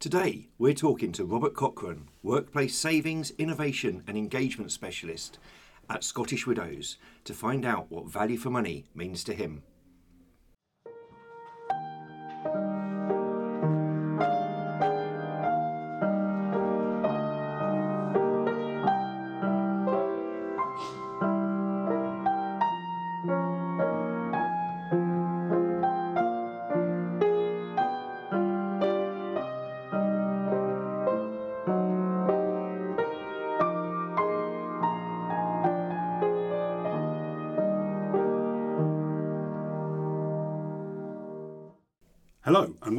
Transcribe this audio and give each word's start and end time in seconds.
Today, 0.00 0.48
we're 0.56 0.72
talking 0.72 1.12
to 1.12 1.26
Robert 1.26 1.54
Cochran, 1.54 2.08
Workplace 2.22 2.74
Savings, 2.74 3.32
Innovation 3.32 4.02
and 4.06 4.16
Engagement 4.16 4.72
Specialist 4.72 5.38
at 5.90 6.02
Scottish 6.02 6.46
Widows, 6.46 6.96
to 7.24 7.34
find 7.34 7.66
out 7.66 7.90
what 7.90 8.06
value 8.06 8.38
for 8.38 8.48
money 8.48 8.86
means 8.94 9.22
to 9.24 9.34
him. 9.34 9.62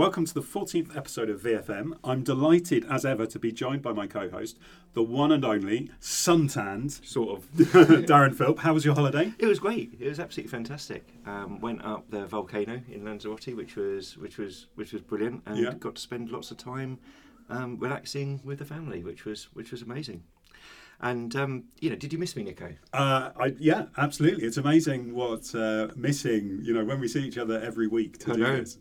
Welcome 0.01 0.25
to 0.25 0.33
the 0.33 0.41
14th 0.41 0.97
episode 0.97 1.29
of 1.29 1.39
VFM. 1.43 1.91
I'm 2.03 2.23
delighted, 2.23 2.87
as 2.89 3.05
ever, 3.05 3.27
to 3.27 3.37
be 3.37 3.51
joined 3.51 3.83
by 3.83 3.93
my 3.93 4.07
co 4.07 4.31
host, 4.31 4.57
the 4.93 5.03
one 5.03 5.31
and 5.31 5.45
only 5.45 5.91
suntanned, 5.99 6.91
sort 6.91 7.37
of, 7.37 7.51
Darren 8.07 8.35
Philp. 8.35 8.57
How 8.57 8.73
was 8.73 8.83
your 8.83 8.95
holiday? 8.95 9.31
It 9.37 9.45
was 9.45 9.59
great. 9.59 9.93
It 9.99 10.09
was 10.09 10.19
absolutely 10.19 10.49
fantastic. 10.49 11.07
Um, 11.27 11.61
went 11.61 11.85
up 11.85 12.09
the 12.09 12.25
volcano 12.25 12.81
in 12.91 13.05
Lanzarote, 13.05 13.55
which 13.55 13.75
was 13.75 14.17
which 14.17 14.39
was 14.39 14.65
which 14.73 14.91
was 14.91 15.03
brilliant, 15.03 15.43
and 15.45 15.59
Yeah. 15.59 15.75
got 15.75 15.93
to 15.93 16.01
spend 16.01 16.31
lots 16.31 16.49
of 16.49 16.57
time 16.57 16.97
um, 17.49 17.77
relaxing 17.77 18.41
with 18.43 18.57
the 18.57 18.65
family, 18.65 19.03
which 19.03 19.23
was 19.25 19.49
which 19.53 19.69
was 19.71 19.83
amazing. 19.83 20.23
And 20.99 21.35
um, 21.35 21.65
you 21.79 21.91
know, 21.91 21.95
did 21.95 22.11
you 22.11 22.17
miss 22.17 22.35
me, 22.35 22.41
Nico? 22.41 22.73
Uh, 22.91 23.29
I, 23.39 23.53
yeah, 23.59 23.85
absolutely. 23.99 24.45
It's 24.47 24.57
amazing 24.57 25.13
what 25.13 25.53
uh, 25.53 25.89
missing, 25.95 26.61
you 26.63 26.73
know, 26.73 26.85
when 26.85 26.99
we 26.99 27.07
see 27.07 27.21
each 27.21 27.37
other 27.37 27.59
every 27.61 27.85
week 27.87 28.17
to 28.25 28.31
I 28.31 28.35
do 28.35 28.41
know. 28.41 28.57
this. 28.57 28.79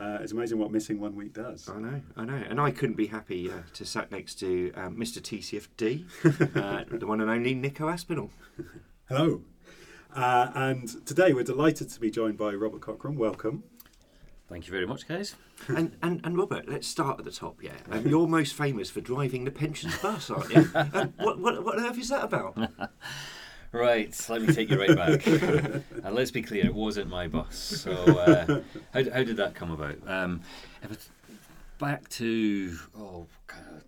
Uh, 0.00 0.18
it's 0.20 0.32
amazing 0.32 0.58
what 0.58 0.70
missing 0.70 1.00
one 1.00 1.16
week 1.16 1.32
does. 1.32 1.68
I 1.68 1.78
know, 1.78 2.00
I 2.16 2.24
know, 2.24 2.42
and 2.48 2.60
I 2.60 2.70
couldn't 2.70 2.96
be 2.96 3.06
happy 3.06 3.50
uh, 3.50 3.62
to 3.74 3.84
sat 3.84 4.12
next 4.12 4.36
to 4.40 4.72
um, 4.76 4.96
Mr. 4.96 5.20
TCFD, 5.20 6.56
uh, 6.56 6.84
the 6.96 7.06
one 7.06 7.20
and 7.20 7.28
only 7.28 7.54
Nico 7.54 7.88
Aspinall. 7.88 8.30
Hello. 9.08 9.42
Uh, 10.14 10.50
and 10.54 11.04
today 11.04 11.32
we're 11.32 11.44
delighted 11.44 11.90
to 11.90 12.00
be 12.00 12.10
joined 12.10 12.38
by 12.38 12.52
Robert 12.54 12.80
Cochran. 12.80 13.16
Welcome. 13.16 13.64
Thank 14.48 14.66
you 14.66 14.72
very 14.72 14.86
much, 14.86 15.06
guys. 15.06 15.34
And, 15.66 15.96
and 16.02 16.20
and 16.24 16.38
Robert, 16.38 16.68
let's 16.68 16.86
start 16.86 17.18
at 17.18 17.24
the 17.24 17.30
top. 17.30 17.62
Yeah, 17.62 17.72
um, 17.90 18.06
you're 18.06 18.26
most 18.26 18.54
famous 18.54 18.88
for 18.88 19.02
driving 19.02 19.44
the 19.44 19.50
pensions 19.50 19.98
bus, 19.98 20.30
aren't 20.30 20.50
you? 20.54 20.70
um, 20.74 21.12
what, 21.18 21.38
what 21.38 21.62
what 21.62 21.78
on 21.78 21.84
earth 21.84 21.98
is 21.98 22.08
that 22.08 22.24
about? 22.24 22.56
Right, 23.72 24.14
let 24.30 24.42
me 24.42 24.52
take 24.54 24.70
you 24.70 24.78
right 24.80 24.96
back. 24.96 25.26
and 25.26 26.14
let's 26.14 26.30
be 26.30 26.42
clear, 26.42 26.64
it 26.64 26.74
wasn't 26.74 27.10
my 27.10 27.28
bus. 27.28 27.56
So, 27.56 27.92
uh, 27.92 28.60
how, 28.94 29.10
how 29.12 29.22
did 29.24 29.36
that 29.36 29.54
come 29.54 29.70
about? 29.70 29.96
Um, 30.06 30.40
back 31.78 32.08
to 32.08 32.76
oh, 32.98 33.26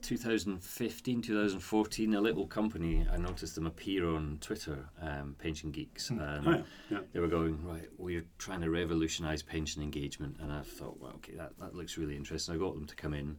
2015, 0.03 1.23
2014, 1.23 2.15
a 2.15 2.21
little 2.21 2.47
company, 2.47 3.07
I 3.11 3.17
noticed 3.17 3.55
them 3.55 3.67
appear 3.67 4.07
on 4.07 4.39
Twitter, 4.41 4.85
um, 5.01 5.35
Pension 5.39 5.71
Geeks. 5.71 6.11
Um, 6.11 6.43
Oh, 6.47 6.51
yeah. 6.51 6.63
yeah. 6.91 6.99
they 7.13 7.21
were 7.21 7.27
going 7.29 7.65
right 7.67 7.89
we're 7.99 8.25
trying 8.39 8.61
to 8.61 8.71
revolutionise 8.71 9.43
pension 9.43 9.83
engagement 9.83 10.37
and 10.41 10.51
i 10.53 10.63
thought 10.63 10.99
well 11.01 11.13
okay 11.17 11.35
that, 11.37 11.53
that 11.59 11.75
looks 11.75 11.99
really 11.99 12.17
interesting 12.17 12.55
i 12.55 12.59
got 12.59 12.75
them 12.75 12.87
to 12.87 12.95
come 12.97 13.13
in 13.15 13.37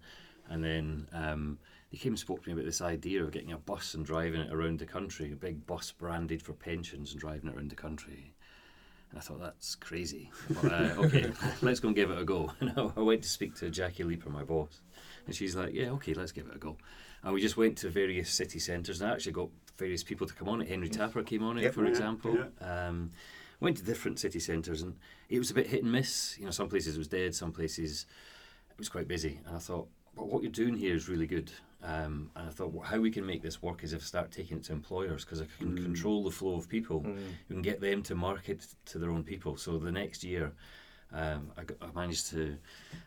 and 0.50 0.64
then 0.64 1.08
um, 1.14 1.58
they 1.92 1.97
came 1.97 2.14
and 2.14 2.20
spoke 2.20 2.42
to 2.44 2.50
me 2.50 2.53
about 2.53 2.66
this 2.66 2.81
idea 2.81 3.23
of 3.23 3.31
getting 3.31 3.52
a 3.52 3.58
bus 3.58 3.94
and 3.94 4.06
driving 4.06 4.42
it 4.42 4.52
around 4.53 4.80
the 4.80 4.86
country 4.86 5.31
a 5.31 5.36
big 5.36 5.66
bus 5.67 5.92
branded 5.92 6.42
for 6.42 6.53
pensions 6.53 7.11
and 7.11 7.20
driving 7.20 7.50
it 7.50 7.56
around 7.56 7.70
the 7.70 7.75
country 7.75 8.34
and 9.09 9.18
I 9.19 9.22
thought 9.22 9.41
that's 9.41 9.75
crazy. 9.75 10.31
But, 10.62 10.72
uh, 10.72 10.94
okay, 11.00 11.34
let's 11.62 11.81
go 11.81 11.90
and 11.90 11.96
give 11.96 12.12
it 12.12 12.18
a 12.18 12.24
go. 12.24 12.50
And 12.62 12.72
I 12.78 12.91
I 12.96 13.01
went 13.01 13.24
to 13.24 13.30
speak 13.30 13.56
to 13.56 13.69
Jackie 13.69 14.06
Leeper, 14.06 14.30
my 14.30 14.46
boss, 14.46 14.80
and 15.25 15.35
she's 15.35 15.53
like, 15.53 15.74
"Yeah, 15.74 15.90
okay, 15.90 16.13
let's 16.13 16.31
give 16.31 16.47
it 16.47 16.56
a 16.56 16.57
go." 16.57 16.78
And 17.22 17.34
we 17.34 17.41
just 17.41 17.57
went 17.57 17.78
to 17.80 17.90
various 17.90 18.30
city 18.30 18.57
centres, 18.59 19.01
and 19.01 19.12
I 19.12 19.13
actually 19.13 19.34
got 19.34 19.50
various 19.78 20.01
people 20.01 20.28
to 20.28 20.34
come 20.34 20.47
on 20.47 20.62
it. 20.62 20.69
Henry 20.69 20.88
Tapper 20.88 21.24
came 21.24 21.44
on 21.44 21.57
it, 21.57 21.63
Yep. 21.63 21.74
for 21.74 21.84
Yeah, 21.84 21.90
example. 21.90 22.38
yeah. 22.62 22.88
Um, 22.88 23.12
went 23.59 23.75
to 23.78 23.84
different 23.84 24.18
city 24.18 24.40
centres, 24.40 24.81
and 24.81 24.96
it 25.28 25.40
was 25.40 25.51
a 25.51 25.56
bit 25.56 25.68
hit 25.68 25.84
and 25.84 25.91
miss. 25.91 26.38
You 26.40 26.46
know, 26.46 26.51
some 26.51 26.69
places 26.69 26.96
it 26.96 27.00
was 27.00 27.09
dead, 27.09 27.35
some 27.35 27.51
places 27.51 28.06
it 28.69 28.78
was 28.78 28.88
quite 28.88 29.09
busy. 29.09 29.41
And 29.46 29.57
I 29.57 29.59
thought, 29.59 29.90
well, 30.16 30.28
what 30.28 30.41
you're 30.41 30.53
doing 30.53 30.78
here 30.78 30.96
is 30.96 31.09
really 31.09 31.28
good. 31.28 31.51
Um, 31.84 32.30
and 32.36 32.47
I 32.47 32.52
thought, 32.52 32.72
well, 32.74 32.84
how 32.84 33.00
we 33.00 33.09
can 33.09 33.25
make 33.25 33.42
this 33.42 33.62
work 33.62 33.84
is 33.84 33.94
if 33.94 34.02
I 34.02 34.06
start 34.06 34.31
taking 34.31 34.58
it 34.58 34.64
to 34.66 34.74
employers 34.74 35.25
because 35.25 35.42
I 35.42 35.47
can 35.58 35.74
Mm. 35.74 35.84
control 35.84 36.24
the 36.24 36.31
flow 36.31 36.56
of 36.56 36.69
people. 36.69 37.03
You 37.08 37.56
can 37.56 37.62
get 37.62 37.81
them 37.81 38.03
to 38.03 38.16
market 38.16 38.68
to 38.86 39.00
their 39.00 39.09
own 39.09 39.24
people. 39.24 39.58
So 39.58 39.80
the 39.80 39.92
next 39.92 40.24
year, 40.24 40.53
um, 41.12 41.52
I, 41.58 41.64
I 41.84 41.92
managed 41.94 42.30
to 42.31 42.58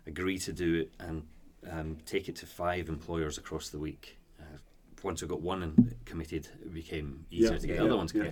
agree 0.06 0.38
to 0.38 0.52
do 0.52 0.74
it 0.74 0.92
and 0.98 1.22
um, 1.70 1.98
take 2.04 2.28
it 2.28 2.36
to 2.36 2.46
five 2.46 2.88
employers 2.88 3.38
across 3.38 3.68
the 3.70 3.78
week. 3.78 4.18
Uh, 4.40 4.58
once 5.02 5.22
I 5.22 5.26
got 5.26 5.40
one 5.40 5.94
committed, 6.04 6.48
it 6.62 6.74
became 6.74 7.26
easier 7.30 7.52
Yeah, 7.52 7.58
to 7.58 7.66
get 7.66 7.76
yeah, 7.76 7.82
other 7.84 7.96
ones 7.96 8.12
yeah. 8.14 8.22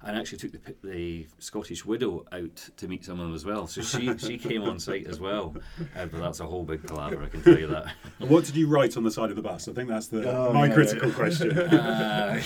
Committed. 0.00 0.08
And 0.08 0.16
I 0.16 0.20
actually 0.20 0.38
took 0.38 0.52
the, 0.82 0.88
the 0.88 1.26
Scottish 1.38 1.84
widow 1.84 2.24
out 2.32 2.56
to 2.78 2.88
meet 2.88 3.04
some 3.04 3.20
of 3.20 3.26
them 3.26 3.34
as 3.34 3.44
well. 3.44 3.66
So 3.66 3.82
she, 3.82 4.16
she 4.18 4.38
came 4.38 4.62
on 4.62 4.78
site 4.78 5.06
as 5.06 5.20
well. 5.20 5.54
Uh, 5.96 6.06
but 6.06 6.20
that's 6.20 6.40
a 6.40 6.46
whole 6.46 6.64
big 6.64 6.86
palaver, 6.86 7.22
I 7.22 7.28
can 7.28 7.42
tell 7.42 7.58
you 7.58 7.66
that. 7.68 7.92
And 8.18 8.30
what 8.30 8.44
did 8.44 8.56
you 8.56 8.66
write 8.68 8.96
on 8.96 9.04
the 9.04 9.10
side 9.10 9.30
of 9.30 9.36
the 9.36 9.42
bus? 9.42 9.68
I 9.68 9.72
think 9.72 9.88
that's 9.88 10.06
the 10.08 10.30
Oh, 10.30 10.52
my 10.52 10.68
no. 10.68 10.74
critical 10.74 11.10
question. 11.12 11.50
Uh, 11.70 12.40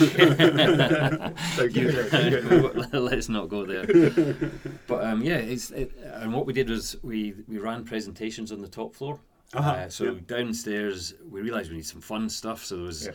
Don't 1.57 1.73
give 1.73 1.89
it, 1.95 2.11
don't 2.11 2.31
give 2.31 2.53
it. 2.53 2.95
Let's 2.95 3.29
not 3.29 3.49
go 3.49 3.65
there. 3.67 3.85
But 4.87 5.05
um, 5.05 5.23
yeah, 5.23 5.37
it's 5.37 5.71
it, 5.71 5.93
and 6.15 6.33
what 6.33 6.47
we 6.47 6.53
did 6.53 6.69
was 6.69 6.97
we 7.03 7.35
we 7.49 7.59
ran 7.59 7.85
presentations 7.85 8.53
on 8.53 8.61
the 8.61 8.69
top 8.69 8.95
floor. 8.95 9.21
Uh-huh, 9.55 9.71
Uh, 9.71 9.89
so 9.89 10.05
yeah. 10.05 10.21
downstairs, 10.27 11.15
we 11.31 11.41
realised 11.41 11.71
we 11.71 11.77
need 11.77 11.87
some 11.87 12.01
fun 12.01 12.29
stuff. 12.29 12.65
So 12.65 12.77
there 12.77 12.85
was. 12.87 13.09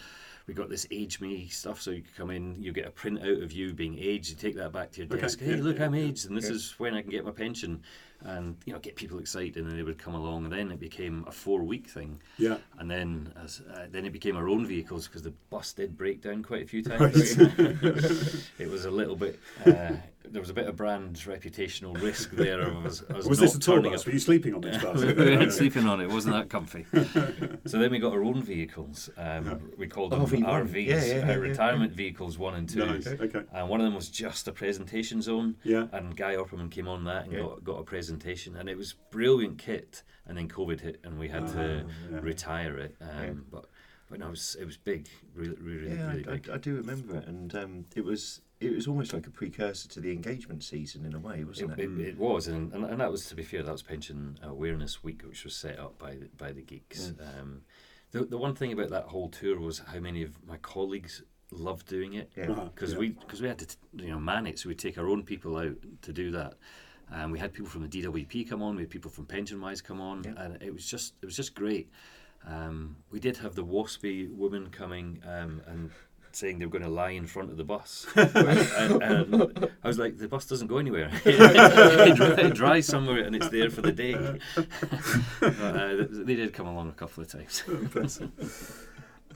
We 0.49 0.55
got 0.55 0.67
this 0.67 0.87
age 0.89 1.21
me 1.21 1.47
stuff, 1.47 1.79
so 1.79 1.91
you 1.91 2.01
come 2.17 2.31
in, 2.31 2.55
you 2.59 2.71
get 2.73 2.87
a 2.87 2.89
print 2.89 3.19
out 3.21 3.43
of 3.43 3.51
you 3.51 3.71
being 3.71 3.95
aged, 3.99 4.31
you 4.31 4.35
take 4.35 4.55
that 4.55 4.71
back 4.73 4.91
to 4.93 5.01
your 5.01 5.05
Okay, 5.13 5.21
desk. 5.21 5.39
yeah, 5.41 5.49
Hey, 5.49 5.55
look, 5.57 5.79
I'm 5.79 5.93
aged, 5.93 6.27
and 6.27 6.35
this 6.35 6.49
is 6.49 6.73
when 6.79 6.95
I 6.95 7.03
can 7.03 7.11
get 7.11 7.23
my 7.23 7.29
pension, 7.29 7.83
and 8.25 8.57
you 8.65 8.73
know, 8.73 8.79
get 8.79 8.95
people 8.95 9.19
excited, 9.19 9.57
and 9.63 9.71
they 9.77 9.83
would 9.83 9.97
come 9.97 10.13
along, 10.15 10.43
and 10.45 10.53
then 10.53 10.71
it 10.71 10.79
became 10.79 11.23
a 11.27 11.31
four-week 11.31 11.87
thing, 11.87 12.19
Yeah. 12.37 12.57
and 12.77 12.89
then 12.91 13.31
as 13.41 13.61
uh, 13.73 13.85
then 13.91 14.05
it 14.05 14.11
became 14.13 14.35
our 14.35 14.49
own 14.49 14.65
vehicles 14.65 15.07
because 15.07 15.23
the 15.23 15.33
bus 15.49 15.71
did 15.73 15.97
break 15.97 16.21
down 16.21 16.43
quite 16.43 16.63
a 16.63 16.67
few 16.67 16.83
times. 16.83 17.37
it 18.59 18.69
was 18.69 18.85
a 18.85 18.91
little 18.91 19.15
bit. 19.15 19.39
Uh, 19.65 19.93
there 20.31 20.41
was 20.41 20.49
a 20.51 20.53
bit 20.53 20.67
of 20.67 20.75
brand 20.75 21.15
reputational 21.25 21.99
risk 22.01 22.29
there. 22.31 22.61
Of 22.61 22.85
us, 22.85 23.01
us 23.09 23.25
Was 23.25 23.39
not 23.39 23.45
this 23.45 23.55
a 23.55 23.59
tour 23.59 23.81
bus? 23.81 24.01
up- 24.01 24.05
Were 24.07 24.11
you 24.13 24.19
sleeping 24.19 24.53
on 24.53 24.61
this 24.61 24.83
bus? 24.83 25.01
we 25.03 25.13
weren't 25.13 25.51
sleeping 25.61 25.87
on 25.87 26.01
it. 26.01 26.03
It 26.03 26.11
wasn't 26.11 26.35
that 26.35 26.49
comfy. 26.49 26.85
so 27.65 27.79
then 27.79 27.89
we 27.89 27.97
got 27.97 28.13
our 28.13 28.23
own 28.23 28.43
vehicles. 28.43 29.09
Um, 29.17 29.71
we 29.77 29.87
called 29.87 30.11
them 30.11 30.21
RV1. 30.25 30.43
RVs, 30.45 30.85
Yeah, 30.85 30.95
yeah, 30.95 31.01
uh, 31.01 31.05
yeah, 31.05 31.27
yeah. 31.29 31.33
retirement 31.35 31.93
vehicles 31.93 32.37
one 32.37 32.53
and 32.55 32.69
two. 32.69 32.85
Nice. 32.85 33.07
Okay. 33.07 33.41
And 33.53 33.69
one 33.69 33.79
of 33.79 33.85
them 33.85 33.95
was 33.95 34.09
just 34.09 34.47
a 34.47 34.51
presentation 34.51 35.21
zone. 35.21 35.55
Yeah. 35.63 35.87
And 35.93 36.15
Guy 36.15 36.35
Opperman 36.35 36.69
came 36.69 36.87
on 36.87 37.05
that 37.05 37.23
and 37.23 37.33
Yeah. 37.33 37.39
got, 37.39 37.63
got 37.63 37.79
a 37.79 37.83
presentation. 37.83 38.08
And 38.55 38.69
it 38.69 38.77
was 38.77 38.93
brilliant 39.11 39.57
kit. 39.57 40.03
And 40.25 40.37
then 40.37 40.47
COVID 40.47 40.81
hit 40.81 40.99
and 41.03 41.17
we 41.19 41.27
had 41.29 41.47
to 41.49 41.85
Ah, 41.87 41.91
yeah. 42.11 42.19
retire 42.21 42.77
it. 42.77 42.95
Um, 43.01 43.07
Yeah. 43.23 43.33
But 43.51 43.65
but 44.09 44.19
no, 44.19 44.27
it 44.27 44.31
was, 44.31 44.57
it 44.59 44.65
was 44.65 44.75
big, 44.77 45.07
really, 45.35 45.55
really, 45.61 45.89
Yeah, 45.95 46.07
really 46.09 46.27
I, 46.27 46.31
big. 46.37 46.49
I, 46.49 46.55
I 46.55 46.57
do 46.57 46.75
remember 46.75 47.17
it, 47.17 47.27
and 47.27 47.53
um, 47.55 47.85
it 47.95 48.03
was 48.03 48.41
it 48.59 48.73
was 48.75 48.87
almost 48.87 49.13
like 49.13 49.27
a 49.27 49.29
precursor 49.29 49.87
to 49.89 49.99
the 50.01 50.11
engagement 50.11 50.63
season 50.63 51.05
in 51.05 51.13
a 51.13 51.19
way, 51.19 51.43
wasn't 51.43 51.71
It, 51.73 51.79
it? 51.79 51.99
it, 51.99 52.07
it 52.09 52.17
was, 52.17 52.47
and, 52.47 52.73
and, 52.73 52.83
and 52.85 52.99
that 53.01 53.11
was 53.11 53.25
to 53.27 53.35
be 53.35 53.43
fair. 53.43 53.61
That 53.63 53.71
was 53.71 53.83
Pension 53.83 54.39
Awareness 54.43 55.03
Week, 55.03 55.21
which 55.25 55.43
was 55.43 55.55
set 55.55 55.77
up 55.79 55.97
by 55.99 56.15
the, 56.15 56.27
by 56.37 56.51
the 56.51 56.61
geeks. 56.63 57.13
Um, 57.19 57.61
the 58.11 58.25
the 58.25 58.37
one 58.39 58.55
thing 58.55 58.71
about 58.73 58.89
that 58.89 59.05
whole 59.05 59.29
tour 59.29 59.59
was 59.59 59.79
how 59.79 59.99
many 59.99 60.23
of 60.23 60.43
my 60.45 60.57
colleagues 60.57 61.21
loved 61.51 61.87
doing 61.87 62.13
it 62.13 62.31
Yeah. 62.35 62.51
Uh-huh, 62.51 62.65
because 62.73 62.93
yeah. 62.93 62.99
we 62.99 63.09
because 63.09 63.41
we 63.41 63.47
had 63.47 63.59
to 63.59 63.67
t- 63.67 63.75
you 63.97 64.09
know 64.09 64.19
man 64.19 64.47
it, 64.47 64.57
so 64.59 64.67
we 64.67 64.71
would 64.71 64.79
take 64.79 64.97
our 64.97 65.07
own 65.07 65.21
people 65.23 65.55
out 65.57 65.75
to 66.01 66.11
do 66.13 66.31
that. 66.31 66.55
And 67.11 67.31
we 67.31 67.39
had 67.39 67.53
people 67.53 67.69
from 67.69 67.87
the 67.87 67.87
DWP 67.87 68.49
come 68.49 68.61
on, 68.61 68.75
we 68.75 68.83
had 68.83 68.89
people 68.89 69.09
from 69.11 69.25
Pension 69.25 69.59
Wise 69.61 69.81
come 69.81 69.99
on, 70.01 70.23
Yeah. 70.23 70.33
and 70.43 70.61
it 70.61 70.73
was 70.73 70.85
just 70.85 71.13
it 71.21 71.25
was 71.25 71.35
just 71.35 71.55
great. 71.55 71.89
Um, 72.47 72.95
we 73.11 73.19
did 73.19 73.37
have 73.37 73.55
the 73.55 73.65
WASPI 73.65 74.33
woman 74.35 74.69
coming 74.71 75.21
um, 75.27 75.61
and 75.67 75.91
saying 76.31 76.59
they 76.59 76.65
were 76.65 76.71
going 76.71 76.83
to 76.83 76.89
lie 76.89 77.09
in 77.09 77.25
front 77.25 77.49
of 77.49 77.57
the 77.57 77.63
bus. 77.63 78.05
and, 78.15 79.01
and 79.03 79.69
I 79.83 79.87
was 79.87 79.97
like, 79.97 80.17
the 80.17 80.27
bus 80.27 80.45
doesn't 80.45 80.67
go 80.67 80.77
anywhere. 80.77 81.09
it, 81.25 82.15
dri- 82.15 82.45
it 82.45 82.53
dries 82.53 82.85
somewhere 82.85 83.23
and 83.23 83.35
it's 83.35 83.49
there 83.49 83.69
for 83.69 83.81
the 83.81 83.91
day. 83.91 84.13
but, 84.55 85.59
uh, 85.59 86.05
they 86.09 86.35
did 86.35 86.53
come 86.53 86.67
along 86.67 86.89
a 86.89 86.93
couple 86.93 87.23
of 87.23 87.29
times. 87.29 87.63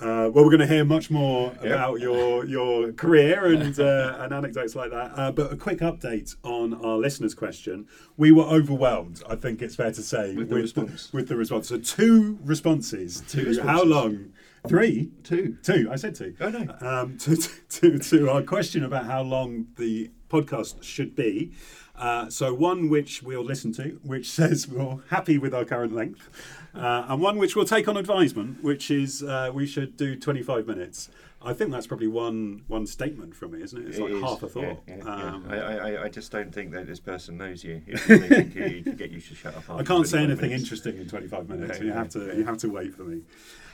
Uh, 0.02 0.28
well, 0.34 0.44
we're 0.44 0.50
going 0.50 0.60
to 0.60 0.68
hear 0.68 0.84
much 0.84 1.10
more 1.12 1.54
about 1.62 2.00
your 2.00 2.46
your 2.46 2.92
career 2.94 3.46
and 3.54 3.80
uh, 3.80 4.18
and 4.20 4.34
anecdotes 4.34 4.76
like 4.76 4.90
that. 4.92 5.12
Uh, 5.16 5.32
but 5.32 5.54
a 5.54 5.56
quick 5.56 5.80
update 5.80 6.36
on 6.44 6.74
our 6.84 6.98
listeners' 6.98 7.34
question. 7.36 7.88
We 8.18 8.32
were 8.32 8.44
overwhelmed. 8.44 9.22
I 9.30 9.36
think 9.36 9.62
it's 9.62 9.76
fair 9.76 9.92
to 9.92 10.02
say 10.02 10.36
With 10.36 10.50
the 10.50 10.56
response. 10.56 11.14
with 11.14 11.28
the 11.28 11.36
response. 11.38 11.68
So 11.70 11.78
two 11.78 12.40
responses 12.44 13.22
to 13.22 13.28
Two 13.42 13.46
responses. 13.50 13.64
how 13.72 13.84
long. 13.84 14.34
Three, 14.68 15.12
Two. 15.24 15.58
two. 15.62 15.90
I 15.92 15.98
said 15.98 16.16
two. 16.16 16.36
Oh, 16.40 16.48
no. 16.50 16.74
Um, 16.80 17.18
to, 17.24 17.36
to 17.36 18.00
to 18.00 18.30
our 18.30 18.42
question 18.42 18.84
about 18.84 19.06
how 19.06 19.22
long 19.22 19.68
the 19.78 20.10
podcast 20.30 20.82
should 20.84 21.16
be. 21.16 21.52
Uh, 21.96 22.30
so 22.30 22.54
one 22.54 22.90
which 22.90 23.22
we'll 23.22 23.44
listen 23.44 23.72
to, 23.74 24.00
which 24.04 24.30
says 24.40 24.68
we're 24.68 24.98
happy 25.10 25.38
with 25.38 25.54
our 25.54 25.66
current 25.66 25.94
length, 25.94 26.30
uh, 26.76 27.06
and 27.08 27.22
one 27.22 27.38
which 27.38 27.56
we'll 27.56 27.66
take 27.66 27.88
on 27.88 27.98
advisement, 27.98 28.64
which 28.64 28.90
is 28.90 29.24
uh, 29.24 29.52
we 29.54 29.66
should 29.66 29.96
do 29.98 30.16
25 30.16 30.68
minutes. 30.68 31.10
I 31.46 31.54
think 31.54 31.72
that's 31.72 31.88
probably 31.88 32.08
one 32.08 32.64
one 32.68 32.86
statement 32.88 33.36
from 33.36 33.52
me, 33.52 33.62
isn't 33.64 33.80
it? 33.82 33.90
It's 33.90 34.00
like 34.00 34.12
It 34.12 34.18
is, 34.18 34.24
half 34.24 34.44
a 34.44 34.48
thought. 34.48 34.64
Yeah, 34.88 34.96
yeah, 34.98 34.98
yeah. 34.98 35.34
Um, 35.34 35.46
I, 35.50 35.58
I, 35.58 36.04
I 36.04 36.10
just 36.10 36.32
don't 36.32 36.54
think 36.54 36.72
that 36.72 36.88
this 36.88 37.00
person 37.00 37.38
knows 37.38 37.64
you. 37.64 37.82
If 37.86 38.08
they 38.08 38.18
think 38.18 38.56
you, 38.56 38.66
you 38.66 38.94
get 38.94 39.12
you 39.12 39.22
to 39.22 39.36
shut 39.36 39.56
up. 39.56 39.70
I 39.70 39.84
can't 39.84 40.08
say 40.08 40.20
anything 40.20 40.50
minutes. 40.50 40.64
interesting 40.64 40.98
in 40.98 41.08
25 41.08 41.50
minutes. 41.50 41.80
You 41.80 41.92
have 41.92 42.10
to 42.10 42.36
you 42.38 42.46
have 42.46 42.58
to 42.60 42.70
wait 42.70 42.94
for 42.94 43.04
me. 43.04 43.22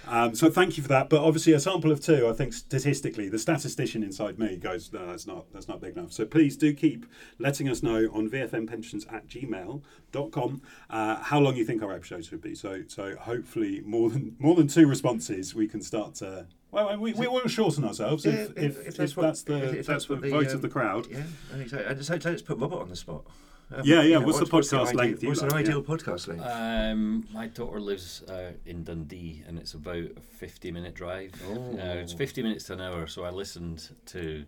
Um, 0.08 0.34
so 0.34 0.50
thank 0.50 0.76
you 0.78 0.84
for 0.84 0.90
that. 0.90 1.10
But 1.10 1.22
obviously, 1.22 1.54
a 1.54 1.60
sample 1.60 1.92
of 1.92 2.02
two, 2.02 2.28
I 2.28 2.34
think 2.34 2.54
statistically, 2.54 3.30
the 3.30 3.38
statistician 3.38 4.02
inside 4.02 4.40
me 4.40 4.58
goes, 4.58 4.92
no, 4.92 5.06
that's 5.06 5.28
not 5.28 5.52
that's 5.54 5.68
not 5.68 5.82
big 5.82 5.96
enough. 5.96 6.12
So 6.12 6.26
please 6.26 6.58
do 6.58 6.74
keep 6.74 7.06
letting 7.38 7.70
us 7.70 7.84
know 7.84 8.10
on 8.14 8.30
vfmpensions 8.30 9.12
at 9.14 9.28
gmail.com 9.28 10.62
uh, 10.90 11.16
how 11.18 11.40
long 11.40 11.56
you 11.56 11.66
think 11.66 11.84
our 11.84 11.94
episodes 11.94 12.28
should 12.28 12.42
be. 12.42 12.56
So 12.56 12.84
so 12.88 13.16
hopefully 13.16 13.82
more 13.86 14.10
than 14.10 14.36
more 14.40 14.56
than 14.56 14.68
two 14.68 14.88
responses, 14.88 15.54
we 15.54 15.68
can 15.68 15.82
start 15.82 16.16
to. 16.16 16.48
Well, 16.72 16.98
we, 17.00 17.14
we 17.14 17.28
won't 17.28 17.50
shorten 17.50 17.84
ourselves 17.84 18.26
if, 18.26 18.34
Yeah, 18.36 18.42
if, 18.64 18.78
if, 18.80 18.88
if 18.90 18.96
that's, 18.96 19.18
what- 19.18 19.36
the, 19.46 19.56
if- 19.58 19.74
if 19.74 19.86
that's 19.86 19.88
that's 19.88 20.06
the 20.06 20.14
what 20.14 20.22
the, 20.22 20.30
vote 20.30 20.48
um, 20.50 20.54
of 20.56 20.62
the 20.62 20.70
crowd. 20.70 21.08
Yeah, 21.10 21.24
I 21.54 21.58
think 21.58 21.70
so. 21.70 21.78
And 21.78 22.06
so, 22.06 22.20
so 22.20 22.30
let's 22.30 22.42
put 22.44 22.58
Robert 22.60 22.80
on 22.80 22.90
the 22.90 22.96
spot. 22.96 23.24
Um, 23.72 23.82
Yeah, 23.84 24.02
you 24.02 24.10
yeah, 24.12 24.20
know, 24.20 24.26
what's 24.28 24.40
the 24.40 24.46
podcast 24.46 24.88
ideal- 24.88 24.96
length 24.98 25.24
you 25.24 25.30
What's 25.30 25.42
like? 25.42 25.52
an 25.52 25.58
Yeah. 25.58 25.62
ideal 25.64 25.84
podcast 25.84 26.28
length? 26.28 26.44
Um, 26.46 27.28
my 27.34 27.48
daughter 27.48 27.80
lives 27.80 28.24
uh, 28.24 28.52
in 28.66 28.84
Dundee, 28.84 29.44
and 29.48 29.58
it's 29.60 29.74
about 29.74 29.96
a 30.18 30.22
fifty-minute 30.38 30.94
drive. 30.96 31.32
Oh. 31.48 31.74
Uh, 31.74 31.96
it's 32.02 32.14
fifty 32.14 32.42
minutes 32.44 32.66
to 32.66 32.74
an 32.74 32.82
hour. 32.82 33.06
So 33.08 33.24
I 33.26 33.30
listened 33.30 33.90
to, 34.08 34.46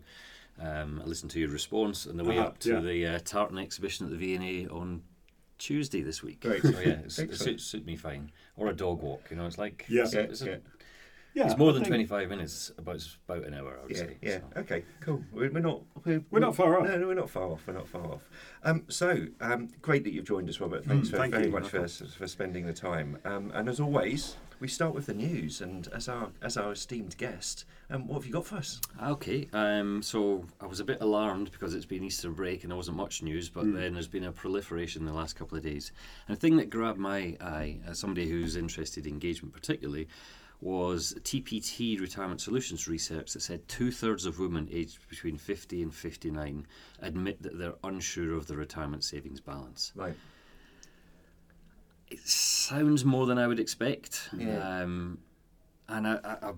um, 0.60 1.00
I 1.04 1.06
listened 1.08 1.30
to 1.32 1.40
your 1.40 1.50
response 1.50 2.06
on 2.06 2.16
the 2.16 2.24
way 2.24 2.38
Uh-huh, 2.38 2.48
up 2.48 2.58
to 2.60 2.74
yeah. 2.74 2.80
the 2.80 3.06
uh, 3.06 3.18
tartan 3.24 3.58
exhibition 3.58 4.06
at 4.06 4.10
the 4.12 4.18
V&A 4.18 4.66
on 4.68 5.02
Tuesday 5.58 6.02
this 6.02 6.22
week. 6.22 6.40
Great. 6.40 6.62
So 6.62 6.70
yeah, 6.70 6.76
it 6.88 7.04
Excellent. 7.04 7.34
suits 7.38 7.64
suit 7.64 7.86
me 7.86 7.94
fine. 7.96 8.32
Or 8.56 8.68
a 8.68 8.72
dog 8.74 9.02
walk. 9.02 9.28
You 9.30 9.36
know, 9.36 9.46
it's 9.46 9.58
like 9.58 9.86
Yeah. 9.88 10.02
it's, 10.02 10.14
Yeah, 10.14 10.20
it's, 10.22 10.42
a- 10.42 10.60
yeah. 11.34 11.42
Yeah, 11.44 11.50
it's 11.50 11.58
more 11.58 11.70
I 11.70 11.72
than 11.74 11.82
think- 11.82 11.88
twenty-five 11.92 12.28
minutes. 12.28 12.70
About 12.78 13.06
about 13.28 13.44
an 13.46 13.54
hour, 13.54 13.78
I 13.78 13.82
would 13.82 13.90
Yeah, 13.90 13.96
say. 13.98 14.16
yeah. 14.22 14.38
so. 14.54 14.60
Okay, 14.60 14.84
cool. 15.00 15.22
We're, 15.32 15.50
we're 15.50 15.60
not. 15.60 15.80
We're, 16.04 16.22
We're 16.30 16.40
not 16.40 16.54
far 16.56 16.78
off. 16.78 16.86
No, 16.86 16.98
no, 16.98 17.06
we're 17.06 17.14
not 17.14 17.30
far 17.30 17.44
off. 17.44 17.62
We're 17.66 17.72
not 17.74 17.88
far 17.88 18.06
off. 18.06 18.22
Um, 18.64 18.84
so 18.88 19.26
um, 19.40 19.68
great 19.80 20.04
that 20.04 20.12
you've 20.12 20.24
joined 20.26 20.48
us, 20.48 20.60
Robert. 20.60 20.84
Thanks 20.84 21.08
Mm, 21.08 21.10
for, 21.12 21.16
thank 21.18 21.32
very 21.34 21.46
you. 21.46 21.52
much 21.52 21.68
for, 21.68 21.86
for 21.88 22.26
spending 22.26 22.66
the 22.66 22.72
time. 22.72 23.18
Um, 23.24 23.50
and 23.54 23.68
as 23.68 23.80
always, 23.80 24.36
we 24.60 24.68
start 24.68 24.94
with 24.94 25.06
the 25.06 25.14
news. 25.14 25.60
And 25.60 25.88
as 25.94 26.08
our 26.08 26.28
as 26.42 26.56
our 26.56 26.72
esteemed 26.72 27.16
guest, 27.16 27.64
um, 27.90 28.06
what 28.08 28.16
have 28.16 28.26
you 28.26 28.32
got 28.32 28.46
for 28.46 28.56
us? 28.56 28.80
Okay, 29.02 29.48
um, 29.52 30.02
so 30.02 30.44
I 30.60 30.66
was 30.66 30.80
a 30.80 30.84
bit 30.84 30.98
alarmed 31.00 31.50
because 31.52 31.74
it's 31.74 31.86
been 31.86 32.04
Easter 32.04 32.30
break 32.30 32.62
and 32.62 32.70
there 32.70 32.76
wasn't 32.76 32.96
much 32.96 33.22
news, 33.22 33.48
but 33.48 33.64
then 33.72 33.94
there's 33.94 34.08
been 34.08 34.24
a 34.24 34.32
proliferation 34.32 35.02
in 35.02 35.06
the 35.06 35.12
last 35.14 35.34
couple 35.36 35.56
of 35.56 35.64
days. 35.64 35.92
And 36.28 36.36
the 36.36 36.40
thing 36.40 36.56
that 36.58 36.68
grabbed 36.70 36.98
my 36.98 37.36
eye, 37.40 37.78
as 37.86 37.98
somebody 37.98 38.28
who's 38.28 38.56
interested 38.56 39.06
in 39.06 39.12
engagement 39.14 39.54
particularly, 39.54 40.08
was 40.62 41.14
TPT 41.22 42.00
Retirement 42.00 42.40
Solutions 42.40 42.86
research 42.86 43.32
that 43.32 43.42
said 43.42 43.66
two 43.68 43.90
thirds 43.90 44.26
of 44.26 44.38
women 44.38 44.68
aged 44.70 45.08
between 45.08 45.36
50 45.36 45.82
and 45.82 45.92
59 45.92 46.66
admit 47.00 47.42
that 47.42 47.58
they're 47.58 47.74
unsure 47.82 48.34
of 48.36 48.46
their 48.46 48.58
retirement 48.58 49.02
savings 49.02 49.40
balance. 49.40 49.92
Right. 49.96 50.14
It 52.08 52.20
sounds 52.20 53.04
more 53.04 53.26
than 53.26 53.38
I 53.38 53.46
would 53.46 53.58
expect. 53.58 54.28
Yeah. 54.36 54.82
Um, 54.82 55.18
and 55.88 56.06
I, 56.06 56.18
I, 56.24 56.36
I- 56.48 56.52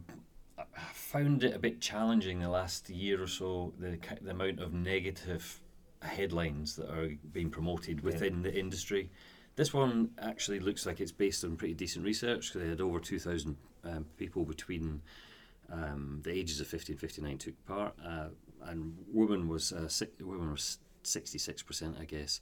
found 0.93 1.45
it 1.45 1.55
a 1.55 1.59
bit 1.59 1.81
challenging 1.81 2.41
the 2.41 2.49
last 2.49 2.91
year 2.91 3.23
or 3.23 3.27
so, 3.27 3.73
the, 3.79 3.99
the 4.21 4.31
amount 4.31 4.61
of 4.61 4.73
negative 4.73 5.61
headlines 6.03 6.77
that 6.77 6.91
are 6.91 7.11
being 7.33 7.51
promoted 7.51 8.03
within 8.03 8.43
the 8.43 8.53
industry. 8.53 9.11
This 9.57 9.73
one 9.73 10.11
actually 10.21 10.59
looks 10.61 10.87
like 10.87 11.01
it's 11.01 11.13
based 11.13 11.45
on 11.45 11.57
pretty 11.57 11.75
decent 11.75 12.05
research 12.05 12.49
because 12.49 12.63
they 12.63 12.69
had 12.69 12.81
over 12.81 12.99
2,000 12.99 13.57
um, 13.85 14.07
people 14.17 14.45
between 14.45 15.03
um, 15.73 16.21
the 16.23 16.31
ages 16.33 16.61
of 16.61 16.67
50 16.67 16.93
and 16.93 17.01
59 17.01 17.39
took 17.39 17.67
part, 17.67 17.95
uh, 18.05 18.29
and 18.67 18.97
women 19.13 19.49
was 19.49 19.73
uh, 19.73 19.89
si- 19.89 20.09
women 20.21 20.51
was 20.51 20.79
66%, 21.05 22.01
I 22.01 22.05
guess, 22.05 22.41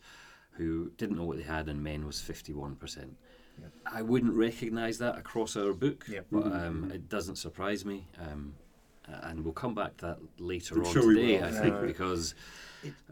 who 0.52 0.90
didn't 0.96 1.16
know 1.16 1.24
what 1.24 1.36
they 1.38 1.42
had, 1.44 1.68
and 1.68 1.82
men 1.82 2.06
was 2.06 2.16
51%. 2.16 3.10
I 3.86 4.02
wouldn't 4.02 4.32
recognise 4.34 4.98
that 4.98 5.18
across 5.18 5.56
our 5.56 5.72
book, 5.72 6.06
Yep. 6.08 6.26
but 6.32 6.46
um, 6.46 6.90
it 6.92 7.08
doesn't 7.08 7.36
surprise 7.36 7.84
me. 7.84 8.06
Um, 8.18 8.54
and 9.06 9.44
we'll 9.44 9.52
come 9.52 9.74
back 9.74 9.96
to 9.98 10.06
that 10.06 10.18
later 10.38 10.76
I'm 10.76 10.86
on 10.86 10.92
sure 10.92 11.14
today. 11.14 11.42
I 11.42 11.50
think, 11.50 11.74
Yeah. 11.74 11.86
because 11.86 12.34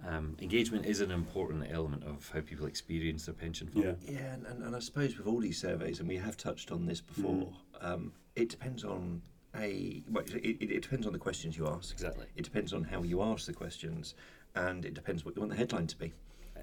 um, 0.06 0.37
engagement 0.40 0.87
is 0.87 1.00
an 1.00 1.10
important 1.10 1.66
element 1.70 2.04
of 2.04 2.31
how 2.32 2.40
people 2.40 2.66
experience 2.66 3.26
their 3.26 3.34
pension 3.34 3.69
fund. 3.69 3.96
Yeah. 4.02 4.12
Yeah, 4.14 4.32
and, 4.34 4.46
and, 4.46 4.62
and 4.64 4.76
I 4.76 4.78
suppose 4.81 5.16
with 5.16 5.26
all 5.26 5.38
these 5.38 5.60
surveys, 5.60 6.00
and 6.00 6.08
we 6.08 6.16
have 6.16 6.37
touched 6.37 6.70
on 6.72 6.87
this 6.87 7.00
before, 7.00 7.48
um, 7.81 8.12
it 8.37 8.48
depends 8.48 8.84
on 8.84 9.22
a. 9.56 10.02
Well, 10.10 10.25
it, 10.25 10.34
it, 10.60 10.70
it 10.70 10.82
depends 10.82 11.06
on 11.06 11.12
the 11.12 11.19
questions 11.19 11.56
you 11.56 11.66
ask. 11.69 11.92
Exactly. 11.92 12.26
It 12.37 12.44
depends 12.44 12.72
on 12.72 12.84
how 12.84 13.02
you 13.02 13.22
ask 13.22 13.46
the 13.46 13.52
questions, 13.52 14.14
and 14.54 14.84
it 14.84 14.94
depends 14.94 15.25
what 15.25 15.34
you 15.34 15.40
want 15.40 15.50
the 15.52 15.58
headline 15.58 15.87
to 15.88 15.96
be. 15.96 16.12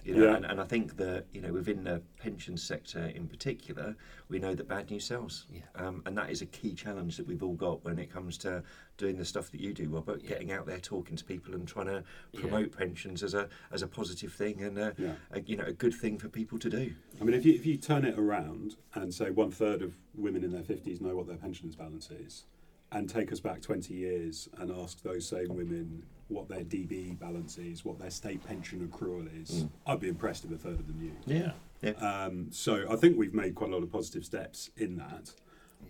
You 0.04 0.16
know, 0.16 0.24
Yeah. 0.26 0.36
and, 0.38 0.46
and 0.46 0.62
I 0.62 0.64
think 0.66 0.98
that 0.98 1.26
you 1.32 1.42
know 1.42 1.52
within 1.54 1.84
the 1.84 2.02
pension 2.18 2.58
sector 2.58 3.06
in 3.08 3.28
particular, 3.28 3.96
we 4.30 4.40
know 4.40 4.54
that 4.56 4.68
bad 4.68 4.90
news 4.90 5.06
sells, 5.06 5.46
Yeah. 5.52 5.62
um, 5.76 6.02
and 6.06 6.18
that 6.18 6.30
is 6.30 6.42
a 6.42 6.46
key 6.46 6.74
challenge 6.74 7.18
that 7.18 7.28
we've 7.28 7.44
all 7.44 7.56
got 7.56 7.84
when 7.84 8.00
it 8.00 8.12
comes 8.12 8.38
to 8.40 8.64
doing 8.98 9.18
the 9.18 9.26
stuff 9.26 9.52
that 9.52 9.62
you 9.62 9.74
do, 9.74 9.90
Robert. 9.90 10.22
Yeah. 10.24 10.30
Getting 10.30 10.52
out 10.52 10.66
there, 10.66 10.80
talking 10.80 11.16
to 11.18 11.24
people, 11.24 11.54
and 11.54 11.68
trying 11.68 11.88
to 11.88 12.04
promote 12.36 12.76
pensions 12.78 13.24
as 13.24 13.34
a 13.34 13.50
as 13.72 13.82
a 13.82 13.88
positive 13.88 14.34
thing 14.34 14.62
and 14.64 14.78
a, 14.78 14.96
a 15.32 15.42
you 15.42 15.56
know 15.58 15.66
a 15.66 15.74
good 15.74 15.94
thing 15.94 16.18
for 16.18 16.30
people 16.30 16.58
to 16.60 16.70
do. 16.70 16.94
I 17.20 17.24
mean, 17.24 17.34
if 17.36 17.46
you, 17.46 17.54
if 17.54 17.66
you 17.66 17.78
turn 17.78 18.06
it 18.06 18.18
around 18.18 18.76
and 18.94 19.14
say 19.14 19.30
one 19.32 19.52
third 19.52 19.82
of 19.82 19.96
women 20.16 20.44
in 20.44 20.52
their 20.52 20.64
50s 20.64 21.02
know 21.02 21.16
what 21.16 21.28
their 21.28 21.38
pensions 21.38 21.76
balance 21.76 22.10
is, 22.12 22.46
and 22.92 23.10
take 23.10 23.32
us 23.32 23.40
back 23.40 23.62
20 23.62 23.94
years 23.94 24.48
and 24.58 24.72
ask 24.72 25.02
those 25.04 25.28
same 25.28 25.50
women 25.50 26.04
what 26.30 26.48
their 26.50 26.62
DB 26.64 27.18
balance 27.20 27.58
is, 27.58 27.86
what 27.86 28.00
their 28.00 28.10
state 28.10 28.44
pension 28.46 28.86
accrual 28.88 29.28
is, 29.42 29.64
Mm. 29.64 29.70
I'd 29.86 30.00
be 30.00 30.10
impressed 30.10 30.46
if 30.46 30.52
a 30.52 30.58
third 30.58 30.80
of 30.80 30.88
them 30.88 31.00
knew. 31.00 31.12
Yeah. 31.26 31.52
Yeah. 31.82 31.92
Um, 31.92 32.48
so 32.52 32.86
I 32.90 32.96
think 32.96 33.18
we've 33.18 33.34
made 33.34 33.56
quite 33.56 33.70
a 33.70 33.74
lot 33.74 33.84
of 33.84 33.92
positive 33.92 34.26
steps 34.26 34.72
in 34.78 34.98
that. 34.98 35.34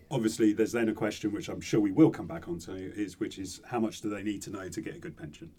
Obviously, 0.10 0.54
there's 0.54 0.72
then 0.72 0.90
a 0.90 0.94
question 0.94 1.32
which 1.32 1.50
I'm 1.50 1.62
sure 1.62 1.80
we 1.80 1.92
will 1.92 2.10
come 2.10 2.28
back 2.28 2.48
onto 2.48 2.72
is 2.74 3.20
which 3.20 3.38
is 3.38 3.60
how 3.66 3.80
much 3.80 4.02
do 4.02 4.10
they 4.10 4.24
need 4.24 4.42
to 4.44 4.50
know 4.50 4.68
to 4.70 4.82
get 4.82 4.96
a 4.96 5.00
good 5.00 5.18
pension? 5.18 5.52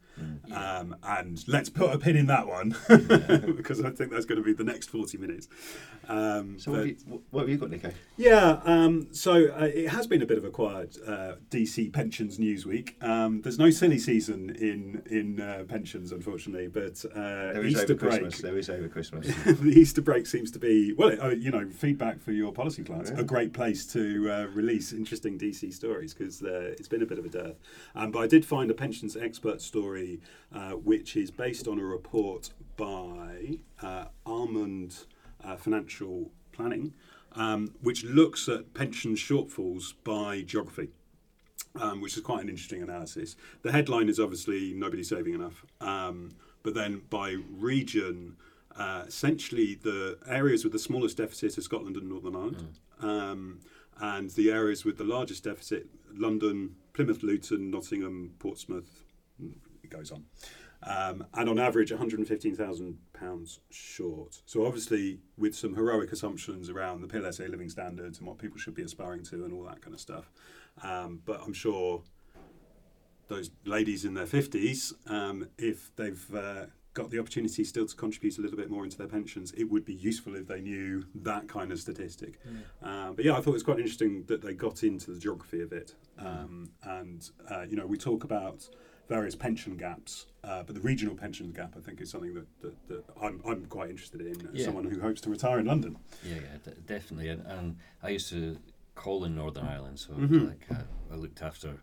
Um, 0.52 0.96
and 1.04 1.44
let's 1.46 1.68
put 1.68 1.92
a 1.94 1.98
pin 1.98 2.16
in 2.16 2.26
that 2.26 2.46
one 2.46 2.70
because 3.56 3.80
I 3.84 3.90
think 3.90 4.10
that's 4.10 4.24
going 4.26 4.40
to 4.40 4.44
be 4.44 4.52
the 4.52 4.64
next 4.64 4.88
40 4.90 5.16
minutes. 5.18 5.48
Um, 6.08 6.58
So 6.58 6.72
what 6.72 6.76
but- 6.78 6.86
have, 6.88 6.88
you, 6.88 7.22
what 7.30 7.40
have 7.42 7.48
you 7.50 7.56
got, 7.56 7.70
Nico? 7.70 7.92
yeah, 8.16 8.60
um, 8.64 9.08
so 9.12 9.32
uh, 9.52 9.64
it 9.72 9.88
has 9.90 10.06
been 10.06 10.22
a 10.22 10.26
bit 10.26 10.38
of 10.38 10.44
a 10.44 10.50
quiet 10.50 10.96
uh, 11.06 11.34
DC 11.50 11.92
pensions 11.92 12.38
news 12.38 12.66
week. 12.66 12.96
Um, 13.02 13.42
there's 13.42 13.58
no 13.58 13.70
silly 13.70 13.98
season 13.98 14.50
in 14.50 15.02
in 15.10 15.40
uh, 15.40 15.64
pensions, 15.68 16.10
unfortunately, 16.12 16.68
but 16.68 17.04
uh, 17.14 17.52
There 17.52 17.64
is 17.64 17.74
Easter 17.74 17.92
over 17.92 17.94
break. 17.94 18.20
Christmas. 18.22 18.40
There 18.40 18.58
is 18.58 18.70
over 18.70 18.88
Christmas. 18.88 19.26
the 19.44 19.72
Easter 19.76 20.00
break 20.02 20.26
seems 20.26 20.50
to 20.52 20.58
be 20.58 20.94
well, 20.94 21.14
uh, 21.22 21.28
you 21.30 21.50
know, 21.50 21.68
feedback 21.70 22.20
for 22.20 22.32
your 22.32 22.52
policy 22.52 22.82
clients. 22.82 23.10
Yeah. 23.10 23.20
A 23.20 23.24
great 23.24 23.52
place 23.52 23.86
to 23.92 24.30
uh, 24.38 24.46
release 24.48 24.92
interesting 24.92 25.38
DC 25.38 25.72
stories 25.72 26.14
because 26.14 26.42
uh, 26.42 26.74
it's 26.78 26.88
been 26.88 27.02
a 27.02 27.06
bit 27.06 27.18
of 27.18 27.24
a 27.24 27.28
dearth. 27.28 27.58
Um, 27.94 28.10
but 28.10 28.20
I 28.20 28.26
did 28.26 28.44
find 28.44 28.70
a 28.70 28.74
pensions 28.74 29.16
expert 29.16 29.60
story, 29.60 30.20
uh, 30.54 30.72
which 30.72 31.16
is 31.16 31.30
based 31.30 31.68
on 31.68 31.78
a 31.78 31.84
report 31.84 32.50
by 32.76 33.58
uh, 33.82 34.06
Almond 34.26 34.96
uh, 35.44 35.56
Financial 35.56 36.30
Planning, 36.52 36.94
um, 37.32 37.74
which 37.82 38.04
looks 38.04 38.48
at 38.48 38.74
pension 38.74 39.14
shortfalls 39.14 39.94
by 40.04 40.42
geography 40.42 40.88
um, 41.80 42.00
which 42.00 42.16
is 42.16 42.22
quite 42.22 42.42
an 42.42 42.48
interesting 42.48 42.82
analysis. 42.82 43.36
The 43.62 43.72
headline 43.72 44.08
is 44.08 44.18
obviously 44.18 44.72
nobody 44.74 45.02
saving 45.02 45.34
enough, 45.34 45.64
um, 45.80 46.32
but 46.62 46.74
then 46.74 47.02
by 47.10 47.36
region, 47.56 48.36
uh, 48.76 49.04
essentially 49.06 49.74
the 49.74 50.18
areas 50.26 50.64
with 50.64 50.72
the 50.72 50.78
smallest 50.78 51.16
deficit 51.16 51.58
are 51.58 51.62
Scotland 51.62 51.96
and 51.96 52.08
Northern 52.08 52.36
Ireland, 52.36 52.78
um, 53.00 53.60
and 54.00 54.30
the 54.30 54.50
areas 54.50 54.84
with 54.84 54.98
the 54.98 55.04
largest 55.04 55.44
deficit: 55.44 55.88
London, 56.12 56.76
Plymouth, 56.92 57.22
Luton, 57.22 57.70
Nottingham, 57.70 58.34
Portsmouth. 58.38 59.04
It 59.82 59.90
goes 59.90 60.10
on. 60.10 60.24
Um, 60.82 61.26
and 61.34 61.48
on 61.48 61.58
average, 61.58 61.90
£115,000 61.90 63.58
short. 63.70 64.42
So, 64.46 64.64
obviously, 64.64 65.18
with 65.36 65.56
some 65.56 65.74
heroic 65.74 66.12
assumptions 66.12 66.70
around 66.70 67.00
the 67.00 67.08
PLSA 67.08 67.48
living 67.50 67.68
standards 67.68 68.18
and 68.18 68.28
what 68.28 68.38
people 68.38 68.58
should 68.58 68.74
be 68.74 68.82
aspiring 68.82 69.24
to 69.24 69.44
and 69.44 69.52
all 69.52 69.64
that 69.64 69.82
kind 69.82 69.92
of 69.92 70.00
stuff. 70.00 70.30
Um, 70.82 71.20
but 71.24 71.40
I'm 71.44 71.52
sure 71.52 72.02
those 73.26 73.50
ladies 73.64 74.04
in 74.04 74.14
their 74.14 74.26
50s, 74.26 74.92
um, 75.10 75.48
if 75.58 75.94
they've 75.96 76.34
uh, 76.34 76.66
got 76.98 77.10
the 77.10 77.18
opportunity 77.18 77.62
still 77.64 77.86
to 77.86 77.94
contribute 77.96 78.38
a 78.38 78.40
little 78.42 78.56
bit 78.56 78.70
more 78.70 78.84
into 78.84 78.98
their 78.98 79.06
pensions, 79.06 79.52
it 79.52 79.64
would 79.64 79.84
be 79.84 79.94
useful 79.94 80.34
if 80.34 80.46
they 80.48 80.60
knew 80.60 81.04
that 81.14 81.48
kind 81.48 81.70
of 81.72 81.78
statistic. 81.78 82.40
Um, 82.82 83.14
but 83.14 83.24
yeah, 83.24 83.32
I 83.32 83.36
thought 83.40 83.50
it 83.50 83.60
was 83.60 83.62
quite 83.62 83.78
interesting 83.78 84.24
that 84.26 84.42
they 84.42 84.52
got 84.54 84.82
into 84.82 85.12
the 85.12 85.18
geography 85.18 85.62
of 85.62 85.72
it. 85.72 85.94
Um, 86.18 86.70
and, 86.82 87.28
uh, 87.50 87.62
you 87.68 87.76
know, 87.76 87.86
we 87.86 87.96
talk 87.96 88.24
about 88.24 88.68
various 89.08 89.34
pension 89.36 89.76
gaps, 89.76 90.26
uh, 90.44 90.62
but 90.64 90.74
the 90.74 90.80
regional 90.82 91.14
pensions 91.14 91.56
gap, 91.56 91.74
I 91.78 91.80
think, 91.80 92.00
is 92.00 92.10
something 92.10 92.34
that, 92.34 92.46
that, 92.62 92.88
that 92.88 93.04
I'm, 93.22 93.40
I'm 93.46 93.64
quite 93.66 93.90
interested 93.90 94.20
in 94.20 94.36
as 94.52 94.60
Yeah. 94.60 94.64
someone 94.66 94.84
who 94.84 95.00
hopes 95.00 95.20
to 95.22 95.30
retire 95.30 95.58
in 95.60 95.66
London. 95.66 95.96
Yeah, 96.22 96.34
yeah, 96.34 96.58
d- 96.64 96.80
definitely. 96.86 97.28
And, 97.28 97.46
and 97.46 97.76
I 98.02 98.10
used 98.10 98.28
to 98.30 98.58
call 98.96 99.24
in 99.24 99.34
Northern 99.36 99.64
Ireland, 99.66 99.98
so 100.00 100.12
Mhm. 100.14 100.48
like 100.48 100.66
uh, 100.70 100.82
I 101.12 101.16
looked 101.16 101.40
after. 101.42 101.80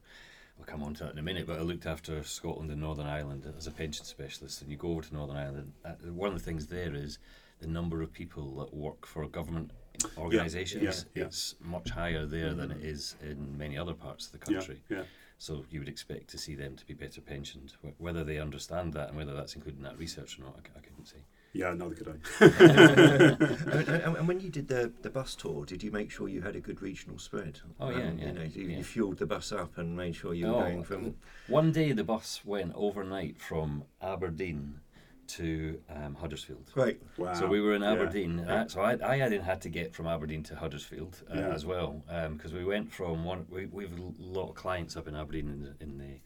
We'll 0.57 0.65
come 0.65 0.83
on 0.83 0.93
to 0.95 1.03
that 1.03 1.13
in 1.13 1.19
a 1.19 1.23
minute, 1.23 1.47
but 1.47 1.59
I 1.59 1.61
looked 1.61 1.85
after 1.85 2.23
Scotland 2.23 2.71
and 2.71 2.79
Northern 2.81 3.05
Ireland 3.07 3.51
as 3.57 3.67
a 3.67 3.71
pension 3.71 4.05
specialist. 4.05 4.61
And 4.61 4.71
you 4.71 4.77
go 4.77 4.89
over 4.91 5.01
to 5.01 5.13
Northern 5.13 5.37
Ireland, 5.37 5.73
uh, 5.83 5.91
one 6.11 6.31
of 6.31 6.37
the 6.37 6.43
things 6.43 6.67
there 6.67 6.93
is 6.95 7.19
the 7.59 7.67
number 7.67 8.01
of 8.01 8.11
people 8.13 8.55
that 8.57 8.73
work 8.73 9.05
for 9.05 9.27
government 9.27 9.71
organisations. 10.17 11.05
yeah. 11.13 11.23
It's 11.25 11.55
much 11.61 11.89
higher 11.89 12.25
there 12.25 12.53
than 12.53 12.71
it 12.71 12.83
is 12.83 13.15
in 13.21 13.57
many 13.57 13.77
other 13.77 13.93
parts 13.93 14.27
of 14.27 14.31
the 14.33 14.37
country. 14.39 14.81
Yeah, 14.89 14.97
yeah. 14.97 15.03
So 15.37 15.65
you 15.69 15.79
would 15.79 15.89
expect 15.89 16.29
to 16.29 16.37
see 16.37 16.55
them 16.55 16.75
to 16.77 16.85
be 16.85 16.93
better 16.93 17.21
pensioned. 17.21 17.73
Whether 17.97 18.23
they 18.23 18.39
understand 18.39 18.93
that 18.93 19.09
and 19.09 19.17
whether 19.17 19.33
that's 19.33 19.55
included 19.55 19.77
in 19.79 19.83
that 19.83 19.97
research 19.97 20.39
or 20.39 20.43
not, 20.43 20.55
I 20.75 20.79
couldn't 20.79 21.05
say. 21.05 21.17
Yeah, 21.55 21.73
neither 21.73 21.95
could 21.95 22.09
I. 22.09 22.45
and, 22.45 23.87
and- 23.87 24.15
and 24.17 24.27
when 24.27 24.39
you 24.41 24.49
did 24.49 24.67
the, 24.67 24.91
the 25.01 25.09
bus 25.09 25.35
tour, 25.35 25.65
did 25.65 25.81
you 25.83 25.89
make 25.91 26.11
sure 26.11 26.27
you 26.27 26.41
had 26.41 26.55
a 26.55 26.59
good 26.59 26.81
regional 26.81 27.17
spread? 27.17 27.59
Oh, 27.79 27.89
yeah, 27.89 28.07
Um, 28.09 28.19
yeah, 28.19 28.25
You 28.27 28.31
know, 28.33 28.41
you, 28.43 28.63
yeah. 28.67 28.77
you 28.77 28.83
fueled 28.83 29.17
the 29.17 29.25
bus 29.25 29.51
up 29.51 29.77
and 29.77 29.95
made 29.95 30.15
sure 30.15 30.33
you 30.33 30.47
were 30.47 30.55
Oh, 30.55 30.59
going 30.61 30.83
from. 30.83 31.15
One 31.47 31.71
day 31.71 31.93
the 31.93 32.03
bus 32.03 32.41
went 32.43 32.73
overnight 32.75 33.39
from 33.39 33.85
Aberdeen 34.01 34.81
to 35.27 35.79
um, 35.89 36.15
Huddersfield. 36.15 36.69
Great. 36.73 37.01
Wow. 37.17 37.33
So 37.33 37.47
we 37.47 37.61
were 37.61 37.73
in 37.73 37.81
Yeah. 37.83 37.93
Aberdeen. 37.93 38.39
Uh, 38.41 38.67
so 38.67 38.81
I, 38.81 38.97
I 39.13 39.17
hadn't 39.17 39.41
had 39.43 39.61
to 39.61 39.69
get 39.69 39.93
from 39.93 40.07
Aberdeen 40.07 40.43
to 40.43 40.55
Huddersfield 40.55 41.23
uh, 41.33 41.37
Yeah. 41.39 41.49
as 41.53 41.65
well 41.65 42.03
because 42.33 42.53
we 42.53 42.63
went 42.65 42.91
from 42.91 43.23
one. 43.25 43.45
We 43.49 43.65
we 43.67 43.85
have 43.85 43.97
a 43.97 44.11
lot 44.19 44.49
of 44.49 44.55
clients 44.55 44.95
up 44.97 45.07
in 45.07 45.15
Aberdeen 45.15 45.49
in 45.49 45.61
the, 45.63 45.73
in 45.83 45.97
the 45.97 46.19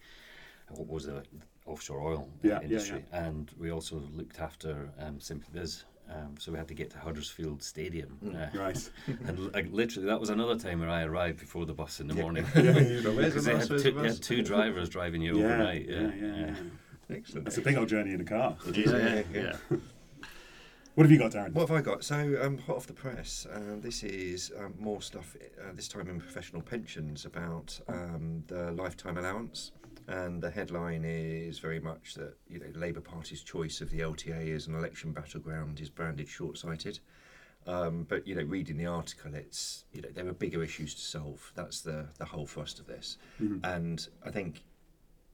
what 0.72 0.88
was 0.88 1.06
the 1.06 1.24
offshore 1.66 2.02
oil 2.02 2.30
uh, 2.44 2.48
Yeah, 2.48 2.54
yeah, 2.54 2.62
industry, 2.62 3.06
and 3.12 3.52
we 3.58 3.72
also 3.72 4.02
looked 4.14 4.40
after 4.40 4.92
um, 5.00 5.20
SimplyBiz. 5.20 5.84
Um, 6.12 6.36
so 6.40 6.52
we 6.52 6.58
had 6.58 6.68
to 6.70 6.74
get 6.74 6.90
to 6.90 6.98
Huddersfield 6.98 7.62
Stadium, 7.62 8.18
uh, 8.36 8.58
Right. 8.58 8.90
and 9.28 9.54
like, 9.54 9.68
literally 9.72 10.08
that 10.08 10.20
was 10.20 10.32
another 10.32 10.58
time 10.58 10.80
where 10.80 10.90
I 10.90 11.04
arrived 11.04 11.40
before 11.40 11.68
the 11.68 11.74
bus 11.74 12.00
in 12.00 12.08
the 12.08 12.16
morning. 12.16 12.44
Where's 12.54 13.04
the 13.04 13.12
Because 13.14 13.46
they 13.46 13.56
had 13.56 13.68
two, 13.68 13.92
they 13.92 14.08
had 14.08 14.22
two 14.24 14.42
drivers 14.42 14.90
driving 14.90 15.22
you 15.22 15.38
yeah, 15.38 15.46
overnight. 15.46 15.88
yeah, 15.88 16.10
yeah, 16.20 16.36
yeah. 16.48 17.16
Excellent. 17.16 17.46
That's 17.46 17.60
a 17.60 17.62
big 17.62 17.78
old 17.78 17.90
journey 17.90 18.14
in 18.14 18.22
a 18.22 18.26
car. 18.26 18.58
It 18.68 18.78
is, 18.80 18.92
yeah, 19.34 19.58
yeah. 19.72 19.78
What 20.96 21.04
have 21.06 21.12
you 21.12 21.18
got, 21.20 21.32
Darren? 21.32 21.54
What 21.54 21.70
have 21.70 21.78
I 21.78 21.82
got? 21.82 22.04
So, 22.04 22.38
um, 22.42 22.58
hot 22.58 22.76
off 22.76 22.88
the 22.88 22.94
press. 22.94 23.48
Um, 23.54 23.80
this 23.80 24.04
is 24.04 24.52
um, 24.60 24.74
more 24.80 25.02
stuff. 25.02 25.36
Uh, 25.60 25.72
this 25.74 25.88
time 25.88 26.10
in 26.10 26.20
professional 26.20 26.62
pensions 26.62 27.24
about 27.26 27.80
um, 27.88 28.44
the 28.48 28.72
lifetime 28.72 29.18
allowance, 29.18 29.72
and 30.10 30.42
the 30.42 30.50
headline 30.50 31.06
is 31.06 31.60
very 31.60 31.80
much 31.80 32.16
that 32.16 32.34
you 32.48 32.60
know 32.60 32.66
Labour 32.76 33.02
Party's 33.02 33.44
choice 33.44 33.80
of 33.80 33.90
the 33.92 34.00
LTA 34.00 34.54
as 34.56 34.68
an 34.68 34.76
election 34.76 35.12
battleground 35.14 35.80
is 35.80 35.90
branded 35.90 36.28
short-sighted. 36.28 37.00
Um, 37.68 38.06
but 38.10 38.26
you 38.28 38.36
know, 38.36 38.44
reading 38.44 38.78
the 38.78 38.88
article, 38.88 39.36
it's 39.36 39.86
you 39.94 40.02
know 40.02 40.10
there 40.14 40.28
are 40.28 40.34
bigger 40.34 40.64
issues 40.64 40.96
to 40.96 41.02
solve. 41.02 41.52
That's 41.56 41.82
the 41.82 42.08
the 42.18 42.26
whole 42.26 42.48
thrust 42.48 42.80
of 42.80 42.88
this, 42.88 43.18
Mhm. 43.42 43.60
and 43.64 44.08
I 44.26 44.32
think 44.32 44.64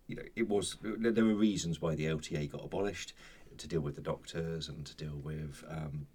you 0.07 0.15
know 0.17 0.23
it 0.35 0.47
was 0.49 0.77
there 0.83 1.25
were 1.25 1.35
reasons 1.35 1.81
why 1.81 1.95
the 1.95 2.05
LTA 2.07 2.47
got 2.51 2.63
abolished 2.65 3.13
to 3.57 3.67
deal 3.67 3.81
with 3.81 3.95
the 3.95 4.01
doctors 4.01 4.67
and 4.67 4.85
to 4.85 4.95
deal 4.97 5.15
with 5.23 5.63
um, 5.69 6.07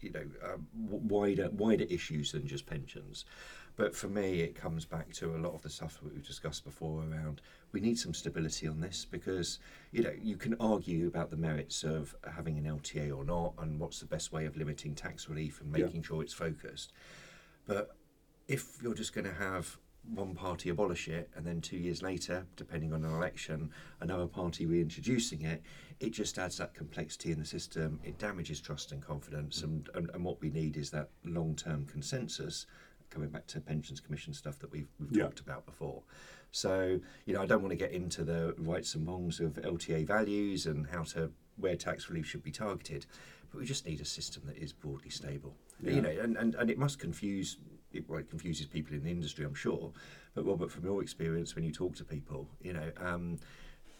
you 0.00 0.10
know 0.12 0.24
w- 0.86 1.04
wider 1.06 1.50
wider 1.50 1.84
issues 1.90 2.32
than 2.32 2.46
just 2.46 2.64
pensions. 2.66 3.24
But 3.78 3.94
for 3.94 4.08
me, 4.08 4.40
it 4.40 4.56
comes 4.56 4.84
back 4.84 5.12
to 5.14 5.36
a 5.36 5.38
lot 5.38 5.54
of 5.54 5.62
the 5.62 5.70
stuff 5.70 6.00
that 6.02 6.12
we've 6.12 6.26
discussed 6.26 6.64
before 6.64 7.00
around 7.04 7.40
we 7.70 7.80
need 7.80 7.96
some 7.98 8.12
stability 8.12 8.66
on 8.66 8.80
this 8.80 9.04
because 9.04 9.60
you 9.92 10.02
know 10.02 10.12
you 10.20 10.36
can 10.36 10.56
argue 10.58 11.06
about 11.06 11.30
the 11.30 11.36
merits 11.36 11.84
of 11.84 12.14
having 12.34 12.58
an 12.58 12.64
LTA 12.64 13.16
or 13.16 13.24
not 13.24 13.54
and 13.58 13.78
what's 13.78 14.00
the 14.00 14.06
best 14.06 14.32
way 14.32 14.46
of 14.46 14.56
limiting 14.56 14.94
tax 14.94 15.28
relief 15.28 15.60
and 15.60 15.74
Yeah. 15.76 15.84
making 15.84 16.02
sure 16.02 16.22
it's 16.22 16.32
focused. 16.32 16.92
But 17.66 17.96
if 18.48 18.82
you're 18.82 18.94
just 18.94 19.12
going 19.12 19.26
to 19.26 19.34
have 19.34 19.78
one 20.14 20.34
party 20.34 20.70
abolish 20.70 21.06
it 21.06 21.30
and 21.36 21.46
then 21.46 21.60
two 21.60 21.76
years 21.76 22.02
later, 22.02 22.46
depending 22.56 22.92
on 22.92 23.04
an 23.04 23.12
election, 23.14 23.70
another 24.00 24.26
party 24.26 24.64
reintroducing 24.66 25.42
it, 25.42 25.62
it 26.00 26.10
just 26.10 26.38
adds 26.38 26.56
that 26.56 26.74
complexity 26.74 27.30
in 27.30 27.38
the 27.38 27.44
system. 27.44 28.00
It 28.02 28.18
damages 28.18 28.60
trust 28.60 28.90
and 28.90 29.02
confidence. 29.02 29.60
Mm. 29.60 29.64
And, 29.64 29.88
and, 29.94 30.10
and 30.14 30.24
what 30.24 30.40
we 30.40 30.50
need 30.50 30.76
is 30.76 30.90
that 30.90 31.10
long 31.24 31.54
term 31.54 31.84
consensus, 31.84 32.66
coming 33.10 33.28
back 33.28 33.46
to 33.48 33.60
pensions 33.60 34.00
commission 34.00 34.32
stuff 34.32 34.58
that 34.58 34.70
we've, 34.70 34.88
we've 35.00 35.12
Yeah. 35.16 35.24
talked 35.24 35.40
about 35.40 35.66
before. 35.66 36.02
So, 36.50 37.00
you 37.26 37.34
know, 37.34 37.42
I 37.42 37.46
don't 37.46 37.60
want 37.62 37.72
to 37.72 37.76
get 37.76 37.92
into 37.92 38.24
the 38.24 38.54
rights 38.58 38.94
and 38.94 39.06
wrongs 39.06 39.40
of 39.40 39.54
LTA 39.54 40.06
values 40.06 40.66
and 40.66 40.86
how 40.86 41.02
to 41.04 41.30
where 41.56 41.76
tax 41.76 42.08
relief 42.08 42.26
should 42.26 42.42
be 42.42 42.52
targeted, 42.52 43.04
but 43.50 43.58
we 43.58 43.66
just 43.66 43.84
need 43.86 44.00
a 44.00 44.04
system 44.04 44.42
that 44.46 44.56
is 44.56 44.72
broadly 44.72 45.10
stable. 45.10 45.56
Yeah. 45.80 45.92
You 45.92 46.00
know, 46.02 46.10
and, 46.10 46.36
and, 46.36 46.54
and 46.54 46.70
it 46.70 46.78
must 46.78 46.98
confuse 46.98 47.58
it, 47.92 48.08
well, 48.08 48.18
it 48.20 48.28
confuses 48.28 48.66
people 48.66 48.94
in 48.94 49.02
the 49.02 49.10
industry, 49.10 49.44
I'm 49.46 49.54
sure. 49.54 49.92
But 50.34 50.44
Robert, 50.46 50.70
from 50.70 50.84
your 50.84 51.02
experience, 51.02 51.54
when 51.54 51.64
you 51.64 51.72
talk 51.72 51.96
to 51.96 52.04
people, 52.04 52.46
you 52.62 52.74
know, 52.74 52.92
um, 52.98 53.38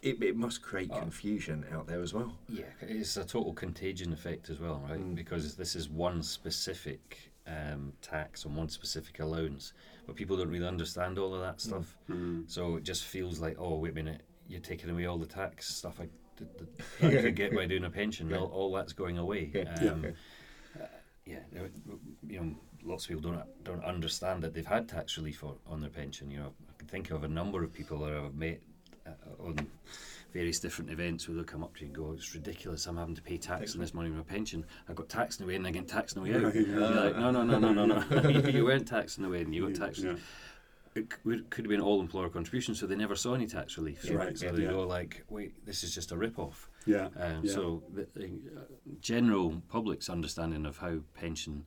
it, 0.02 0.22
it 0.22 0.36
must 0.36 0.62
create 0.62 0.90
Oh. 0.92 1.00
confusion 1.00 1.64
out 1.72 1.86
there 1.86 2.02
as 2.02 2.12
well. 2.14 2.36
Yeah, 2.48 2.64
it's 2.82 3.16
a 3.16 3.24
total 3.24 3.52
contagion 3.54 4.12
effect 4.12 4.50
as 4.50 4.60
well, 4.60 4.82
right? 4.88 5.00
Mm. 5.00 5.14
Because 5.14 5.56
this 5.56 5.74
is 5.74 5.88
one 5.88 6.22
specific 6.22 7.27
um, 7.48 7.92
tax 8.02 8.44
on 8.44 8.54
one 8.54 8.68
specific 8.68 9.20
allowance, 9.20 9.72
but 10.06 10.16
people 10.16 10.36
don't 10.36 10.50
really 10.50 10.66
understand 10.66 11.18
all 11.18 11.34
of 11.34 11.40
that 11.40 11.60
stuff. 11.60 11.96
Mm. 12.10 12.50
So 12.50 12.76
it 12.76 12.84
just 12.84 13.04
feels 13.04 13.40
like, 13.40 13.56
oh, 13.58 13.76
wait 13.76 13.92
a 13.92 13.94
minute, 13.94 14.22
you're 14.48 14.60
taking 14.60 14.90
away 14.90 15.06
all 15.06 15.18
the 15.18 15.26
tax 15.26 15.74
stuff 15.74 16.00
I, 16.00 16.08
did, 16.36 16.48
I 17.18 17.22
could 17.22 17.36
get 17.36 17.54
by 17.54 17.66
doing 17.66 17.84
a 17.84 17.90
pension. 17.90 18.32
All, 18.34 18.46
all 18.46 18.72
that's 18.72 18.92
going 18.92 19.18
away. 19.18 19.50
Yeah. 19.54 19.64
Yeah. 19.82 19.90
Um, 19.90 20.04
uh, 20.78 20.84
yeah, 21.26 21.38
you 21.52 21.58
know, 21.58 21.98
you 22.26 22.40
know, 22.40 22.54
lots 22.84 23.04
of 23.04 23.08
people 23.08 23.30
don't 23.30 23.64
don't 23.64 23.84
understand 23.84 24.42
that 24.42 24.54
they've 24.54 24.66
had 24.66 24.88
tax 24.88 25.16
relief 25.18 25.44
on, 25.44 25.56
on 25.66 25.80
their 25.80 25.90
pension. 25.90 26.30
You 26.30 26.38
know, 26.38 26.52
I 26.68 26.78
can 26.78 26.88
think 26.88 27.10
of 27.10 27.24
a 27.24 27.28
number 27.28 27.62
of 27.62 27.72
people 27.72 27.98
that 28.00 28.12
I've 28.12 28.34
met 28.34 28.60
uh, 29.06 29.42
on 29.42 29.66
various 30.32 30.61
different 30.61 30.90
events 30.90 31.26
where 31.26 31.35
they'll 31.35 31.44
come 31.44 31.64
up 31.64 31.75
to 31.76 31.80
you 31.80 31.87
and 31.87 31.94
go, 31.97 32.12
"It's 32.12 32.35
ridiculous! 32.35 32.87
I'm 32.87 32.97
having 32.97 33.14
to 33.14 33.23
pay 33.23 33.38
tax 33.38 33.75
on 33.75 33.80
this 33.80 33.94
money 33.94 34.08
in 34.08 34.16
my 34.16 34.23
pension. 34.23 34.64
I 34.88 34.92
got 34.92 35.08
taxed 35.08 35.40
in 35.40 35.47
the 35.47 35.49
way 35.50 35.56
in, 35.56 35.66
I 35.66 35.70
get 35.70 35.88
taxed 35.88 36.16
in 36.16 36.23
the 36.23 36.30
way 36.30 36.37
out." 36.37 36.54
Yeah. 36.54 36.76
Like, 36.78 37.16
no, 37.16 37.30
no, 37.30 37.42
no, 37.44 37.58
no, 37.58 37.73
no, 37.73 37.87
no. 37.87 38.28
you, 38.28 38.42
you 38.50 38.64
weren't 38.64 38.87
taxed 38.87 39.18
in 39.18 39.25
the 39.25 39.30
way, 39.30 39.40
and 39.42 39.54
you 39.54 39.68
got 39.70 39.87
taxed. 39.87 40.02
Yeah. 40.02 40.16
It 40.94 41.11
could 41.11 41.64
have 41.64 41.68
been 41.68 41.80
all 41.80 42.00
employer 42.00 42.28
contribution, 42.28 42.75
so 42.75 42.87
they 42.87 42.97
never 42.97 43.14
saw 43.14 43.35
any 43.35 43.47
tax 43.47 43.76
relief. 43.78 44.04
Yeah, 44.04 44.14
Right, 44.14 44.37
So 44.37 44.50
they 44.50 44.64
Yeah. 44.64 44.70
go 44.70 44.82
like, 44.82 45.25
"Wait, 45.28 45.64
this 45.64 45.85
is 45.85 45.94
just 45.94 46.12
a 46.12 46.16
rip 46.16 46.38
off." 46.38 46.68
Yeah. 46.87 47.08
Um, 47.16 47.44
Yeah. 47.44 47.52
So 47.52 47.82
the, 47.94 48.08
the 48.14 48.25
uh, 48.56 48.61
general 49.00 49.62
public's 49.68 50.08
understanding 50.08 50.66
of 50.66 50.78
how 50.78 50.99
pension 51.14 51.66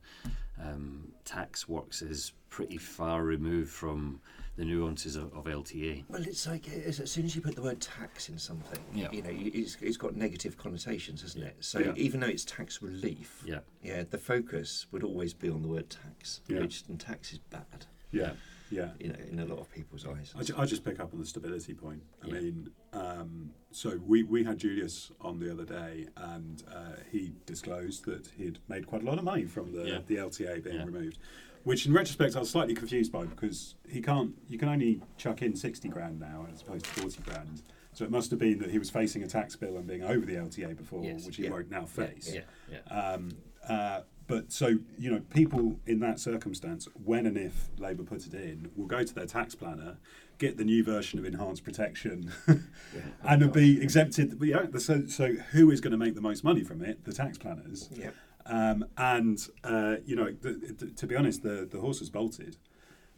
um, 0.62 1.12
tax 1.24 1.68
works 1.68 2.02
is 2.02 2.32
pretty 2.50 2.76
far 2.76 3.24
removed 3.24 3.70
from 3.70 4.20
the 4.56 4.64
nuances 4.64 5.16
of, 5.16 5.32
of 5.34 5.44
LTA. 5.44 6.04
Well, 6.08 6.22
it's 6.22 6.46
like 6.46 6.68
as, 6.68 7.00
as 7.00 7.10
soon 7.10 7.24
as 7.24 7.34
you 7.34 7.40
put 7.40 7.54
the 7.56 7.62
word 7.62 7.80
tax 7.80 8.28
in 8.28 8.38
something, 8.38 8.78
Yeah. 8.94 9.08
you 9.10 9.22
know, 9.22 9.30
it's, 9.32 9.78
it's 9.80 9.96
got 9.96 10.14
negative 10.14 10.58
connotations, 10.58 11.22
hasn't 11.22 11.44
it? 11.44 11.56
So 11.60 11.78
Yeah. 11.78 11.92
even 11.96 12.20
though 12.20 12.26
it's 12.26 12.44
tax 12.44 12.82
relief, 12.82 13.42
Yeah, 13.46 13.60
yeah, 13.82 14.04
the 14.08 14.18
focus 14.18 14.86
would 14.92 15.04
always 15.04 15.32
be 15.32 15.48
on 15.48 15.62
the 15.62 15.68
word 15.68 15.88
tax, 15.88 16.40
Yeah. 16.48 16.60
which 16.60 16.84
and 16.88 17.00
tax 17.00 17.32
is 17.32 17.38
bad, 17.38 17.86
Yeah. 18.10 18.32
Yeah. 18.70 18.90
you 19.00 19.08
know, 19.08 19.18
in 19.30 19.38
a 19.40 19.46
lot 19.46 19.58
of 19.58 19.70
people's 19.72 20.06
eyes. 20.06 20.34
I, 20.38 20.42
ju- 20.42 20.54
I 20.58 20.66
just 20.66 20.84
pick 20.84 21.00
up 21.00 21.12
on 21.14 21.20
the 21.20 21.26
stability 21.26 21.72
point. 21.72 22.02
I 22.22 22.26
Yeah. 22.26 22.32
mean, 22.34 22.70
um, 22.92 23.50
so 23.70 23.98
we, 24.06 24.22
we 24.22 24.44
had 24.44 24.58
Julius 24.58 25.12
on 25.22 25.38
the 25.40 25.50
other 25.50 25.64
day, 25.64 26.08
and 26.16 26.62
uh, 26.70 26.96
he 27.10 27.32
disclosed 27.46 28.04
that 28.04 28.26
he'd 28.36 28.58
made 28.68 28.86
quite 28.86 29.02
a 29.02 29.06
lot 29.06 29.16
of 29.18 29.24
money 29.24 29.46
from 29.46 29.72
the, 29.72 29.84
Yeah. 29.88 29.98
the 30.06 30.16
LTA 30.16 30.62
being 30.62 30.76
Yeah. 30.76 30.84
removed. 30.84 31.18
Which, 31.64 31.86
in 31.86 31.92
retrospect, 31.92 32.34
I 32.36 32.40
was 32.40 32.50
slightly 32.50 32.74
confused 32.74 33.12
by 33.12 33.24
because 33.24 33.74
he 33.88 34.00
can't. 34.02 34.34
You 34.48 34.58
can 34.58 34.68
only 34.68 35.00
chuck 35.16 35.42
in 35.42 35.54
sixty 35.56 35.88
grand 35.88 36.18
now 36.20 36.46
as 36.52 36.62
opposed 36.62 36.84
to 36.86 36.90
forty 37.00 37.20
grand. 37.22 37.62
So 37.94 38.04
it 38.04 38.10
must 38.10 38.30
have 38.30 38.38
been 38.40 38.58
that 38.60 38.70
he 38.70 38.78
was 38.78 38.88
facing 38.90 39.22
a 39.22 39.26
tax 39.28 39.54
bill 39.54 39.76
and 39.76 39.86
being 39.86 40.02
over 40.02 40.24
the 40.24 40.34
LTA 40.36 40.74
before, 40.76 41.04
Yes. 41.04 41.26
which 41.26 41.36
he 41.36 41.44
Yeah. 41.44 41.50
won't 41.50 41.70
now 41.70 41.84
face. 41.84 42.32
yeah, 42.34 42.40
yeah. 42.70 42.78
Um, 42.90 43.32
uh, 43.68 44.00
but 44.26 44.50
so 44.50 44.78
you 44.98 45.10
know, 45.10 45.20
people 45.30 45.78
in 45.86 46.00
that 46.00 46.18
circumstance, 46.18 46.88
when 47.04 47.26
and 47.26 47.36
if 47.36 47.68
Labour 47.78 48.02
put 48.02 48.26
it 48.26 48.34
in, 48.34 48.70
will 48.76 48.86
go 48.86 49.04
to 49.04 49.14
their 49.14 49.26
tax 49.26 49.54
planner, 49.54 49.98
get 50.38 50.56
the 50.56 50.64
new 50.64 50.82
version 50.82 51.18
of 51.18 51.24
enhanced 51.26 51.64
protection, 51.64 52.32
and 53.24 53.52
be 53.52 53.80
exempted. 53.80 54.38
But 54.38 54.48
yeah, 54.48 54.66
so 54.78 55.06
so 55.06 55.34
who 55.52 55.70
is 55.70 55.80
going 55.80 55.92
to 55.92 55.98
make 55.98 56.14
the 56.14 56.20
most 56.22 56.42
money 56.44 56.64
from 56.64 56.82
it? 56.82 57.04
The 57.04 57.12
tax 57.12 57.36
planners. 57.38 57.88
Yeah. 57.92 58.10
Um, 58.46 58.84
and 58.96 59.38
uh, 59.64 59.96
you 60.04 60.16
know, 60.16 60.32
the, 60.40 60.52
the, 60.78 60.86
to 60.90 61.06
be 61.06 61.16
honest, 61.16 61.42
the 61.42 61.68
the 61.70 61.80
horse 61.80 61.98
has 62.00 62.10
bolted. 62.10 62.56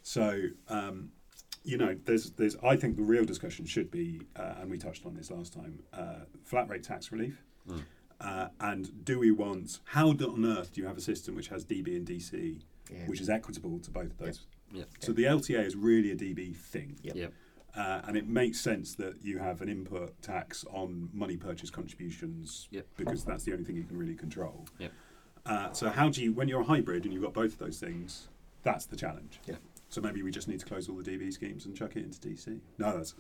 So 0.02 0.40
um, 0.68 1.10
you 1.64 1.78
know, 1.78 1.96
there's 2.04 2.30
there's 2.32 2.56
I 2.62 2.76
think 2.76 2.96
the 2.96 3.02
real 3.02 3.24
discussion 3.24 3.64
should 3.64 3.90
be, 3.90 4.20
uh, 4.36 4.54
and 4.60 4.70
we 4.70 4.78
touched 4.78 5.06
on 5.06 5.14
this 5.14 5.30
last 5.30 5.52
time, 5.52 5.82
uh, 5.92 6.24
flat 6.44 6.68
rate 6.68 6.82
tax 6.82 7.10
relief. 7.12 7.42
Mm. 7.68 7.82
Uh, 8.20 8.48
and 8.60 9.04
do 9.04 9.18
we 9.18 9.30
want? 9.30 9.80
How 9.84 10.12
do- 10.12 10.30
on 10.32 10.44
earth 10.44 10.72
do 10.72 10.80
you 10.80 10.86
have 10.86 10.96
a 10.96 11.00
system 11.00 11.34
which 11.34 11.48
has 11.48 11.64
DB 11.64 11.96
and 11.96 12.06
DC, 12.06 12.60
Yeah. 12.90 13.06
which 13.06 13.20
is 13.20 13.28
equitable 13.28 13.78
to 13.80 13.90
both 13.90 14.10
of 14.12 14.18
those? 14.18 14.46
Yep. 14.72 14.88
So 15.00 15.12
the 15.12 15.24
LTA 15.24 15.64
is 15.66 15.74
really 15.76 16.10
a 16.12 16.16
DB 16.16 16.54
thing, 16.54 16.96
Yep. 17.02 17.16
Yep. 17.16 17.32
uh, 17.76 18.00
and 18.06 18.16
it 18.16 18.28
makes 18.28 18.60
sense 18.60 18.94
that 18.96 19.22
you 19.22 19.38
have 19.38 19.62
an 19.62 19.68
input 19.68 20.20
tax 20.22 20.64
on 20.70 21.10
money 21.12 21.36
purchase 21.36 21.70
contributions 21.70 22.68
Yep. 22.70 22.86
because 22.96 23.24
that's 23.24 23.44
the 23.44 23.52
only 23.52 23.64
thing 23.64 23.76
you 23.76 23.84
can 23.84 23.96
really 23.98 24.14
control. 24.16 24.66
Yep. 24.78 24.92
Uh, 25.46 25.72
so 25.72 25.90
how 25.90 26.08
do 26.08 26.22
you, 26.22 26.32
when 26.32 26.48
you're 26.48 26.62
a 26.62 26.64
hybrid 26.64 27.04
and 27.04 27.12
you've 27.12 27.22
got 27.22 27.34
both 27.34 27.52
of 27.52 27.58
those 27.58 27.78
things, 27.78 28.28
that's 28.62 28.86
the 28.86 28.96
challenge. 28.96 29.40
Yeah. 29.46 29.56
So 29.94 30.00
maybe 30.00 30.22
we 30.22 30.32
just 30.32 30.48
need 30.48 30.58
to 30.58 30.66
close 30.66 30.88
all 30.88 30.96
the 30.96 31.08
DB 31.08 31.32
schemes 31.32 31.66
and 31.66 31.76
chuck 31.76 31.94
it 31.94 32.02
into 32.02 32.18
DC. 32.18 32.58
No, 32.78 32.96
that's 32.96 33.14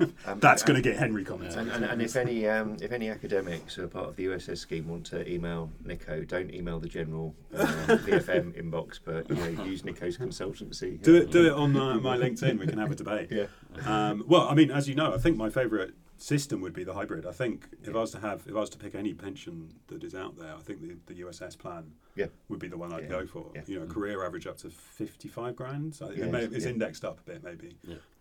Um, 0.26 0.40
that's 0.40 0.64
going 0.64 0.74
to 0.74 0.82
get 0.82 0.98
Henry 0.98 1.22
comments. 1.22 1.54
And, 1.54 1.70
and, 1.70 1.84
and 1.84 2.02
if 2.02 2.16
any 2.16 2.48
um, 2.48 2.76
if 2.80 2.90
any 2.90 3.10
academics 3.10 3.74
who 3.76 3.84
are 3.84 3.88
part 3.88 4.08
of 4.08 4.16
the 4.16 4.24
USS 4.26 4.58
scheme 4.58 4.88
want 4.88 5.06
to 5.06 5.30
email 5.30 5.70
Nico, 5.84 6.24
don't 6.24 6.52
email 6.52 6.80
the 6.80 6.88
general 6.88 7.32
uh, 7.56 7.64
VFM 7.86 8.60
inbox, 8.60 8.98
but 9.04 9.30
you 9.30 9.36
know, 9.36 9.64
use 9.64 9.84
Nico's 9.84 10.18
consultancy. 10.18 11.00
Do 11.00 11.14
it, 11.14 11.30
do 11.30 11.46
it 11.46 11.52
on 11.52 11.76
uh, 11.76 11.94
my 12.00 12.16
LinkedIn. 12.16 12.58
We 12.58 12.66
can 12.66 12.78
have 12.78 12.90
a 12.90 12.96
debate. 12.96 13.30
Yeah. 13.34 13.46
Um, 13.86 14.24
well, 14.28 14.48
I 14.48 14.54
mean, 14.54 14.70
as 14.70 14.88
you 14.88 14.94
know, 14.94 15.12
I 15.12 15.18
think 15.18 15.36
my 15.36 15.50
favourite 15.50 15.90
system 16.24 16.62
would 16.62 16.72
be 16.72 16.84
the 16.84 16.94
hybrid. 16.94 17.26
I 17.26 17.32
think 17.32 17.66
if 17.82 17.94
I 17.94 17.98
was 18.00 18.10
to 18.12 18.18
have, 18.18 18.42
if 18.46 18.52
I 18.56 18.60
was 18.60 18.70
to 18.70 18.78
pick 18.78 18.94
any 18.94 19.12
pension 19.12 19.74
that 19.88 20.02
is 20.02 20.14
out 20.14 20.38
there, 20.38 20.54
I 20.54 20.58
think 20.60 20.80
the, 20.80 20.96
the 21.12 21.20
USS 21.22 21.58
plan 21.58 21.92
Yeah. 22.16 22.28
would 22.48 22.58
be 22.58 22.68
the 22.68 22.78
one 22.78 22.92
I'd 22.94 23.02
Yeah. 23.04 23.08
go 23.10 23.26
for. 23.26 23.52
You 23.66 23.80
know, 23.80 23.86
career 23.86 24.24
average 24.24 24.46
up 24.46 24.56
to 24.58 24.70
fifty-five 24.70 25.54
grand. 25.54 25.94
So 25.94 26.06
it 26.08 26.30
may, 26.30 26.44
it's- 26.44 26.64
indexed 26.64 27.04
up 27.04 27.20
a 27.20 27.30
bit, 27.30 27.44
maybe, 27.44 27.76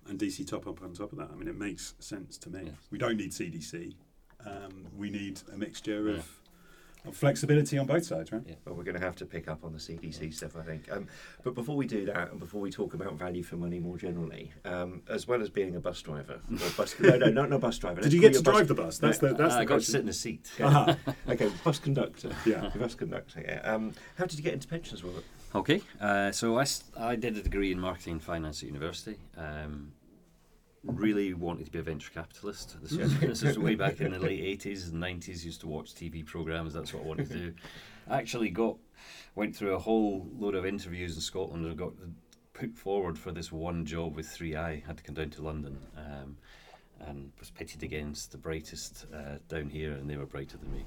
and 0.07 0.19
DC 0.19 0.45
top 0.45 0.67
up 0.67 0.81
on 0.83 0.93
top 0.93 1.13
of 1.13 1.17
that. 1.19 1.29
I 1.31 1.36
mean, 1.36 1.48
it 1.48 1.57
makes 1.57 1.95
sense 2.00 2.38
to 2.39 2.50
me. 2.50 2.74
We 2.91 2.98
don't 2.98 3.15
need 3.15 3.31
CDC. 3.31 3.95
Um, 4.45 4.88
we 4.98 5.10
need 5.10 5.39
a 5.53 5.57
mixture 5.57 6.10
of 6.10 6.29
flexibility 7.12 7.77
on 7.77 7.86
both 7.86 8.05
sides, 8.05 8.31
right? 8.31 8.41
Yeah. 8.45 8.55
Well, 8.65 8.75
we're 8.75 8.83
going 8.83 8.98
to 8.98 9.03
have 9.05 9.15
to 9.17 9.25
pick 9.25 9.48
up 9.48 9.63
on 9.63 9.74
the 9.74 9.79
CDC 9.79 10.33
stuff, 10.33 10.55
I 10.55 10.62
think. 10.63 10.91
Um, 10.91 11.07
but 11.43 11.53
before 11.53 11.75
we 11.75 11.86
do 11.86 12.05
that, 12.05 12.31
and 12.31 12.39
before 12.39 12.62
we 12.62 12.72
talk 12.72 12.93
about 12.93 13.13
value 13.15 13.43
for 13.43 13.55
money 13.57 13.79
more 13.79 13.98
generally, 13.98 14.51
um, 14.65 15.01
as 15.10 15.27
well 15.27 15.41
as 15.41 15.50
being 15.50 15.75
a 15.75 15.79
bus 15.79 16.01
driver, 16.01 16.39
or 16.51 16.69
bus, 16.77 16.95
no, 17.00 17.17
no, 17.17 17.29
not 17.29 17.51
a 17.51 17.60
bus 17.60 17.77
driver. 17.77 18.01
Did 18.01 18.13
you 18.13 18.22
get 18.22 18.33
to 18.33 18.41
bus- 18.41 18.53
drive 18.55 18.67
the 18.67 18.75
bus? 18.75 18.98
That's 18.98 19.17
the 19.17 19.33
that's 19.33 19.53
Uh, 19.53 19.57
the 19.57 19.62
I 19.62 19.65
got 19.65 19.75
to 19.79 19.86
sit 19.86 20.01
in 20.01 20.10
a 20.10 20.13
seat. 20.13 20.50
Ah, 20.62 20.98
Okay, 21.29 21.51
bus 21.63 21.79
conductor. 21.79 22.36
yeah. 22.45 22.69
Bus 22.75 22.95
conductor. 22.95 23.41
Yeah. 23.45 23.60
Um, 23.63 23.93
how 24.17 24.25
did 24.25 24.38
you 24.38 24.43
get 24.43 24.53
into 24.53 24.67
pensions, 24.67 25.03
Robert? 25.03 25.24
Okay, 25.55 25.81
uh, 26.01 26.31
so 26.31 26.57
I, 26.57 26.62
s- 26.63 26.83
I 26.98 27.15
did 27.15 27.38
a 27.38 27.41
degree 27.43 27.72
in 27.72 27.79
marketing 27.79 28.13
and 28.13 28.24
finance 28.24 28.63
at 28.63 28.67
university. 28.67 29.17
Um, 29.38 29.91
really 30.84 31.34
wanted 31.34 31.66
to 31.66 31.72
be 31.72 31.80
a 31.80 31.84
venture 31.84 32.12
capitalist. 32.12 32.78
This 32.82 32.98
was, 32.98 33.20
this 33.20 33.42
was 33.42 33.58
way 33.58 33.75
back 33.75 34.02
in 34.02 34.12
the 34.12 34.20
late 34.20 34.60
80s 34.60 34.92
and 34.92 35.02
90s. 35.02 35.46
Used 35.46 35.62
to 35.62 35.68
watch 35.68 35.94
TV 35.94 36.25
programs. 36.25 36.74
That's 36.74 36.94
what 36.94 37.04
I 37.04 37.08
wanted 37.08 37.30
to 37.30 37.38
do. 37.38 37.54
Actually, 38.10 38.50
got 38.50 38.78
went 39.36 39.56
through 39.56 39.74
a 39.74 39.80
whole 39.80 40.28
load 40.38 40.56
of 40.56 40.66
interviews 40.66 41.16
in 41.16 41.22
Scotland 41.22 41.66
and 41.66 41.78
got 41.78 41.94
put 42.54 42.75
forward 42.75 43.18
for 43.18 43.32
this 43.32 43.52
one 43.52 43.86
job 43.86 44.16
with 44.16 44.28
3i. 44.28 44.86
Had 44.86 44.98
to 44.98 45.04
come 45.04 45.16
down 45.16 45.30
to 45.32 45.42
London. 45.42 45.78
Um, 45.98 46.38
and 47.07 47.31
was 47.39 47.50
pitted 47.50 47.83
against 47.83 48.31
the 48.31 48.38
brightest 48.38 49.05
uh, 49.13 49.38
down 49.50 49.69
here, 49.69 49.91
and 49.93 50.10
they 50.10 50.17
were 50.17 50.25
brighter 50.25 50.57
than 50.57 50.72
me. 50.72 50.86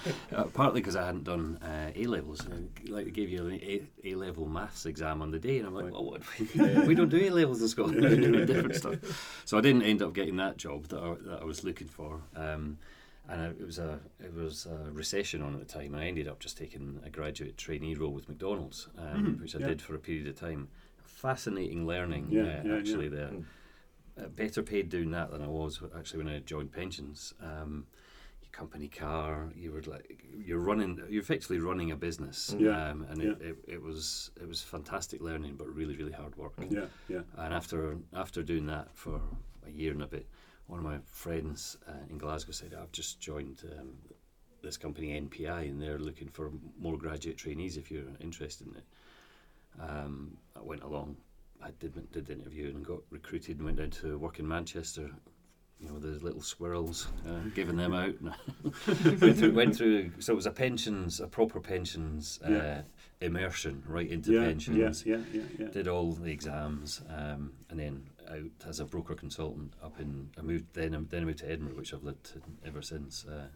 Uh, 0.34 0.44
partly 0.44 0.80
because 0.80 0.96
I 0.96 1.06
hadn't 1.06 1.24
done 1.24 1.58
uh, 1.62 1.90
A 1.94 2.06
levels. 2.06 2.46
Like 2.88 3.06
they 3.06 3.10
gave 3.10 3.30
you 3.30 3.46
an 3.46 3.60
A, 4.04 4.14
level 4.14 4.46
maths 4.46 4.84
exam 4.86 5.22
on 5.22 5.30
the 5.30 5.38
day, 5.38 5.58
and 5.58 5.66
I'm 5.66 5.74
like, 5.74 5.90
well, 5.92 6.04
what? 6.04 6.22
we 6.86 6.94
don't 6.94 7.08
do 7.08 7.18
A 7.24 7.30
levels 7.30 7.62
in 7.62 7.68
Scotland. 7.68 8.00
we 8.02 8.16
do 8.16 8.44
different 8.44 8.74
stuff. 8.74 9.42
So 9.44 9.56
I 9.56 9.60
didn't 9.60 9.82
end 9.82 10.02
up 10.02 10.12
getting 10.12 10.36
that 10.36 10.56
job 10.56 10.88
that 10.88 10.98
I, 11.00 11.14
that 11.28 11.42
I 11.42 11.44
was 11.44 11.64
looking 11.64 11.86
for. 11.88 12.20
Um, 12.34 12.78
and 13.28 13.40
I, 13.42 13.46
it 13.46 13.64
was 13.66 13.78
a 13.78 13.98
it 14.22 14.34
was 14.34 14.66
a 14.66 14.90
recession 14.92 15.42
on 15.42 15.54
at 15.54 15.60
the 15.60 15.66
time, 15.72 15.94
and 15.94 16.02
I 16.02 16.06
ended 16.06 16.28
up 16.28 16.38
just 16.40 16.58
taking 16.58 17.00
a 17.04 17.10
graduate 17.10 17.56
trainee 17.56 17.94
role 17.94 18.12
with 18.12 18.28
McDonald's, 18.28 18.88
um, 18.98 19.04
Mhm, 19.36 19.40
which 19.40 19.54
I 19.56 19.60
yeah. 19.60 19.68
did 19.68 19.82
for 19.82 19.94
a 19.94 19.98
period 19.98 20.26
of 20.28 20.36
time. 20.38 20.68
Fascinating 21.04 21.86
learning, 21.86 22.28
Yeah, 22.30 22.42
yeah, 22.44 22.62
yeah. 22.64 22.76
actually 22.76 23.08
there. 23.08 23.28
Mm. 23.28 23.44
Uh, 24.18 24.28
better 24.28 24.62
paid 24.62 24.88
doing 24.88 25.10
that 25.10 25.30
than 25.30 25.42
I 25.42 25.46
was 25.46 25.80
actually 25.96 26.24
when 26.24 26.34
I 26.34 26.38
joined 26.38 26.72
pensions. 26.72 27.34
Um, 27.40 27.86
your 28.42 28.50
company 28.50 28.88
car, 28.88 29.50
you 29.54 29.72
were 29.72 29.82
like 29.82 30.24
you're 30.34 30.58
running, 30.58 30.98
you're 31.10 31.20
effectively 31.22 31.58
running 31.58 31.90
a 31.90 31.96
business. 31.96 32.54
Yeah, 32.58 32.90
Um, 32.90 33.06
and 33.10 33.20
it, 33.22 33.42
it, 33.42 33.56
it 33.66 33.82
was 33.82 34.30
it 34.40 34.48
was 34.48 34.62
fantastic 34.62 35.20
learning, 35.20 35.56
but 35.56 35.66
really 35.68 35.96
really 35.96 36.12
hard 36.12 36.34
work. 36.36 36.54
Yeah, 36.70 36.86
yeah. 37.08 37.20
And 37.36 37.52
after 37.52 37.98
after 38.14 38.42
doing 38.42 38.66
that 38.66 38.88
for 38.94 39.20
a 39.66 39.70
year 39.70 39.92
and 39.92 40.02
a 40.02 40.06
bit, 40.06 40.26
one 40.66 40.78
of 40.78 40.84
my 40.84 40.98
friends 41.04 41.76
uh, 41.86 41.92
in 42.08 42.16
Glasgow 42.16 42.52
said, 42.52 42.72
"I've 42.74 42.92
just 42.92 43.20
joined 43.20 43.62
um, 43.78 43.90
this 44.62 44.78
company 44.78 45.20
NPI, 45.20 45.68
and 45.68 45.80
they're 45.80 45.98
looking 45.98 46.28
for 46.28 46.50
more 46.78 46.96
graduate 46.96 47.36
trainees 47.36 47.76
if 47.76 47.90
you're 47.90 48.04
interested 48.20 48.66
in 48.68 48.76
it." 48.76 48.84
Um, 49.78 50.38
I 50.58 50.62
went 50.62 50.82
along. 50.82 51.16
I 51.62 51.70
did 51.80 52.10
did 52.12 52.26
the 52.26 52.32
interview 52.34 52.68
and 52.68 52.84
got 52.84 53.00
recruited 53.10 53.56
and 53.56 53.64
went 53.66 53.78
down 53.78 53.90
to 54.02 54.18
work 54.18 54.38
in 54.38 54.46
Manchester. 54.48 55.10
You 55.78 55.88
know, 55.90 55.98
the 55.98 56.24
little 56.24 56.40
squirrels, 56.40 57.08
uh, 57.28 57.38
giving 57.54 57.76
them 57.76 57.92
out. 57.92 58.14
went, 59.20 59.36
through, 59.36 59.52
went 59.52 59.76
through. 59.76 60.10
So 60.20 60.32
it 60.32 60.36
was 60.36 60.46
a 60.46 60.50
pensions, 60.50 61.20
a 61.20 61.26
proper 61.26 61.60
pensions 61.60 62.40
uh, 62.42 62.50
Yeah. 62.50 62.82
immersion 63.20 63.82
right 63.86 64.08
into 64.10 64.32
Yeah, 64.32 64.44
pensions 64.46 65.04
yeah, 65.04 65.16
yeah, 65.16 65.40
yeah, 65.40 65.42
yeah. 65.58 65.66
did 65.68 65.86
all 65.86 66.12
the 66.12 66.32
exams, 66.32 67.02
um, 67.10 67.52
and 67.68 67.78
then 67.78 68.08
out 68.30 68.66
as 68.66 68.80
a 68.80 68.86
broker 68.86 69.14
consultant 69.14 69.74
up 69.82 70.00
in. 70.00 70.30
I 70.38 70.42
moved 70.42 70.72
then. 70.72 71.06
Then 71.10 71.22
I 71.22 71.26
moved 71.26 71.40
to 71.40 71.50
Edinburgh, 71.50 71.76
which 71.76 71.92
I've 71.92 72.04
lived 72.04 72.32
in 72.34 72.42
ever 72.66 72.80
since. 72.80 73.26
Uh, 73.26 73.48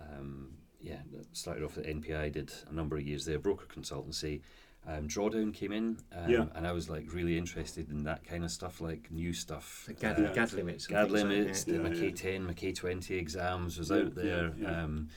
um, 0.00 0.54
yeah, 0.80 0.98
started 1.32 1.62
off 1.64 1.78
at 1.78 1.84
NPI. 1.86 2.32
Did 2.32 2.52
a 2.68 2.74
number 2.74 2.96
of 2.96 3.06
years 3.06 3.24
there, 3.24 3.38
broker 3.38 3.66
consultancy. 3.66 4.40
Um, 4.86 5.06
drawdown 5.06 5.52
came 5.52 5.72
in, 5.72 5.98
um, 6.12 6.30
Yeah. 6.30 6.46
and 6.54 6.66
I 6.66 6.72
was 6.72 6.88
like 6.88 7.12
really 7.12 7.36
interested 7.36 7.90
in 7.90 8.04
that 8.04 8.24
kind 8.24 8.42
of 8.42 8.50
stuff, 8.50 8.80
like 8.80 9.10
new 9.10 9.34
stuff. 9.34 9.84
The 9.86 9.92
GAD, 9.92 10.18
uh, 10.24 10.32
GAD 10.32 10.52
limits. 10.54 10.86
and 10.86 10.94
GAD 10.94 11.08
things 11.10 11.12
like 11.12 11.28
limits, 11.30 11.64
that. 11.64 11.70
the 11.72 11.78
Yeah, 11.82 11.88
yeah. 11.88 12.10
McKay 12.10 12.16
10, 12.16 12.46
McKay 12.54 12.74
20 12.74 13.14
exams 13.16 13.78
was 13.78 13.90
Yeah, 13.90 13.96
out 13.98 14.14
there. 14.14 14.24
yeah, 14.24 14.50
yeah. 14.58 14.82
Um, 14.84 15.08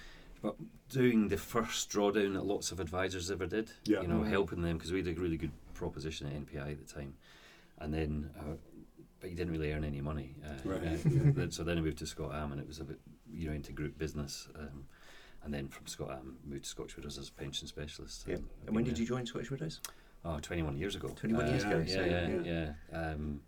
but 0.42 0.56
doing 0.90 1.30
the 1.30 1.38
first 1.38 1.90
drawdown 1.90 2.34
that 2.34 2.46
lots 2.46 2.72
of 2.74 2.82
advisors 2.82 3.32
ever 3.32 3.46
did, 3.46 3.72
Yeah. 3.86 4.02
you 4.02 4.08
know, 4.10 4.20
Mhm. 4.22 4.28
helping 4.28 4.62
them 4.62 4.78
because 4.78 4.92
we 4.92 4.98
had 5.04 5.08
a 5.08 5.22
really 5.22 5.38
good 5.38 5.52
proposition 5.74 6.28
at 6.28 6.34
NPI 6.34 6.72
at 6.72 6.86
the 6.86 6.94
time. 6.94 7.14
And 7.78 7.94
then, 7.94 8.30
uh, 8.38 8.58
but 9.22 9.30
you 9.30 9.36
didn't 9.38 9.54
really 9.54 9.72
earn 9.72 9.86
any 9.86 10.02
money. 10.02 10.36
Uh, 10.44 10.58
Right. 10.70 10.84
uh, 10.84 10.98
so 11.50 11.64
then 11.64 11.78
I 11.78 11.82
moved 11.82 12.00
to 12.00 12.06
Scott 12.08 12.34
Am 12.36 12.52
and 12.52 12.60
it 12.60 12.68
was 12.68 12.80
a 12.80 12.84
bit, 12.84 13.00
you 13.32 13.48
know, 13.48 13.54
into 13.54 13.72
group 13.72 13.98
business. 13.98 14.50
Um, 14.56 14.86
and 15.44 15.54
then 15.54 15.68
from 15.68 15.88
Scott 15.88 16.12
Am, 16.12 16.38
moved 16.46 16.64
to 16.64 16.70
Scottish 16.70 16.96
Widows 16.96 17.18
as 17.18 17.30
a 17.30 17.32
pension 17.34 17.68
specialist. 17.68 18.26
Yeah. 18.28 18.36
Um, 18.36 18.50
I've 18.62 18.68
And 18.68 18.76
when 18.76 18.86
did 18.86 19.00
you 19.00 19.06
join 19.06 19.26
Scottish 19.26 19.52
Widows? 19.52 19.80
Oh, 20.24 20.40
21 20.40 20.78
years 20.78 20.96
ago. 20.96 21.10
21 21.10 21.48
years 21.48 21.64
Uh, 21.64 21.68
ago, 21.68 21.80
Yeah, 21.88 21.94
so, 21.96 22.06
yeah, 22.06 22.28
yeah. 22.44 22.74
yeah. 22.92 23.12
Um, 23.12 23.42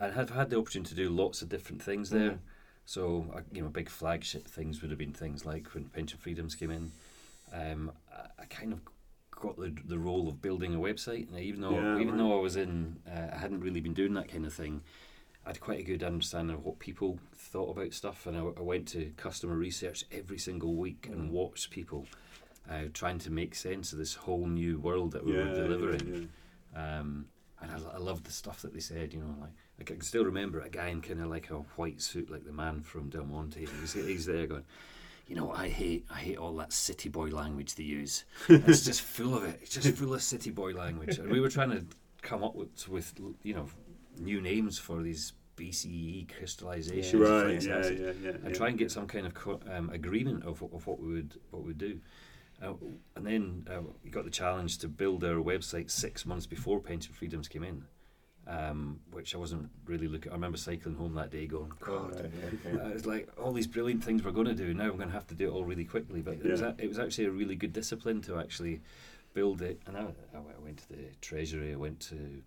I 0.00 0.08
have 0.10 0.30
had 0.30 0.50
the 0.50 0.58
opportunity 0.58 0.90
to 0.90 0.94
do 0.96 1.08
lots 1.10 1.42
of 1.42 1.48
different 1.48 1.82
things 1.82 2.10
there. 2.10 2.32
Mm. 2.32 2.38
So, 2.86 3.30
uh, 3.34 3.40
you 3.52 3.62
know, 3.62 3.68
big 3.68 3.88
flagship 3.88 4.48
things 4.48 4.80
would 4.80 4.90
have 4.90 4.98
been 4.98 5.12
things 5.12 5.44
like 5.44 5.66
when 5.74 5.84
Pension 5.86 6.18
Freedoms 6.18 6.54
came 6.54 6.70
in. 6.70 6.90
Um, 7.52 7.92
I, 8.12 8.42
I 8.42 8.44
kind 8.46 8.72
of 8.72 8.80
got 9.30 9.56
the, 9.56 9.72
the 9.84 9.98
role 9.98 10.28
of 10.28 10.42
building 10.42 10.74
a 10.74 10.78
website, 10.78 11.28
and 11.28 11.38
even 11.38 11.60
though 11.60 11.72
Yeah, 11.74 11.96
even 11.98 12.08
right. 12.14 12.18
though 12.18 12.36
I 12.36 12.40
was 12.40 12.56
in, 12.56 12.96
uh, 13.06 13.28
I 13.34 13.38
hadn't 13.38 13.60
really 13.60 13.80
been 13.80 13.94
doing 13.94 14.14
that 14.14 14.28
kind 14.28 14.44
of 14.46 14.52
thing. 14.52 14.82
I 15.48 15.52
had 15.52 15.60
quite 15.60 15.80
a 15.80 15.82
good 15.82 16.02
understanding 16.02 16.54
of 16.54 16.62
what 16.66 16.78
people 16.78 17.18
thought 17.34 17.74
about 17.74 17.94
stuff, 17.94 18.26
and 18.26 18.36
I, 18.36 18.40
I 18.40 18.60
went 18.60 18.86
to 18.88 19.10
customer 19.16 19.54
research 19.54 20.04
every 20.12 20.36
single 20.36 20.74
week 20.74 21.08
and 21.10 21.30
Mm. 21.30 21.30
watched 21.30 21.70
people 21.70 22.06
uh, 22.70 22.82
trying 22.92 23.18
to 23.20 23.30
make 23.30 23.54
sense 23.54 23.92
of 23.94 23.98
this 23.98 24.12
whole 24.12 24.46
new 24.46 24.78
world 24.78 25.12
that 25.12 25.24
we 25.24 25.32
yeah, 25.32 25.44
were 25.44 25.54
delivering. 25.54 26.06
yeah, 26.74 26.78
yeah. 26.78 26.98
Um, 26.98 27.28
and 27.62 27.70
I, 27.72 27.94
I 27.94 27.96
loved 27.96 28.26
the 28.26 28.30
stuff 28.32 28.60
that 28.60 28.74
they 28.74 28.80
said, 28.80 29.14
you 29.14 29.20
know, 29.20 29.36
like 29.40 29.52
I 29.80 29.84
can 29.84 30.02
still 30.02 30.26
remember 30.26 30.60
a 30.60 30.68
guy 30.68 30.88
in 30.88 31.00
kind 31.00 31.22
of 31.22 31.28
like 31.28 31.48
a 31.48 31.54
white 31.76 32.02
suit, 32.02 32.30
like 32.30 32.44
the 32.44 32.52
man 32.52 32.82
from 32.82 33.08
Del 33.08 33.24
Monte. 33.24 33.60
He's, 33.80 33.94
he's 33.94 34.26
there 34.26 34.46
going, 34.46 34.64
you 35.28 35.34
know, 35.34 35.50
I 35.50 35.70
hate, 35.70 36.04
I 36.10 36.18
hate 36.18 36.36
all 36.36 36.54
that 36.56 36.74
city 36.74 37.08
boy 37.08 37.28
language 37.28 37.74
they 37.74 37.84
use. 37.84 38.26
It's 38.50 38.84
just 38.90 39.00
full 39.00 39.34
of 39.34 39.44
it. 39.44 39.60
It's 39.62 39.72
just 39.72 39.96
full 39.96 40.12
of 40.12 40.22
city 40.22 40.50
boy 40.50 40.72
language. 40.74 41.16
And 41.18 41.30
we 41.30 41.40
were 41.40 41.48
trying 41.48 41.70
to 41.70 41.86
come 42.20 42.44
up 42.44 42.54
with, 42.54 42.86
with 42.90 43.14
you 43.42 43.54
know, 43.54 43.66
new 44.20 44.40
names 44.40 44.78
for 44.78 45.02
these 45.02 45.32
BCE 45.56 46.28
crystallizations, 46.28 47.12
Yeah. 47.12 47.20
and 47.20 47.20
Right, 47.20 47.46
things 47.62 47.66
yeah, 47.66 47.88
yeah, 48.06 48.12
yeah. 48.22 48.30
and 48.44 48.54
try 48.54 48.68
and 48.68 48.78
get 48.78 48.90
some 48.90 49.06
kind 49.06 49.26
of 49.26 49.34
co- 49.34 49.60
um, 49.70 49.90
agreement 49.90 50.44
of, 50.44 50.62
of 50.62 50.86
what 50.86 51.00
we 51.00 51.14
would 51.14 51.34
what 51.50 51.64
we 51.64 51.72
do. 51.74 52.00
Uh, 52.62 52.74
and 53.16 53.26
then 53.26 53.66
uh, 53.70 53.80
we 54.02 54.10
got 54.10 54.24
the 54.24 54.30
challenge 54.30 54.78
to 54.78 54.88
build 54.88 55.22
our 55.24 55.36
website 55.36 55.90
six 55.90 56.26
months 56.26 56.46
before 56.46 56.80
Pension 56.80 57.14
Freedoms 57.14 57.46
came 57.46 57.62
in, 57.62 57.84
um, 58.48 58.98
which 59.12 59.32
I 59.34 59.38
wasn't 59.38 59.68
really 59.84 60.08
looking. 60.08 60.32
I 60.32 60.34
remember 60.34 60.58
cycling 60.58 60.96
home 60.96 61.14
that 61.14 61.30
day 61.30 61.46
going, 61.46 61.72
God, 61.80 62.16
uh, 62.66 62.88
it's 62.88 63.06
like 63.06 63.28
all 63.40 63.52
these 63.52 63.68
brilliant 63.68 64.02
things 64.02 64.24
we're 64.24 64.32
going 64.32 64.46
to 64.48 64.54
do. 64.54 64.74
Now 64.74 64.84
I'm 64.84 64.96
going 64.96 65.08
to 65.08 65.14
have 65.14 65.26
to 65.28 65.34
do 65.34 65.48
it 65.48 65.52
all 65.52 65.64
really 65.64 65.84
quickly. 65.84 66.20
But 66.20 66.34
it, 66.34 66.46
was, 66.50 66.60
a, 66.62 66.74
it 66.78 66.88
was 66.88 66.98
actually 66.98 67.26
a 67.26 67.30
really 67.30 67.54
good 67.56 67.72
discipline 67.72 68.22
to 68.22 68.38
actually 68.40 68.80
build 69.34 69.62
it. 69.62 69.80
And 69.86 69.96
I, 69.96 70.00
I 70.34 70.38
I 70.38 70.64
went 70.64 70.78
to 70.78 70.88
the 70.88 71.04
Treasury, 71.20 71.72
I 71.72 71.76
went 71.76 72.00
to 72.10 72.42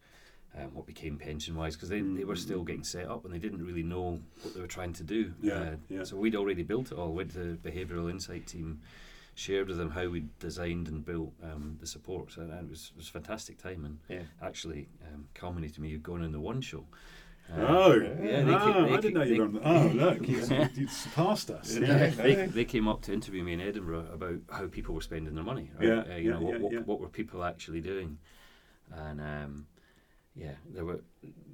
um, 0.58 0.74
what 0.74 0.86
became 0.86 1.18
Pension 1.18 1.56
Wise, 1.56 1.76
because 1.76 1.90
they, 1.90 2.02
they 2.02 2.24
were 2.26 2.36
still 2.36 2.64
getting 2.64 2.84
set 2.84 3.08
up 3.08 3.24
and 3.26 3.34
they 3.34 3.40
didn't 3.40 3.66
really 3.66 3.84
know 3.84 4.20
what 4.44 4.54
they 4.54 4.60
were 4.62 4.68
trying 4.68 4.94
to 4.94 5.04
do. 5.04 5.34
Yeah, 5.42 5.54
Uh, 5.54 5.76
yeah. 5.90 6.04
So 6.04 6.18
we'd 6.18 6.36
already 6.36 6.64
built 6.64 6.92
it 6.92 6.98
all. 6.98 7.14
Went 7.14 7.32
to 7.34 7.56
the 7.56 7.70
Behavioural 7.70 8.10
Insight 8.12 8.48
team, 8.48 8.82
shared 9.36 9.70
with 9.70 9.78
them 9.78 9.92
how 9.92 10.10
we 10.10 10.26
designed 10.40 10.90
and 10.90 11.06
built 11.06 11.32
um, 11.42 11.78
the 11.80 11.88
support. 11.88 12.34
So, 12.34 12.42
and 12.42 12.52
it 12.52 12.70
was, 12.70 12.92
it 12.94 12.98
was 12.98 13.08
a 13.08 13.12
fantastic 13.12 13.58
time 13.58 13.86
and 13.86 14.00
Yeah. 14.10 14.24
actually 14.42 14.90
um, 15.14 15.28
culminated 15.34 15.80
me 15.80 15.96
going 15.98 16.24
on 16.24 16.32
the 16.34 16.40
one 16.40 16.60
show. 16.62 16.86
Uh, 17.52 17.66
Oh, 17.68 17.94
yeah, 17.96 18.44
they 18.44 18.54
oh, 18.54 18.60
ca- 18.60 18.86
they 18.86 18.94
I 18.94 18.98
didn't 19.02 19.14
know 19.16 19.24
you 19.24 19.38
were 19.40 19.46
on 19.46 19.54
the. 19.54 19.62
Oh, 19.68 19.88
look, 19.94 20.28
you, 20.28 20.88
surpassed 20.88 21.50
us. 21.50 21.78
Yeah. 21.78 22.08
They, 22.08 22.46
they 22.46 22.66
came 22.66 22.88
up 22.88 23.02
to 23.04 23.14
interview 23.14 23.44
me 23.44 23.54
in 23.54 23.62
Edinburgh 23.62 24.08
about 24.14 24.40
how 24.50 24.68
people 24.68 24.96
were 24.96 25.02
spending 25.02 25.34
their 25.34 25.44
money. 25.44 25.72
Right? 25.78 25.88
Yeah, 25.88 26.04
uh, 26.14 26.16
you 26.18 26.32
yeah, 26.32 26.40
know, 26.40 26.46
what, 26.46 26.60
what, 26.62 26.88
what 26.88 27.00
were 27.02 27.10
people 27.10 27.44
actually 27.44 27.82
doing? 27.82 28.18
And 28.94 29.20
um, 29.20 29.66
yeah, 30.36 30.54
there 30.74 30.86
were. 30.86 31.02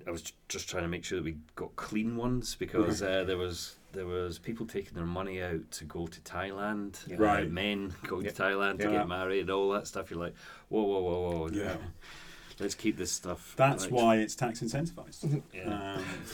I 0.08 0.12
was 0.12 0.32
just 0.48 0.70
trying 0.70 0.84
to 0.84 0.90
make 0.90 1.04
sure 1.04 1.18
that 1.20 1.26
we 1.26 1.38
got 1.56 1.76
clean 1.76 2.16
ones 2.16 2.56
because 2.56 3.02
uh, 3.02 3.24
there 3.26 3.38
was 3.38 3.76
there 3.94 4.06
was 4.06 4.38
people 4.40 4.66
taking 4.66 4.94
their 4.94 5.06
money 5.06 5.42
out 5.42 5.70
to 5.72 5.86
go 5.86 6.08
to 6.08 6.22
Thailand. 6.22 7.00
Yeah. 7.08 7.16
uh, 7.18 7.20
Right. 7.20 7.52
men 7.52 7.94
going 8.08 8.26
Yeah. 8.26 8.32
to 8.32 8.44
Thailand 8.44 8.80
to 8.82 8.90
get 8.90 9.08
married, 9.08 9.42
and 9.42 9.50
all 9.50 9.70
that 9.72 9.88
stuff. 9.88 10.10
You're 10.12 10.20
like, 10.20 10.36
whoa, 10.70 10.84
whoa, 10.84 11.02
whoa, 11.02 11.20
whoa. 11.40 11.50
Yeah. 11.52 11.78
Let's 12.60 12.74
keep 12.74 12.98
this 12.98 13.12
stuff. 13.12 13.54
That's 13.56 13.84
like- 13.84 13.92
why 13.94 14.16
it's 14.18 14.36
tax 14.36 14.62
incentivized. 14.62 15.44
Yeah. 15.54 15.94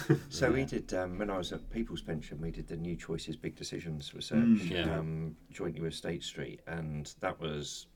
Um, 0.09 0.21
So 0.29 0.51
we 0.51 0.63
did 0.63 0.93
um, 0.93 1.17
when 1.17 1.29
I 1.29 1.37
was 1.37 1.51
at 1.51 1.69
People's 1.69 2.01
Pension, 2.01 2.39
we 2.39 2.49
did 2.51 2.67
the 2.67 2.77
New 2.77 2.95
Choices 2.95 3.35
Big 3.35 3.55
Decisions 3.55 4.13
research 4.13 4.39
Mm. 4.39 4.69
Yeah. 4.69 4.97
um, 4.99 5.35
jointly 5.51 5.81
with 5.81 5.93
State 5.93 6.23
Street, 6.23 6.61
and 6.67 7.13
that 7.19 7.39
was 7.41 7.87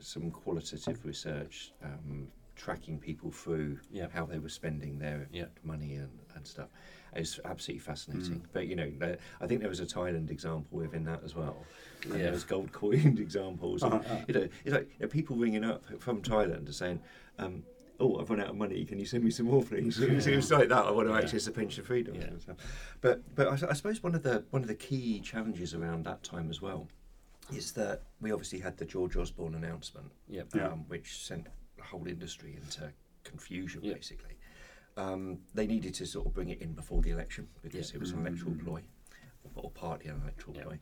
some 0.00 0.30
qualitative 0.32 1.04
research 1.04 1.72
um, 1.84 2.26
tracking 2.60 2.98
people 2.98 3.30
through 3.30 3.78
Yeah. 3.90 4.08
how 4.12 4.26
they 4.26 4.38
were 4.38 4.50
spending 4.50 4.98
their 4.98 5.28
Yeah. 5.32 5.46
money 5.64 5.94
and, 5.94 6.10
and 6.34 6.46
stuff. 6.46 6.68
It 7.16 7.20
was 7.20 7.40
absolutely 7.44 7.80
fascinating. 7.80 8.40
Mm. 8.40 8.46
But 8.52 8.66
you 8.68 8.76
know, 8.76 8.90
the- 8.98 9.18
I 9.40 9.46
think 9.46 9.60
there 9.60 9.68
was 9.70 9.80
a 9.80 9.86
Thailand 9.86 10.30
example 10.30 10.78
within 10.78 11.04
that 11.04 11.24
as 11.24 11.34
well. 11.34 11.64
And 12.04 12.12
Yeah. 12.14 12.22
there 12.24 12.32
was 12.32 12.44
gold 12.44 12.70
coined 12.72 13.18
examples. 13.28 13.82
Uh-huh. 13.82 14.00
you 14.28 14.34
know, 14.34 14.48
it's 14.64 14.74
like 14.74 14.88
you 14.94 15.00
know, 15.00 15.08
people 15.08 15.36
ringing 15.36 15.64
up 15.64 15.84
from 16.00 16.20
Thailand 16.22 16.66
and 16.66 16.74
saying. 16.74 17.00
Um, 17.38 17.64
Oh, 18.02 18.18
I've 18.18 18.30
run 18.30 18.40
out 18.40 18.48
of 18.48 18.56
money. 18.56 18.82
Can 18.86 18.98
you 18.98 19.04
send 19.04 19.24
me 19.24 19.30
some 19.30 19.44
more, 19.44 19.62
please? 19.62 20.00
It 20.02 20.10
was- 20.14 20.26
it 20.26 20.34
was 20.34 20.50
like 20.50 20.70
that. 20.70 20.86
I 20.86 20.90
want 20.90 21.06
to 21.08 21.12
Yeah. 21.12 21.20
access 21.20 21.44
the 21.44 21.50
pension 21.50 21.84
freedom. 21.84 22.14
Yeah. 22.14 22.28
and 22.28 22.40
stuff. 22.40 22.56
But 23.02 23.34
but 23.34 23.46
I, 23.48 23.52
s- 23.52 23.62
I 23.62 23.74
suppose 23.74 24.02
one 24.02 24.14
of 24.14 24.22
the 24.22 24.42
one 24.50 24.62
of 24.62 24.68
the 24.68 24.74
key 24.74 25.20
challenges 25.20 25.74
around 25.74 26.04
that 26.06 26.22
time 26.22 26.48
as 26.48 26.62
well 26.62 26.88
is 27.52 27.72
that 27.72 28.04
we 28.22 28.32
obviously 28.32 28.60
had 28.60 28.78
the 28.78 28.86
George 28.86 29.16
Osborne 29.18 29.54
announcement, 29.54 30.10
Yep. 30.28 30.48
Yeah. 30.54 30.68
um, 30.68 30.84
which 30.88 31.22
sent 31.26 31.44
the 31.44 31.50
whole 31.90 32.06
industry 32.06 32.56
into 32.56 32.92
confusion 33.24 33.82
Yeah. 33.82 33.94
basically. 33.94 34.36
Um, 34.96 35.40
they 35.54 35.66
needed 35.66 35.94
to 35.94 36.06
sort 36.06 36.26
of 36.26 36.32
bring 36.34 36.48
it 36.48 36.60
in 36.60 36.72
before 36.74 37.02
the 37.02 37.10
election 37.10 37.48
because 37.62 37.90
Yeah. 37.90 37.96
it 37.96 38.00
was 38.00 38.12
an 38.12 38.20
electoral 38.26 38.52
Mm. 38.52 38.64
ploy, 38.64 38.82
or 39.54 39.70
partly 39.70 40.08
an 40.10 40.20
electoral 40.22 40.56
Yeah. 40.56 40.62
ploy. 40.64 40.78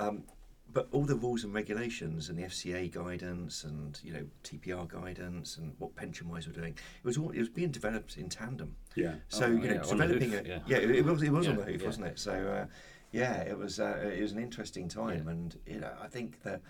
Um, 0.00 0.24
but 0.70 0.86
all 0.92 1.04
the 1.06 1.16
rules 1.16 1.44
and 1.44 1.54
regulations 1.54 2.28
and 2.28 2.38
the 2.38 2.42
FCA 2.44 2.88
guidance 2.90 3.64
and 3.64 3.98
you 4.04 4.12
know 4.12 4.28
TPR 4.44 4.86
guidance 4.86 5.56
and 5.56 5.74
what 5.78 5.94
pension 5.94 6.28
wise 6.28 6.46
were 6.46 6.52
doing, 6.52 6.72
it 6.74 7.04
was 7.04 7.16
all 7.16 7.30
it 7.30 7.38
was 7.38 7.48
being 7.48 7.70
developed 7.70 8.16
in 8.18 8.28
tandem. 8.28 8.76
yeah. 8.94 9.16
So 9.28 9.46
Oh, 9.46 9.48
you 9.50 9.58
know, 9.68 9.74
yeah, 9.74 9.80
on 9.82 9.96
developing 9.96 10.30
hoof, 10.30 10.44
a 10.44 10.48
yeah. 10.48 10.62
yeah, 10.66 10.76
it, 10.78 10.90
it 10.90 11.04
was 11.04 11.22
it 11.22 11.30
was 11.30 11.46
on 11.48 11.56
Yeah, 11.58 11.64
the 11.64 11.72
hoof, 11.72 11.80
yeah. 11.80 11.86
wasn't 11.86 12.06
it? 12.06 12.18
So 12.18 12.32
uh, 12.32 12.66
yeah, 13.12 13.40
it 13.42 13.56
was 13.56 13.80
uh, 13.80 14.10
it 14.14 14.20
was 14.20 14.32
an 14.32 14.40
interesting 14.42 14.88
time, 14.88 15.24
Yeah. 15.24 15.30
and 15.32 15.58
you 15.66 15.80
know, 15.80 15.96
I 16.00 16.06
think 16.08 16.42
that 16.42 16.60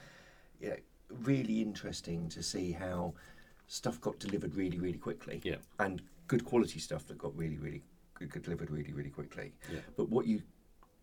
you 0.60 0.68
know, 0.70 0.76
really 1.10 1.60
interesting 1.60 2.28
to 2.28 2.42
see 2.42 2.70
how 2.72 3.14
stuff 3.68 4.00
got 4.00 4.18
delivered 4.18 4.54
really 4.56 4.78
really 4.80 4.98
quickly, 4.98 5.40
Yeah. 5.44 5.56
and 5.78 6.02
good 6.26 6.44
quality 6.44 6.78
stuff 6.80 7.06
that 7.06 7.18
got 7.18 7.36
really 7.36 7.58
really 7.58 7.84
got 8.18 8.42
delivered 8.42 8.70
really 8.70 8.92
really 8.92 9.10
quickly. 9.10 9.54
Yeah. 9.72 9.80
But 9.96 10.08
what 10.08 10.26
you 10.26 10.42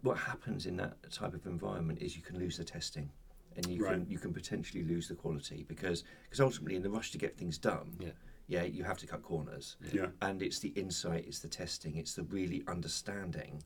what 0.02 0.18
happens 0.18 0.66
in 0.66 0.76
that 0.78 1.10
type 1.12 1.34
of 1.34 1.46
environment 1.48 2.00
is 2.02 2.16
you 2.16 2.22
can 2.22 2.38
lose 2.38 2.58
the 2.58 2.64
testing. 2.66 3.10
And 3.58 3.66
you 3.68 3.86
Right. 3.86 3.94
can 3.94 4.10
you 4.10 4.20
can 4.20 4.34
potentially 4.34 4.84
lose 4.84 5.08
the 5.08 5.16
quality 5.16 5.64
because 5.64 6.04
because 6.24 6.42
ultimately 6.42 6.76
in 6.76 6.82
the 6.84 6.90
rush 6.90 7.12
to 7.12 7.18
get 7.18 7.38
things 7.38 7.58
done, 7.58 7.96
Yeah. 8.00 8.12
yeah, 8.48 8.64
you 8.64 8.84
have 8.84 8.98
to 8.98 9.08
cut 9.08 9.22
corners 9.22 9.78
Yeah. 9.94 10.12
and 10.22 10.42
it's 10.42 10.60
the 10.60 10.70
insight, 10.70 11.26
it's 11.26 11.40
the 11.40 11.48
testing, 11.48 11.96
it's 11.96 12.14
the 12.16 12.24
really 12.24 12.64
understanding 12.68 13.64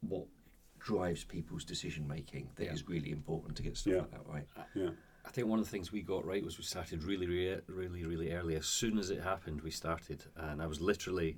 what 0.00 0.26
drives 0.80 1.22
people's 1.24 1.64
decision 1.64 2.06
making 2.08 2.50
that 2.56 2.72
is 2.72 2.80
Yeah. 2.80 2.86
really 2.94 3.10
important 3.12 3.56
to 3.58 3.62
get 3.62 3.76
stuff 3.76 3.92
Yeah. 3.94 4.00
like 4.00 4.10
that 4.10 4.26
right. 4.26 4.48
Yeah. 4.74 4.90
I 5.24 5.30
think 5.30 5.46
one 5.48 5.58
of 5.58 5.64
the 5.64 5.70
things 5.70 5.90
we 5.90 6.02
got 6.02 6.24
right 6.24 6.44
was 6.44 6.58
we 6.58 6.64
started 6.64 7.02
really, 7.02 7.26
really, 7.26 7.60
really, 7.66 8.04
really 8.04 8.32
early. 8.32 8.56
As 8.56 8.66
soon 8.66 8.98
as 8.98 9.10
it 9.10 9.22
happened, 9.22 9.62
we 9.62 9.70
started, 9.70 10.24
and 10.36 10.62
I 10.62 10.66
was 10.66 10.80
literally. 10.80 11.36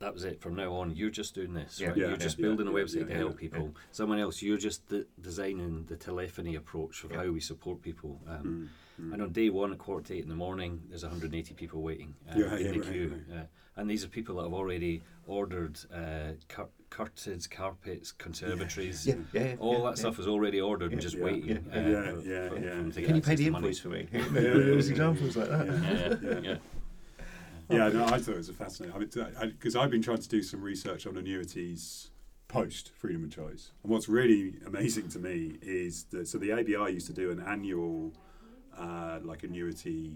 That 0.00 0.12
was 0.12 0.24
it. 0.24 0.40
From 0.40 0.54
now 0.54 0.74
on, 0.74 0.94
you're 0.94 1.08
just 1.08 1.34
doing 1.34 1.54
this. 1.54 1.80
Yeah. 1.80 1.88
right? 1.88 1.96
Yeah, 1.96 2.08
you're 2.08 2.16
just 2.16 2.38
yeah, 2.38 2.46
building 2.46 2.66
yeah, 2.66 2.72
a 2.72 2.74
website 2.84 3.08
to 3.08 3.14
help 3.14 3.38
people. 3.38 3.74
Someone 3.92 4.18
else, 4.18 4.42
you're 4.42 4.58
just 4.58 4.86
de- 4.88 5.06
designing 5.20 5.84
the 5.88 5.96
telephony 5.96 6.56
approach 6.56 7.04
of 7.04 7.12
how 7.12 7.28
we 7.30 7.40
support 7.40 7.80
people. 7.80 8.20
Um, 8.28 8.70
Mm, 9.00 9.08
mm. 9.08 9.12
And 9.12 9.22
on 9.22 9.32
day 9.32 9.50
one 9.50 9.72
at 9.72 9.78
quarter 9.78 10.06
to 10.08 10.14
eight 10.14 10.22
in 10.22 10.28
the 10.28 10.36
morning, 10.36 10.80
there's 10.88 11.02
180 11.02 11.54
people 11.54 11.82
waiting 11.82 12.14
uh, 12.30 12.38
Yeah, 12.38 12.54
in 12.56 12.64
yeah, 12.66 12.70
the 12.72 12.78
right, 12.80 12.92
queue. 12.92 13.22
right. 13.28 13.38
Uh, 13.40 13.80
and 13.80 13.90
these 13.90 14.04
are 14.04 14.08
people 14.08 14.36
that 14.36 14.42
have 14.44 14.52
already 14.52 15.02
ordered 15.26 15.80
uh, 15.92 16.34
cur- 16.46 16.68
curtains, 17.04 17.46
carpets, 17.48 18.12
conservatories. 18.12 19.06
Yeah, 19.06 19.14
yeah. 19.32 19.42
yeah, 19.42 19.54
All 19.58 19.72
yeah, 19.72 19.78
that 19.80 19.84
yeah. 19.90 19.94
stuff 19.94 20.18
is 20.20 20.28
already 20.28 20.60
ordered 20.60 20.92
and 20.92 21.00
just 21.00 21.16
yeah, 21.16 21.24
waiting. 21.24 21.48
yeah, 21.48 21.56
uh, 21.56 21.80
yeah, 21.80 21.82
for- 21.82 21.88
yeah, 21.88 22.12
for- 22.12 22.24
yeah. 22.24 22.48
for 22.48 22.54
them 22.60 22.90
Can 22.92 23.16
you 23.16 23.22
pay 23.22 23.34
the 23.34 23.50
to 23.50 23.56
invoice 23.56 23.78
for 23.80 23.88
me? 23.88 24.06
yeah, 24.12 24.24
There 24.30 24.74
was 24.76 24.88
examples 24.90 25.36
like 25.36 25.48
that. 25.48 25.66
Yeah, 25.66 26.30
yeah, 26.30 26.40
Yeah. 26.40 26.40
yeah. 26.50 26.56
Yeah, 27.70 27.88
no, 27.88 28.04
I 28.04 28.18
thought 28.18 28.32
it 28.34 28.36
was 28.36 28.50
a 28.50 28.52
fascinating. 28.52 28.94
I 28.94 28.98
mean, 28.98 29.50
because 29.52 29.74
I've 29.74 29.90
been 29.90 30.02
trying 30.02 30.18
to 30.18 30.28
do 30.28 30.42
some 30.42 30.60
research 30.60 31.06
on 31.06 31.16
annuities 31.16 32.10
post 32.46 32.92
freedom 32.94 33.24
of 33.24 33.30
choice, 33.30 33.72
and 33.82 33.90
what's 33.90 34.06
really 34.06 34.56
amazing 34.66 35.08
to 35.08 35.18
me 35.18 35.54
is 35.62 36.04
that 36.10 36.28
so 36.28 36.36
the 36.36 36.52
ABI 36.52 36.92
used 36.92 37.06
to 37.06 37.14
do 37.14 37.30
an 37.30 37.40
annual 37.40 38.12
uh, 38.76 39.18
like 39.22 39.44
annuity 39.44 40.12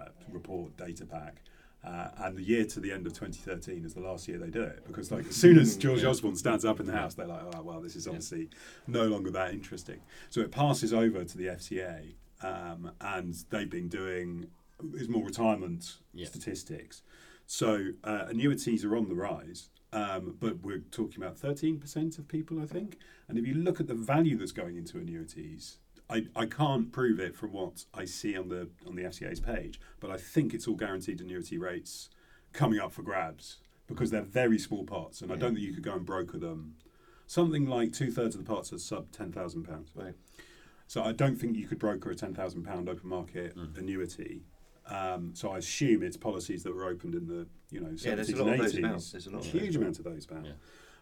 uh, 0.00 0.04
report 0.30 0.76
data 0.76 1.04
pack. 1.04 1.42
Uh, 1.86 2.08
and 2.18 2.36
the 2.36 2.42
year 2.42 2.64
to 2.64 2.80
the 2.80 2.90
end 2.90 3.06
of 3.06 3.12
2013 3.12 3.84
is 3.84 3.92
the 3.92 4.00
last 4.00 4.26
year 4.26 4.38
they 4.38 4.48
do 4.48 4.62
it 4.62 4.86
because, 4.86 5.12
like, 5.12 5.26
as 5.26 5.36
soon 5.36 5.58
as 5.58 5.76
George 5.84 6.02
Osborne 6.02 6.34
stands 6.36 6.64
up 6.64 6.80
in 6.80 6.86
the 6.86 6.92
house, 6.92 7.14
they're 7.14 7.26
like, 7.26 7.42
"Oh, 7.54 7.62
well, 7.62 7.80
this 7.80 7.94
is 7.94 8.06
obviously 8.08 8.48
no 8.86 9.04
longer 9.04 9.30
that 9.32 9.52
interesting." 9.52 10.00
So 10.30 10.40
it 10.40 10.50
passes 10.50 10.94
over 10.94 11.24
to 11.24 11.38
the 11.38 11.46
FCA, 11.48 12.14
um, 12.42 12.90
and 13.02 13.34
they've 13.50 13.68
been 13.68 13.88
doing 13.88 14.46
is 14.94 15.08
more 15.08 15.24
retirement 15.24 15.98
Yeah. 16.14 16.26
statistics. 16.26 17.02
So 17.46 17.88
uh, 18.02 18.26
annuities 18.28 18.84
are 18.84 18.96
on 18.96 19.08
the 19.08 19.14
rise, 19.14 19.68
um, 19.92 20.36
but 20.40 20.62
we're 20.62 20.78
talking 20.90 21.22
about 21.22 21.36
13% 21.38 22.18
of 22.18 22.26
people, 22.28 22.60
I 22.60 22.66
think. 22.66 22.98
And 23.28 23.38
if 23.38 23.46
you 23.46 23.54
look 23.54 23.78
at 23.80 23.86
the 23.86 23.94
value 23.94 24.36
that's 24.38 24.52
going 24.52 24.76
into 24.76 24.98
annuities, 24.98 25.78
I, 26.10 26.26
I 26.36 26.46
can't 26.46 26.92
prove 26.92 27.18
it 27.18 27.34
from 27.34 27.52
what 27.52 27.84
I 27.94 28.04
see 28.04 28.36
on 28.36 28.48
the 28.48 28.68
on 28.86 28.94
the 28.94 29.02
FCA's 29.02 29.40
page, 29.40 29.80
but 30.00 30.10
I 30.10 30.16
think 30.16 30.52
it's 30.52 30.68
all 30.68 30.74
guaranteed 30.74 31.20
annuity 31.20 31.56
rates 31.58 32.10
coming 32.52 32.78
up 32.78 32.92
for 32.92 33.02
grabs 33.02 33.58
because 33.86 34.10
they're 34.10 34.22
very 34.22 34.58
small 34.58 34.84
pots, 34.84 35.22
and 35.22 35.32
I 35.32 35.36
don't 35.36 35.54
think 35.54 35.66
you 35.66 35.72
could 35.74 35.82
go 35.82 35.94
and 35.94 36.04
broker 36.04 36.38
them. 36.38 36.74
Something 37.26 37.66
like 37.66 37.92
two 37.92 38.10
thirds 38.10 38.34
of 38.34 38.44
the 38.44 38.50
pots 38.50 38.72
are 38.72 38.78
sub 38.78 39.10
ten 39.12 39.32
thousand 39.32 39.64
pounds. 39.64 39.90
Right. 39.94 40.14
So 40.86 41.02
I 41.02 41.12
don't 41.12 41.36
think 41.36 41.56
you 41.56 41.66
could 41.66 41.78
broker 41.78 42.10
a 42.10 42.14
ten 42.14 42.34
thousand 42.34 42.64
pound 42.64 42.88
open 42.88 43.08
market 43.08 43.56
Mm. 43.56 43.78
annuity. 43.78 44.42
Um, 44.86 45.30
so 45.34 45.50
I 45.52 45.58
assume 45.58 46.02
it's 46.02 46.18
policies 46.18 46.62
that 46.64 46.74
were 46.74 46.84
opened 46.84 47.14
in 47.14 47.26
the 47.26 47.46
you 47.70 47.80
know 47.80 47.88
Yeah, 47.88 47.96
seventies 47.96 48.38
a 48.38 48.44
lot 48.44 48.52
and 48.52 48.60
of 48.60 48.66
those 48.66 48.78
about. 48.78 48.90
eighties. 48.90 49.12
There's 49.12 49.26
a 49.26 49.30
lot 49.30 49.40
of 49.46 49.46
Huge 49.52 49.76
amount 49.76 49.98
of 49.98 50.04
those 50.04 50.26
about. 50.26 50.46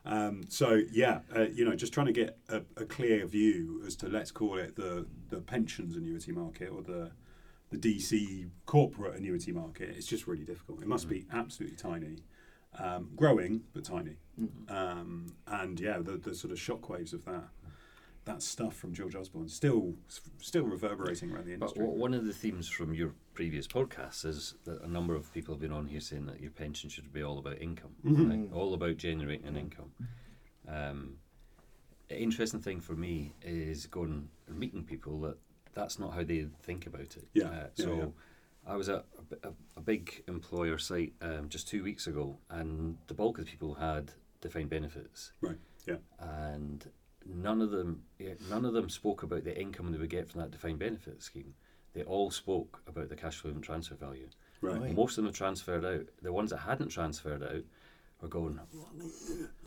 Um, 0.04 0.42
so 0.48 0.80
yeah, 0.90 1.20
uh, 1.34 1.42
you 1.42 1.64
know, 1.64 1.76
just 1.76 1.92
trying 1.92 2.06
to 2.06 2.12
get 2.12 2.36
a, 2.48 2.62
a 2.76 2.84
clear 2.84 3.24
view 3.26 3.82
as 3.86 3.94
to 3.96 4.08
let's 4.08 4.30
call 4.30 4.58
it 4.58 4.76
the 4.76 5.06
the 5.30 5.40
pensions 5.40 5.96
annuity 5.96 6.32
market 6.32 6.70
or 6.70 6.82
the 6.82 7.12
the 7.70 7.78
DC 7.78 8.48
corporate 8.66 9.16
annuity 9.16 9.52
market. 9.52 9.90
It's 9.96 10.06
just 10.06 10.26
really 10.26 10.44
difficult. 10.44 10.82
It 10.82 10.88
must 10.88 11.08
be 11.08 11.24
absolutely 11.32 11.76
tiny, 11.76 12.18
um, 12.78 13.10
growing 13.16 13.62
but 13.72 13.84
tiny, 13.84 14.16
Mm. 14.40 14.70
um, 14.70 15.26
and 15.46 15.78
yeah, 15.78 15.98
the, 15.98 16.12
the 16.16 16.34
sort 16.34 16.52
of 16.52 16.58
shockwaves 16.58 17.12
of 17.12 17.22
that 17.26 17.48
that 18.24 18.40
stuff 18.42 18.76
from 18.76 18.94
George 18.94 19.14
Osborne 19.16 19.48
still 19.48 19.94
still 20.38 20.64
reverberating 20.64 21.32
around 21.32 21.46
the 21.46 21.54
industry. 21.54 21.80
w- 21.80 22.00
one 22.00 22.14
of 22.14 22.24
the 22.24 22.32
themes 22.32 22.68
from 22.68 22.94
your 22.94 23.14
previous 23.34 23.66
podcasts 23.66 24.24
is 24.24 24.54
that 24.64 24.80
a 24.82 24.88
number 24.88 25.14
of 25.16 25.32
people 25.34 25.54
have 25.54 25.60
been 25.60 25.72
on 25.72 25.86
here 25.86 26.00
saying 26.00 26.26
that 26.26 26.40
your 26.40 26.50
pension 26.52 26.88
should 26.88 27.12
be 27.12 27.22
all 27.22 27.38
about 27.38 27.60
income, 27.60 27.94
Mhm. 28.04 28.30
right? 28.30 28.52
all 28.52 28.74
about 28.74 28.96
generating 28.96 29.46
an 29.46 29.56
income. 29.56 29.92
Um, 30.68 31.18
interesting 32.08 32.60
thing 32.60 32.80
for 32.80 32.94
me 32.94 33.32
is 33.42 33.86
going 33.86 34.28
and 34.46 34.58
meeting 34.58 34.84
people 34.84 35.20
that 35.22 35.38
that's 35.74 35.98
not 35.98 36.12
how 36.12 36.22
they 36.22 36.46
think 36.62 36.86
about 36.86 37.16
it. 37.16 37.26
Yeah, 37.32 37.48
Uh, 37.48 37.68
so 37.74 37.96
yeah. 37.96 38.08
I 38.66 38.76
was 38.76 38.88
at 38.88 39.06
a, 39.42 39.48
a, 39.48 39.52
a 39.78 39.80
big 39.80 40.22
employer 40.28 40.76
site 40.78 41.14
um, 41.22 41.48
just 41.48 41.66
two 41.66 41.82
weeks 41.82 42.06
ago, 42.06 42.38
and 42.50 42.98
the 43.06 43.14
bulk 43.14 43.38
of 43.38 43.46
the 43.46 43.50
people 43.50 43.74
had 43.74 44.12
defined 44.42 44.68
benefits, 44.70 45.32
Right. 45.40 45.58
Yeah. 45.86 45.96
and 46.20 46.86
none 47.26 47.60
of 47.60 47.70
them 47.70 48.02
none 48.50 48.64
of 48.64 48.72
them 48.74 48.88
spoke 48.88 49.22
about 49.22 49.44
the 49.44 49.58
income 49.60 49.90
they 49.92 49.98
would 49.98 50.10
get 50.10 50.28
from 50.30 50.40
that 50.40 50.50
defined 50.50 50.78
benefit 50.78 51.22
scheme. 51.22 51.54
They 51.94 52.02
all 52.04 52.30
spoke 52.30 52.80
about 52.86 53.08
the 53.08 53.16
cash 53.16 53.36
flow 53.36 53.50
and 53.50 53.62
transfer 53.62 53.94
value. 53.94 54.28
Right. 54.60 54.80
Right. 54.80 54.94
Most 54.94 55.12
of 55.12 55.16
them 55.16 55.26
have 55.26 55.34
transferred 55.34 55.84
out. 55.84 56.06
The 56.22 56.32
ones 56.32 56.50
that 56.50 56.58
hadn't 56.58 56.88
transferred 56.88 57.42
out 57.42 57.62
were 58.20 58.28
going, 58.28 58.58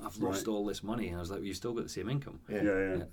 I've 0.04 0.18
lost 0.18 0.48
Right. 0.48 0.48
all 0.48 0.66
this 0.66 0.82
money. 0.84 1.08
And 1.10 1.18
I 1.18 1.20
was 1.20 1.30
like, 1.30 1.40
well, 1.40 1.46
you've 1.48 1.58
still 1.58 1.74
got 1.74 1.84
the 1.84 1.90
same 1.90 2.10
income. 2.10 2.40
Yeah. 2.50 2.64
Yeah. 2.64 2.96
Yeah. 2.98 3.04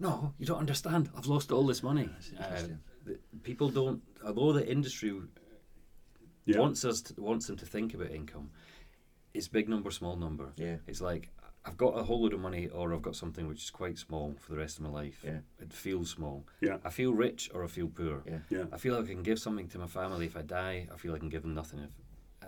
No, 0.00 0.34
you 0.38 0.46
don't 0.46 0.58
understand. 0.58 1.08
I've 1.16 1.26
lost 1.26 1.52
all 1.52 1.64
this 1.66 1.82
money. 1.82 2.10
Uh, 2.38 2.62
the, 3.04 3.18
people 3.42 3.68
don't, 3.70 4.02
although 4.24 4.52
the 4.52 4.68
industry 4.68 5.18
Yeah. 6.44 6.58
wants 6.58 6.84
us 6.84 7.00
to, 7.02 7.20
wants 7.20 7.46
them 7.46 7.56
to 7.56 7.66
think 7.66 7.94
about 7.94 8.10
income, 8.10 8.50
it's 9.32 9.48
big 9.48 9.68
number, 9.68 9.90
small 9.90 10.16
number. 10.16 10.52
Yeah. 10.56 10.76
It's 10.86 11.00
like 11.00 11.30
I've 11.64 11.76
got 11.76 11.96
a 11.98 12.02
whole 12.02 12.22
load 12.22 12.32
of 12.32 12.40
money, 12.40 12.68
or 12.68 12.92
I've 12.92 13.02
got 13.02 13.14
something 13.14 13.46
which 13.46 13.62
is 13.62 13.70
quite 13.70 13.96
small 13.98 14.34
for 14.40 14.52
the 14.52 14.58
rest 14.58 14.78
of 14.78 14.84
my 14.84 14.90
life. 14.90 15.22
Yeah. 15.24 15.38
It 15.60 15.72
feels 15.72 16.10
small. 16.10 16.44
Yeah. 16.60 16.78
I 16.84 16.90
feel 16.90 17.12
rich, 17.14 17.50
or 17.54 17.62
I 17.62 17.68
feel 17.68 17.88
poor. 17.88 18.22
Yeah. 18.26 18.38
Yeah. 18.50 18.64
I 18.72 18.78
feel 18.78 18.94
like 18.96 19.04
I 19.04 19.08
can 19.08 19.22
give 19.22 19.38
something 19.38 19.68
to 19.68 19.78
my 19.78 19.86
family 19.86 20.26
if 20.26 20.36
I 20.36 20.42
die. 20.42 20.88
I 20.92 20.96
feel 20.96 21.14
I 21.14 21.18
can 21.18 21.28
give 21.28 21.42
them 21.42 21.54
nothing 21.54 21.80
if, 21.80 21.90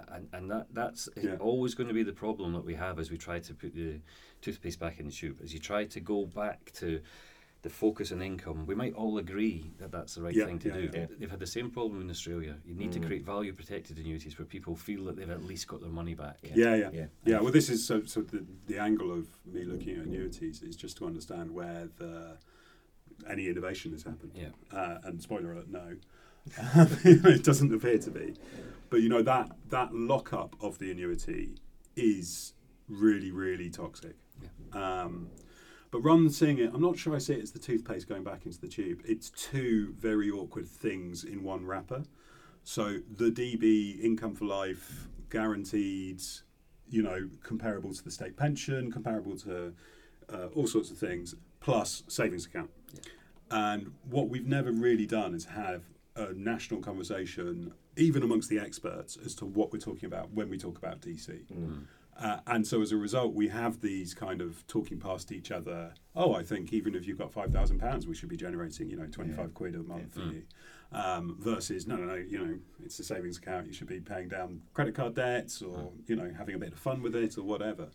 and 0.08 0.28
and 0.32 0.50
that 0.50 0.66
that's 0.72 1.08
Yeah. 1.16 1.36
always 1.38 1.74
going 1.74 1.86
to 1.88 1.94
be 1.94 2.02
the 2.02 2.12
problem 2.12 2.52
that 2.54 2.64
we 2.64 2.74
have 2.74 2.98
as 2.98 3.10
we 3.10 3.16
try 3.16 3.38
to 3.38 3.54
put 3.54 3.74
the 3.74 4.00
toothpaste 4.40 4.80
back 4.80 4.98
in 4.98 5.06
the 5.06 5.12
tube. 5.12 5.38
As 5.44 5.54
you 5.54 5.60
try 5.60 5.84
to 5.84 6.00
go 6.00 6.26
back 6.26 6.72
to 6.74 7.00
the 7.64 7.70
focus 7.70 8.12
on 8.12 8.20
income, 8.20 8.66
we 8.66 8.74
might 8.74 8.92
all 8.94 9.16
agree 9.16 9.72
that 9.78 9.90
that's 9.90 10.14
the 10.16 10.20
right 10.22 10.34
Yeah, 10.34 10.44
thing 10.44 10.58
to 10.60 10.68
yeah, 10.68 10.74
do. 10.74 10.90
yeah. 10.92 11.06
They've 11.18 11.30
had 11.30 11.40
the 11.40 11.46
same 11.46 11.70
problem 11.70 12.02
in 12.02 12.10
Australia. 12.10 12.56
You 12.66 12.74
need 12.74 12.92
to 12.92 13.00
Mm. 13.00 13.06
create 13.06 13.24
value 13.24 13.54
protected 13.54 13.98
annuities 13.98 14.38
where 14.38 14.44
people 14.44 14.76
feel 14.76 15.06
that 15.06 15.16
they've 15.16 15.30
at 15.30 15.42
least 15.44 15.66
got 15.66 15.80
their 15.80 15.88
money 15.90 16.12
back. 16.14 16.36
Yeah, 16.42 16.74
yeah, 16.76 16.90
Yeah. 16.92 17.06
yeah. 17.24 17.40
Well, 17.40 17.52
this 17.52 17.70
is 17.70 17.82
so. 17.82 18.04
So 18.04 18.20
the 18.20 18.44
the 18.66 18.78
angle 18.78 19.10
of 19.10 19.26
me 19.46 19.64
looking 19.64 19.96
at 19.98 20.04
annuities 20.04 20.62
is 20.62 20.76
just 20.76 20.98
to 20.98 21.06
understand 21.06 21.52
where 21.52 21.88
the 21.96 22.36
any 23.26 23.48
innovation 23.48 23.92
has 23.92 24.02
happened. 24.02 24.32
Yeah. 24.34 24.50
Uh, 24.70 24.98
and 25.04 25.22
spoiler 25.22 25.52
alert, 25.52 25.70
no, 25.70 25.96
it 27.04 27.42
doesn't 27.44 27.72
appear 27.72 27.96
to 27.98 28.10
be. 28.10 28.34
But 28.90 29.00
you 29.00 29.08
know 29.08 29.22
that 29.22 29.56
that 29.70 29.94
lockup 29.94 30.54
of 30.60 30.78
the 30.78 30.90
annuity 30.90 31.54
is 31.96 32.52
really, 32.88 33.30
really 33.30 33.70
toxic. 33.70 34.16
Um, 34.74 35.30
but 35.94 36.00
rather 36.00 36.22
than 36.22 36.30
seeing 36.32 36.58
it, 36.58 36.72
I'm 36.74 36.82
not 36.82 36.98
sure 36.98 37.14
I 37.14 37.18
see 37.18 37.34
it 37.34 37.42
as 37.44 37.52
the 37.52 37.60
toothpaste 37.60 38.08
going 38.08 38.24
back 38.24 38.46
into 38.46 38.60
the 38.60 38.66
tube. 38.66 39.02
It's 39.04 39.30
two 39.30 39.94
very 39.96 40.28
awkward 40.28 40.66
things 40.66 41.22
in 41.22 41.44
one 41.44 41.64
wrapper. 41.64 42.02
So 42.64 42.98
the 43.08 43.30
DB 43.30 44.02
income 44.02 44.34
for 44.34 44.44
life, 44.44 45.06
guaranteed, 45.30 46.20
you 46.90 47.00
know, 47.00 47.28
comparable 47.44 47.94
to 47.94 48.02
the 48.02 48.10
state 48.10 48.36
pension, 48.36 48.90
comparable 48.90 49.36
to 49.38 49.72
uh, 50.32 50.46
all 50.56 50.66
sorts 50.66 50.90
of 50.90 50.98
things, 50.98 51.36
plus 51.60 52.02
savings 52.08 52.44
account. 52.46 52.70
Yeah. 52.92 53.00
And 53.52 53.92
what 54.10 54.28
we've 54.28 54.48
never 54.48 54.72
really 54.72 55.06
done 55.06 55.32
is 55.32 55.44
have 55.44 55.84
a 56.16 56.32
national 56.32 56.80
conversation, 56.80 57.72
even 57.96 58.24
amongst 58.24 58.48
the 58.48 58.58
experts, 58.58 59.16
as 59.24 59.32
to 59.36 59.44
what 59.44 59.72
we're 59.72 59.78
talking 59.78 60.06
about 60.06 60.32
when 60.32 60.50
we 60.50 60.58
talk 60.58 60.76
about 60.76 61.02
DC. 61.02 61.44
Mm. 61.52 61.84
Uh, 62.18 62.38
and 62.46 62.66
so 62.66 62.80
as 62.80 62.92
a 62.92 62.96
result, 62.96 63.34
we 63.34 63.48
have 63.48 63.80
these 63.80 64.14
kind 64.14 64.40
of 64.40 64.64
talking 64.66 64.98
past 65.00 65.32
each 65.32 65.50
other. 65.50 65.94
Oh, 66.14 66.34
I 66.34 66.42
think 66.44 66.72
even 66.72 66.94
if 66.94 67.06
you've 67.06 67.18
got 67.18 67.32
five 67.32 67.50
thousand 67.52 67.80
pounds, 67.80 68.06
we 68.06 68.14
should 68.14 68.28
be 68.28 68.36
generating, 68.36 68.88
you 68.88 68.96
know, 68.96 69.06
twenty 69.06 69.32
five 69.32 69.52
quid 69.54 69.74
a 69.74 69.82
month 69.82 70.14
for 70.14 70.20
Mm. 70.20 70.32
you. 70.34 70.42
Um, 70.92 71.36
versus 71.40 71.88
no, 71.88 71.96
no, 71.96 72.04
no, 72.04 72.14
you 72.14 72.38
know, 72.38 72.56
it's 72.84 73.00
a 73.00 73.04
savings 73.04 73.38
account. 73.38 73.66
You 73.66 73.72
should 73.72 73.88
be 73.88 73.98
paying 73.98 74.28
down 74.28 74.60
credit 74.74 74.94
card 74.94 75.14
debts, 75.16 75.60
or 75.60 75.90
you 76.06 76.14
know, 76.14 76.30
having 76.38 76.54
a 76.54 76.58
bit 76.58 76.72
of 76.72 76.78
fun 76.78 77.02
with 77.02 77.16
it, 77.16 77.36
or 77.36 77.42
whatever. 77.42 77.88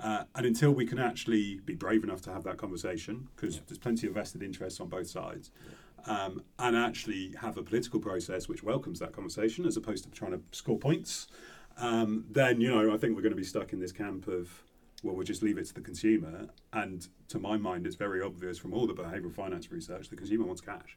Uh, 0.00 0.24
and 0.36 0.46
until 0.46 0.70
we 0.70 0.86
can 0.86 1.00
actually 1.00 1.58
be 1.64 1.74
brave 1.74 2.04
enough 2.04 2.20
to 2.22 2.32
have 2.32 2.44
that 2.44 2.58
conversation, 2.58 3.26
because 3.34 3.56
Yeah. 3.56 3.62
there's 3.66 3.78
plenty 3.78 4.06
of 4.06 4.14
vested 4.14 4.42
interests 4.42 4.78
on 4.80 4.88
both 4.88 5.08
sides, 5.08 5.50
um, 6.06 6.42
and 6.60 6.76
actually 6.76 7.32
have 7.40 7.56
a 7.56 7.62
political 7.64 7.98
process 7.98 8.48
which 8.48 8.62
welcomes 8.62 9.00
that 9.00 9.12
conversation, 9.12 9.66
as 9.66 9.76
opposed 9.76 10.04
to 10.04 10.10
trying 10.10 10.32
to 10.32 10.42
score 10.52 10.78
points 10.78 11.26
um, 11.78 12.24
then 12.30 12.60
you 12.60 12.70
know 12.70 12.92
I 12.92 12.96
think 12.96 13.16
we're 13.16 13.22
going 13.22 13.32
to 13.32 13.36
be 13.36 13.44
stuck 13.44 13.72
in 13.72 13.80
this 13.80 13.92
camp 13.92 14.28
of 14.28 14.62
well 15.02 15.14
we'll 15.14 15.26
just 15.26 15.42
leave 15.42 15.58
it 15.58 15.66
to 15.66 15.74
the 15.74 15.80
consumer. 15.80 16.48
And 16.72 17.06
to 17.28 17.38
my 17.38 17.56
mind 17.56 17.86
it's 17.86 17.96
very 17.96 18.22
obvious 18.22 18.58
from 18.58 18.72
all 18.72 18.86
the 18.86 18.94
behavioural 18.94 19.34
finance 19.34 19.70
research 19.70 20.08
the 20.08 20.16
consumer 20.16 20.44
wants 20.44 20.60
cash. 20.60 20.96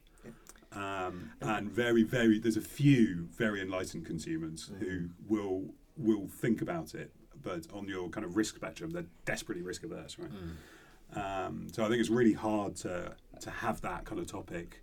Um, 0.72 1.32
and 1.40 1.70
very 1.70 2.02
very 2.02 2.38
there's 2.38 2.56
a 2.56 2.62
few 2.62 3.28
very 3.36 3.62
enlightened 3.62 4.06
consumers 4.06 4.70
who 4.80 5.08
will 5.26 5.74
will 5.96 6.28
think 6.28 6.60
about 6.62 6.94
it 6.94 7.10
but 7.42 7.66
on 7.72 7.88
your 7.88 8.08
kind 8.10 8.24
of 8.26 8.36
risk 8.36 8.56
spectrum 8.56 8.90
they're 8.90 9.06
desperately 9.24 9.62
risk 9.62 9.82
averse 9.84 10.18
right? 10.18 10.30
Mm. 10.30 11.46
um, 11.46 11.68
so 11.72 11.84
I 11.84 11.88
think 11.88 12.00
it's 12.00 12.10
really 12.10 12.34
hard 12.34 12.76
to 12.76 13.14
to 13.40 13.50
have 13.50 13.80
that 13.80 14.04
kind 14.04 14.20
of 14.20 14.26
topic 14.26 14.82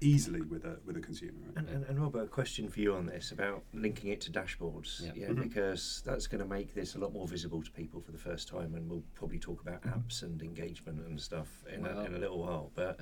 easily 0.00 0.40
with 0.40 0.64
a 0.64 0.76
with 0.86 0.96
a 0.96 1.00
consumer 1.00 1.32
right? 1.48 1.56
And, 1.58 1.68
and, 1.68 1.84
and 1.84 2.00
Robert, 2.00 2.22
a 2.24 2.26
question 2.28 2.68
for 2.68 2.80
you 2.80 2.94
on 2.94 3.06
this 3.06 3.30
about 3.32 3.62
linking 3.74 4.10
it 4.10 4.20
to 4.22 4.32
dashboards. 4.32 5.02
Yeah. 5.04 5.12
Yeah, 5.14 5.28
Mhm. 5.28 5.42
because 5.42 6.02
that's 6.04 6.26
going 6.26 6.42
to 6.42 6.48
make 6.48 6.74
this 6.74 6.94
a 6.94 6.98
lot 6.98 7.12
more 7.12 7.28
visible 7.28 7.62
to 7.62 7.70
people 7.70 8.00
for 8.00 8.12
the 8.12 8.18
first 8.18 8.48
time, 8.48 8.74
and 8.74 8.88
we'll 8.88 9.04
probably 9.14 9.38
talk 9.38 9.60
about 9.60 9.82
apps 9.82 10.22
and 10.22 10.40
engagement 10.42 11.00
and 11.06 11.20
stuff 11.20 11.64
in, 11.72 11.84
a, 11.86 12.00
in 12.04 12.14
a 12.14 12.18
little 12.18 12.38
while. 12.38 12.70
But 12.74 13.00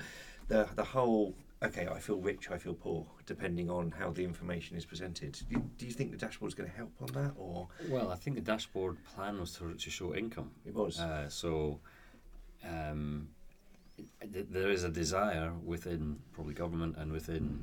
the 0.49 0.69
the 0.75 0.85
whole 0.85 1.35
okay, 1.63 1.87
I 1.89 1.99
feel 1.99 2.19
rich, 2.19 2.51
I 2.51 2.59
feel 2.59 2.75
poor, 2.75 3.07
depending 3.25 3.71
on 3.71 3.91
how 3.93 4.11
the 4.11 4.23
information 4.25 4.77
is 4.77 4.85
presented. 4.85 5.33
Do 5.49 5.55
you, 5.57 5.71
do 5.79 5.87
you 5.87 5.93
think 5.93 6.11
the 6.11 6.19
dashboard 6.19 6.51
is 6.51 6.55
going 6.55 6.69
to 6.71 6.77
help 6.77 6.93
on 7.01 7.07
that, 7.15 7.33
or 7.39 7.69
Well, 7.89 8.11
I 8.11 8.17
think 8.17 8.37
the 8.37 8.43
dashboard 8.43 8.99
plan 9.15 9.41
was 9.41 9.53
to, 9.59 9.73
to 9.73 9.91
show 9.91 10.15
income. 10.15 10.51
it 10.67 10.75
was? 10.75 11.01
Uh, 11.01 11.27
so 11.31 11.81
um, 12.65 13.29
th- 13.29 13.31
there 14.27 14.71
is 14.71 14.85
a 14.85 14.89
desire 14.89 15.53
within 15.65 16.19
probably 16.33 16.55
government 16.55 16.97
and 16.99 17.13
within 17.13 17.63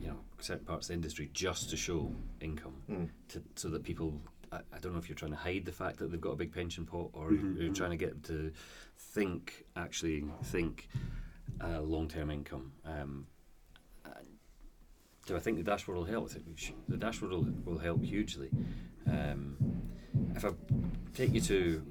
you 0.00 0.08
know 0.08 0.18
certain 0.40 0.64
parts 0.66 0.86
of 0.86 0.88
the 0.88 0.94
industry 0.94 1.30
just 1.32 1.70
to 1.70 1.76
show 1.76 2.12
income 2.40 2.82
Mm. 2.90 3.08
to, 3.28 3.42
so 3.54 3.68
that 3.70 3.82
people 3.84 4.20
I, 4.52 4.58
I 4.72 4.78
don't 4.80 4.92
know 4.92 4.98
if 4.98 5.08
you're 5.08 5.16
trying 5.16 5.30
to 5.32 5.36
hide 5.38 5.64
the 5.64 5.72
fact 5.72 5.98
that 5.98 6.10
they've 6.10 6.20
got 6.20 6.30
a 6.32 6.36
big 6.36 6.52
pension 6.52 6.84
pot 6.86 7.10
or 7.12 7.30
Mhm, 7.30 7.60
you're 7.60 7.70
mhm. 7.70 7.74
trying 7.74 7.90
to 7.90 7.96
get 7.96 8.10
them 8.10 8.20
to 8.36 8.52
think 8.98 9.64
actually 9.76 10.24
think 10.44 10.88
uh, 11.62 11.80
long-term 11.80 12.30
income 12.30 12.72
um, 12.84 13.26
do 15.26 15.36
I 15.36 15.40
think 15.40 15.58
the 15.58 15.62
dashboard 15.62 15.98
will 15.98 16.06
help? 16.06 16.30
I 16.30 16.32
think 16.32 16.46
we 16.48 16.56
sh- 16.56 16.72
the 16.88 16.96
dashboard 16.96 17.32
will, 17.32 17.46
will 17.66 17.76
help 17.78 18.02
hugely. 18.02 18.48
Um, 19.06 19.58
if 20.34 20.42
I 20.42 20.52
take 21.14 21.34
you 21.34 21.40
to 21.42 21.82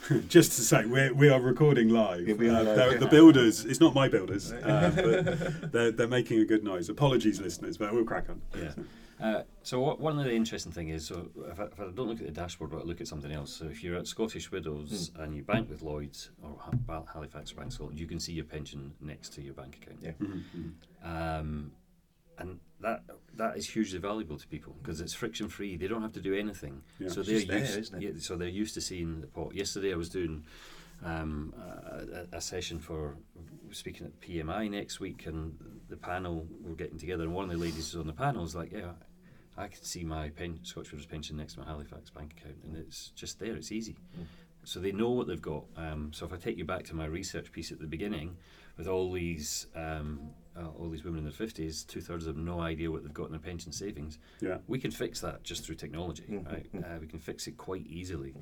Just 0.28 0.52
to 0.52 0.62
say, 0.62 0.84
we're, 0.86 1.12
we 1.12 1.28
are 1.28 1.40
recording 1.40 1.88
live. 1.90 2.26
Yeah, 2.28 2.34
we 2.34 2.48
are 2.48 2.60
Uh, 2.60 2.76
live. 2.76 3.00
the 3.00 3.06
builders, 3.06 3.64
it's 3.64 3.80
not 3.80 3.94
my 3.94 4.08
builders, 4.08 4.52
uh, 4.52 4.92
but 4.94 5.72
they're, 5.72 5.90
they're 5.90 6.08
making 6.08 6.40
a 6.40 6.44
good 6.44 6.64
noise. 6.64 6.88
Apologies, 6.88 7.40
listeners, 7.40 7.76
but 7.76 7.92
we'll 7.92 8.04
crack 8.04 8.28
on. 8.30 8.40
Yeah. 8.56 8.72
Uh, 9.20 9.42
so 9.64 9.80
what, 9.80 10.00
one 10.00 10.16
of 10.18 10.24
the 10.24 10.32
interesting 10.32 10.70
thing 10.70 10.90
is, 10.90 11.04
so 11.06 11.28
if 11.50 11.58
I, 11.58 11.64
if 11.64 11.80
I 11.80 11.84
don't 11.84 12.06
look 12.08 12.20
at 12.20 12.26
the 12.26 12.32
dashboard, 12.32 12.70
but 12.70 12.80
I 12.82 12.84
look 12.84 13.00
at 13.00 13.08
something 13.08 13.32
else. 13.32 13.52
So 13.52 13.64
if 13.66 13.82
you're 13.82 13.96
at 13.96 14.06
Scottish 14.06 14.50
Widows 14.52 15.10
and 15.18 15.34
you 15.34 15.42
bank 15.42 15.68
with 15.68 15.82
Lloyd's 15.82 16.30
or 16.42 16.56
Ha- 16.60 16.70
Hal- 16.88 17.08
Halifax 17.12 17.50
Bank 17.52 17.72
Scotland, 17.72 17.98
you 17.98 18.06
can 18.06 18.20
see 18.20 18.32
your 18.32 18.44
pension 18.44 18.92
next 19.00 19.30
to 19.34 19.42
your 19.42 19.54
bank 19.54 19.76
account. 19.82 19.98
Yeah. 20.00 20.12
Mhm, 20.24 20.42
mhm. 20.56 21.40
Um, 21.40 21.72
and 22.38 22.60
that 22.80 23.02
that 23.34 23.56
is 23.56 23.68
hugely 23.68 23.98
valuable 23.98 24.38
to 24.38 24.46
people 24.46 24.76
because 24.80 25.00
it's 25.00 25.14
friction 25.14 25.48
free. 25.48 25.76
They 25.76 25.88
don't 25.88 26.02
have 26.02 26.12
to 26.12 26.20
do 26.20 26.34
anything. 26.34 26.82
Yeah. 26.98 27.08
So 27.08 27.22
they're 27.22 27.44
there, 27.44 27.58
used. 27.58 27.94
Yeah, 28.00 28.10
so 28.18 28.36
they're 28.36 28.48
used 28.48 28.74
to 28.74 28.80
seeing 28.80 29.20
the 29.20 29.26
pot. 29.26 29.54
Yesterday 29.54 29.92
I 29.92 29.96
was 29.96 30.08
doing 30.08 30.44
um, 31.04 31.54
a, 32.32 32.36
a 32.36 32.40
session 32.40 32.78
for 32.78 33.16
speaking 33.70 34.06
at 34.06 34.20
PMI 34.20 34.70
next 34.70 35.00
week, 35.00 35.26
and 35.26 35.56
the 35.88 35.96
panel 35.96 36.46
were 36.62 36.74
getting 36.74 36.98
together, 36.98 37.24
and 37.24 37.34
one 37.34 37.44
of 37.44 37.50
the 37.50 37.56
ladies 37.56 37.94
on 37.96 38.06
the 38.06 38.12
panel 38.12 38.42
was 38.42 38.54
like, 38.54 38.72
"Yeah, 38.72 38.92
I 39.56 39.66
could 39.66 39.84
see 39.84 40.04
my 40.04 40.30
pen, 40.30 40.60
Scottish 40.62 40.92
Widows 40.92 41.06
pension 41.06 41.36
next 41.36 41.54
to 41.54 41.60
my 41.60 41.66
Halifax 41.66 42.10
bank 42.10 42.34
account, 42.38 42.58
and 42.64 42.76
it's 42.76 43.08
just 43.14 43.38
there. 43.38 43.54
It's 43.54 43.72
easy." 43.72 43.96
Mm. 44.18 44.24
So 44.64 44.80
they 44.80 44.92
know 44.92 45.10
what 45.10 45.26
they've 45.26 45.40
got. 45.40 45.64
Um, 45.76 46.10
so 46.12 46.26
if 46.26 46.32
I 46.32 46.36
take 46.36 46.58
you 46.58 46.64
back 46.64 46.84
to 46.86 46.94
my 46.94 47.06
research 47.06 47.52
piece 47.52 47.72
at 47.72 47.78
the 47.78 47.86
beginning, 47.86 48.36
with 48.76 48.86
all 48.86 49.12
these 49.12 49.66
um, 49.74 50.30
uh, 50.58 50.66
all 50.78 50.88
these 50.88 51.04
women 51.04 51.18
in 51.18 51.24
their 51.24 51.32
fifties, 51.32 51.84
two 51.84 52.00
thirds 52.00 52.26
of 52.26 52.34
them 52.34 52.44
no 52.44 52.60
idea 52.60 52.90
what 52.90 53.02
they've 53.02 53.12
got 53.14 53.26
in 53.26 53.30
their 53.32 53.40
pension 53.40 53.72
savings. 53.72 54.18
Yeah. 54.40 54.58
We 54.66 54.78
can 54.78 54.90
fix 54.90 55.20
that 55.20 55.42
just 55.42 55.64
through 55.64 55.76
technology, 55.76 56.24
Mhm, 56.28 56.46
right? 56.46 56.72
mhm. 56.72 56.96
Uh, 56.96 56.98
we 57.00 57.06
can 57.06 57.18
fix 57.18 57.46
it 57.46 57.56
quite 57.56 57.86
easily. 57.86 58.34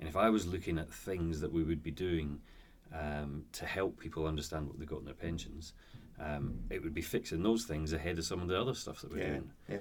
And 0.00 0.08
if 0.08 0.16
I 0.16 0.30
was 0.30 0.46
looking 0.46 0.78
at 0.78 0.92
things 0.92 1.40
that 1.40 1.52
we 1.52 1.62
would 1.62 1.82
be 1.82 1.90
doing 1.90 2.40
um, 2.92 3.44
to 3.52 3.64
help 3.66 3.98
people 3.98 4.26
understand 4.26 4.68
what 4.68 4.78
they've 4.78 4.88
got 4.88 5.00
in 5.00 5.04
their 5.04 5.14
pensions, 5.14 5.72
um, 6.20 6.60
it 6.70 6.82
would 6.82 6.94
be 6.94 7.02
fixing 7.02 7.42
those 7.42 7.64
things 7.64 7.92
ahead 7.92 8.18
of 8.18 8.24
some 8.24 8.40
of 8.40 8.48
the 8.48 8.60
other 8.60 8.74
stuff 8.74 9.00
that 9.00 9.10
we're 9.10 9.18
yeah, 9.18 9.28
doing. 9.30 9.50
yeah. 9.68 9.78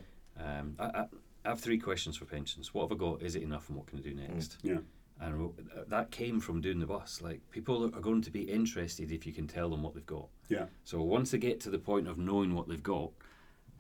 Um, 0.60 0.75
I, 0.79 0.86
I, 0.86 1.06
I 1.45 1.49
have 1.49 1.60
three 1.60 1.77
questions 1.77 2.17
for 2.17 2.25
pensions. 2.25 2.73
What 2.73 2.89
have 2.89 2.91
I 2.97 2.99
got? 2.99 3.21
Is 3.21 3.36
it 3.36 3.43
enough? 3.43 3.69
And 3.69 3.77
what 3.77 3.86
can 3.88 3.99
I 3.99 4.01
do 4.01 4.13
next? 4.15 4.58
Yeah. 4.63 4.77
And 5.25 5.53
that 5.88 6.12
came 6.12 6.39
from 6.39 6.59
doing 6.59 6.79
the 6.79 6.86
bus. 6.86 7.21
Like 7.21 7.39
people 7.49 7.86
are 7.86 8.01
going 8.01 8.21
to 8.23 8.31
be 8.31 8.41
interested 8.41 9.12
if 9.12 9.25
you 9.25 9.31
can 9.31 9.47
tell 9.47 9.69
them 9.69 9.81
what 9.83 9.93
they've 9.93 10.05
got. 10.05 10.27
Yeah. 10.49 10.65
So 10.83 11.01
once 11.01 11.31
they 11.31 11.38
get 11.38 11.59
to 11.62 11.69
the 11.69 11.79
point 11.79 12.07
of 12.07 12.17
knowing 12.17 12.53
what 12.53 12.67
they've 12.67 12.83
got, 12.83 13.12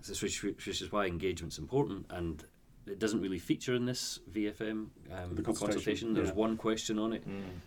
this 0.07 0.21
which, 0.21 0.41
which 0.43 0.67
is 0.67 0.91
why 0.91 1.05
engagement's 1.05 1.57
important, 1.57 2.05
and 2.09 2.43
it 2.87 2.99
doesn't 2.99 3.21
really 3.21 3.39
feature 3.39 3.73
in 3.75 3.85
this 3.85 4.19
VFM 4.31 4.69
um, 4.71 4.89
The 5.35 5.41
consultation, 5.41 5.43
consultation. 5.43 6.13
There's 6.13 6.27
yeah. 6.29 6.33
one 6.35 6.55
question 6.57 6.97
on 6.99 7.13
it, 7.13 7.23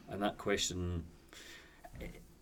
and 0.09 0.23
that 0.23 0.37
question, 0.39 1.05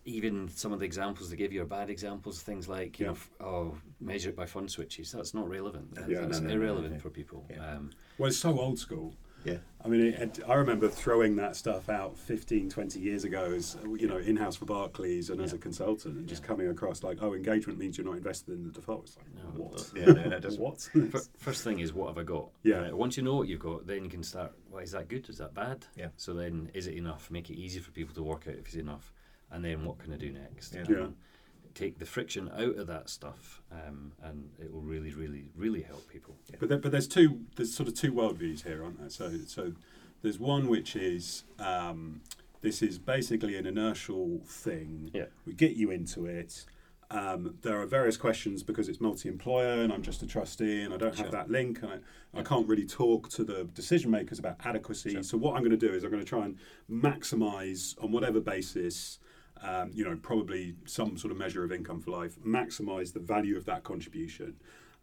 even 0.05 0.47
some 0.49 0.71
of 0.71 0.79
the 0.79 0.85
examples 0.85 1.29
they 1.29 1.35
give 1.37 1.51
you 1.51 1.61
are 1.63 1.65
bad 1.65 1.89
examples. 1.89 2.41
Things 2.41 2.67
like 2.69 2.99
you 2.99 3.05
Yeah. 3.07 3.11
know, 3.11 3.15
f- 3.17 3.31
oh, 3.41 3.77
measure 3.99 4.29
it 4.29 4.35
by 4.35 4.45
fund 4.45 4.69
switches. 4.69 5.11
That's 5.11 5.33
not 5.33 5.49
relevant. 5.49 5.95
That- 5.95 6.09
Yeah, 6.09 6.21
that's 6.21 6.39
no, 6.39 6.47
no, 6.49 6.55
no, 6.55 6.61
irrelevant 6.61 6.93
no. 6.93 6.99
for 6.99 7.09
people. 7.09 7.45
Yeah. 7.49 7.75
Um, 7.75 7.89
Well, 8.17 8.27
it's 8.27 8.37
so 8.37 8.57
old 8.59 8.77
school. 8.79 9.15
Yeah. 9.45 9.57
I 9.83 9.87
mean, 9.87 10.01
it, 10.01 10.15
it- 10.39 10.39
I 10.47 10.55
remember 10.55 10.89
throwing 10.89 11.35
that 11.35 11.55
stuff 11.55 11.89
out 11.89 12.17
15, 12.17 12.69
20 12.69 12.99
years 12.99 13.23
ago 13.23 13.53
as, 13.55 13.77
you 13.97 14.07
know, 14.07 14.17
in-house 14.17 14.55
for 14.55 14.65
Barclays 14.65 15.29
and 15.29 15.39
as 15.39 15.53
a 15.53 15.59
consultant 15.59 16.17
and 16.17 16.27
just 16.27 16.41
Yeah. 16.41 16.47
coming 16.47 16.67
across 16.69 17.03
like, 17.03 17.19
oh, 17.21 17.33
engagement 17.35 17.77
means 17.77 17.95
you're 17.97 18.07
not 18.07 18.17
invested 18.17 18.55
in 18.55 18.63
the 18.63 18.71
default. 18.71 19.03
It's 19.05 19.17
like, 19.17 19.35
No. 19.35 19.63
what? 19.63 19.91
Yeah, 19.95 20.05
no, 20.05 20.39
no, 20.39 20.49
what? 20.57 20.89
First 21.37 21.63
thing 21.63 21.79
is 21.79 21.93
what 21.93 22.07
have 22.07 22.17
I 22.17 22.23
got? 22.23 22.49
Yeah. 22.63 22.77
Right, 22.77 22.97
once 22.97 23.15
you 23.17 23.23
know 23.23 23.35
what 23.35 23.47
you've 23.47 23.59
got, 23.59 23.85
then 23.85 24.03
you 24.03 24.09
can 24.09 24.23
start. 24.23 24.53
Well, 24.71 24.81
is 24.81 24.91
that 24.91 25.07
good? 25.07 25.29
Is 25.29 25.37
that 25.37 25.53
bad? 25.53 25.85
Yeah. 25.95 26.07
So 26.17 26.33
then, 26.33 26.71
is 26.73 26.87
it 26.87 26.95
enough? 26.95 27.29
Make 27.29 27.51
it 27.51 27.55
easy 27.55 27.79
for 27.79 27.91
people 27.91 28.15
to 28.15 28.23
work 28.23 28.47
out 28.47 28.55
if 28.55 28.65
it's 28.65 28.75
enough, 28.75 29.13
and 29.51 29.63
then 29.63 29.85
what 29.85 29.99
can 29.99 30.11
I 30.11 30.17
do 30.17 30.31
next? 30.31 30.73
Yeah. 30.73 30.81
Um, 30.81 30.87
yeah. 30.93 31.05
Take 31.75 31.99
the 31.99 32.05
friction 32.05 32.49
out 32.49 32.77
of 32.77 32.87
that 32.87 33.09
stuff, 33.09 33.61
um, 33.71 34.13
and 34.23 34.49
it 34.59 34.73
will 34.73 34.81
really, 34.81 35.11
really, 35.11 35.45
really 35.55 35.83
help 35.83 36.09
people. 36.09 36.35
But 36.59 36.69
there, 36.69 36.77
but 36.79 36.91
there's 36.91 37.07
two 37.07 37.41
there's 37.55 37.73
sort 37.73 37.87
of 37.87 37.95
two 37.95 38.11
worldviews 38.11 38.63
here, 38.63 38.83
aren't 38.83 38.99
there? 38.99 39.09
So 39.09 39.31
so 39.45 39.73
there's 40.21 40.39
one 40.39 40.67
which 40.67 40.95
is 40.95 41.43
um, 41.59 42.21
this 42.65 42.81
is 42.81 42.97
basically 42.97 43.55
an 43.57 43.67
inertial 43.67 44.41
thing. 44.45 45.11
Yeah. 45.13 45.25
We 45.45 45.53
get 45.53 45.75
you 45.75 45.91
into 45.91 46.25
it. 46.25 46.65
Um, 47.11 47.55
there 47.61 47.79
are 47.79 47.85
various 47.85 48.17
questions 48.17 48.63
because 48.63 48.89
it's 48.89 48.99
multi-employer 48.99 49.83
and 49.83 49.93
I'm 49.93 50.01
just 50.01 50.23
a 50.23 50.27
trustee 50.27 50.81
and 50.81 50.91
I 50.91 50.97
don't 50.97 51.15
have 51.19 51.29
that 51.29 51.51
link 51.51 51.83
and 51.83 51.91
I, 51.91 52.39
I 52.39 52.41
can't 52.41 52.67
really 52.67 52.87
talk 52.87 53.29
to 53.29 53.43
the 53.43 53.65
decision 53.75 54.09
makers 54.09 54.39
about 54.39 54.55
adequacy. 54.65 55.11
Sure. 55.11 55.23
So 55.23 55.37
what 55.37 55.55
I'm 55.55 55.61
going 55.61 55.77
to 55.77 55.77
do 55.77 55.93
is 55.93 56.03
I'm 56.03 56.09
going 56.09 56.23
to 56.23 56.27
try 56.27 56.45
and 56.45 56.57
maximise 56.89 57.95
on 58.03 58.11
whatever 58.11 58.39
basis, 58.39 59.19
um, 59.61 59.91
you 59.93 60.03
know, 60.03 60.17
probably 60.21 60.75
some 60.85 61.17
sort 61.17 61.31
of 61.31 61.37
measure 61.37 61.63
of 61.63 61.71
income 61.71 61.99
for 62.01 62.11
life, 62.11 62.37
maximise 62.45 63.13
the 63.13 63.19
value 63.19 63.57
of 63.57 63.65
that 63.65 63.83
contribution. 63.83 64.55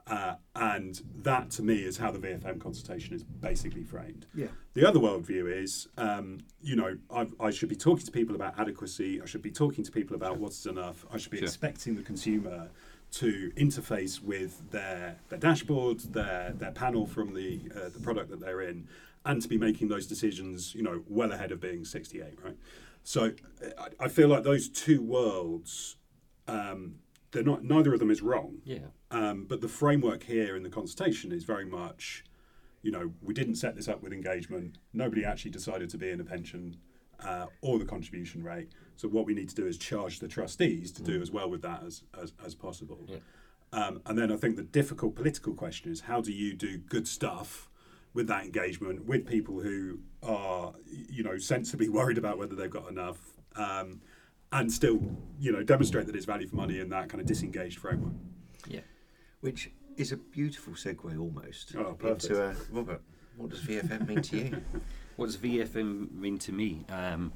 Uh, 0.09 0.35
and 0.57 1.01
that 1.23 1.49
to 1.49 1.63
me 1.63 1.77
is 1.77 1.97
how 1.99 2.11
the 2.11 2.19
VFM 2.19 2.61
consultation 2.61 3.15
is 3.15 3.23
basically 3.23 3.85
framed. 3.85 4.27
Yeah. 4.35 4.49
The 4.75 4.87
other 4.87 4.99
worldview 4.99 5.63
is, 5.63 5.87
um, 5.97 6.39
you 6.61 6.75
know, 6.75 6.97
I, 7.09 7.29
I 7.39 7.51
should 7.51 7.69
be 7.69 7.77
talking 7.77 8.05
to 8.07 8.11
people 8.11 8.35
about 8.35 8.59
adequacy. 8.59 9.23
I 9.23 9.27
should 9.27 9.43
be 9.43 9.53
talking 9.53 9.85
to 9.85 9.93
people 9.93 10.17
about 10.17 10.39
what's 10.39 10.67
enough. 10.67 11.07
I 11.13 11.19
should 11.19 11.31
be 11.31 11.39
Sure. 11.39 11.47
expecting 11.47 11.95
the 11.95 12.03
consumer 12.03 12.69
to 13.13 13.53
interface 13.57 14.21
with 14.23 14.71
their 14.71 15.17
their 15.29 15.39
dashboard, 15.39 16.01
their 16.01 16.53
their 16.57 16.73
panel 16.73 17.07
from 17.07 17.35
the 17.35 17.61
uh, 17.77 17.89
the 17.91 18.01
product 18.01 18.31
that 18.31 18.41
they're 18.41 18.63
in, 18.63 18.89
and 19.25 19.41
to 19.41 19.49
be 19.49 19.59
making 19.59 19.87
those 19.89 20.07
decisions, 20.07 20.75
you 20.75 20.83
know, 20.83 21.03
well 21.09 21.31
ahead 21.31 21.53
of 21.53 21.61
being 21.61 21.85
68, 21.85 22.39
right? 22.43 22.57
So 23.05 23.33
I, 23.79 24.05
I 24.05 24.09
feel 24.09 24.29
like 24.29 24.45
those 24.45 24.69
two 24.69 25.03
worlds, 25.03 25.97
um, 26.49 26.97
they're 27.31 27.43
not. 27.43 27.65
Neither 27.65 27.93
of 27.95 28.01
them 28.01 28.11
is 28.11 28.23
wrong. 28.23 28.59
Yeah. 28.65 28.89
Um, 29.11 29.47
but 29.49 29.61
the 29.61 29.69
framework 29.69 30.25
here 30.25 30.57
in 30.57 30.63
the 30.63 30.71
consultation 30.71 31.33
is 31.33 31.45
very 31.45 31.67
much, 31.67 32.25
you 32.83 32.91
know, 32.91 33.13
we 33.21 33.35
didn't 33.35 33.57
set 33.57 33.77
this 33.77 33.89
up 33.89 34.03
with 34.03 34.13
engagement. 34.13 34.79
Nobody 34.93 35.25
actually 35.25 35.51
decided 35.51 35.91
to 35.91 35.99
be 35.99 36.11
in 36.11 36.21
a 36.21 36.25
pension 36.25 36.77
uh, 37.25 37.47
or 37.61 37.79
the 37.79 37.85
contribution 37.85 38.43
rate. 38.43 38.69
So 38.97 39.09
what 39.09 39.27
we 39.27 39.35
need 39.35 39.49
to 39.49 39.55
do 39.55 39.67
is 39.67 39.79
charge 39.79 40.19
the 40.19 40.29
trustees 40.29 40.93
to 40.93 41.03
do 41.03 41.21
as 41.21 41.31
well 41.31 41.49
with 41.49 41.63
that 41.63 41.83
as, 41.85 42.03
as, 42.21 42.33
as 42.45 42.55
possible. 42.55 43.07
Yeah. 43.07 43.19
Um, 43.73 44.03
and 44.07 44.19
then 44.19 44.31
I 44.31 44.37
think 44.37 44.57
the 44.57 44.63
difficult 44.63 45.15
political 45.15 45.55
question 45.55 45.91
is 45.91 46.03
how 46.03 46.21
do 46.21 46.33
you 46.33 46.55
do 46.55 46.79
good 46.79 47.09
stuff 47.09 47.71
with 48.15 48.27
that 48.29 48.45
engagement 48.45 49.05
with 49.07 49.27
people 49.27 49.61
who 49.61 49.99
are, 50.23 50.73
you 50.87 51.23
know, 51.23 51.39
sensibly 51.39 51.89
worried 51.89 52.19
about 52.19 52.39
whether 52.39 52.55
they've 52.55 52.71
got 52.71 52.89
enough. 52.89 53.19
Um, 53.57 54.01
and 54.53 54.71
still, 54.71 55.01
you 55.41 55.51
know, 55.51 55.63
demonstrate 55.63 56.07
that 56.07 56.15
it's 56.17 56.27
value 56.27 56.47
for 56.47 56.57
money 56.57 56.79
in 56.81 56.91
that 56.91 57.09
kind 57.09 57.21
of 57.23 57.27
disengaged 57.27 57.79
framework. 57.79 58.13
Yeah. 58.69 58.81
Which 59.41 59.71
is 59.97 60.13
a 60.13 60.17
beautiful 60.19 60.75
segue 60.75 61.19
almost 61.19 61.75
Oh, 61.77 61.95
perfect. 61.95 62.25
into 62.25 62.45
uh, 62.45 62.55
Robert. 62.71 63.01
What 63.37 63.51
does 63.51 63.61
VFM 63.63 64.07
mean 64.07 64.23
to 64.23 64.37
you? 64.37 64.57
What 65.17 65.27
does 65.27 65.37
VFM 65.37 66.11
mean 66.13 66.39
to 66.39 66.53
me? 66.53 66.87
Um, 66.89 67.33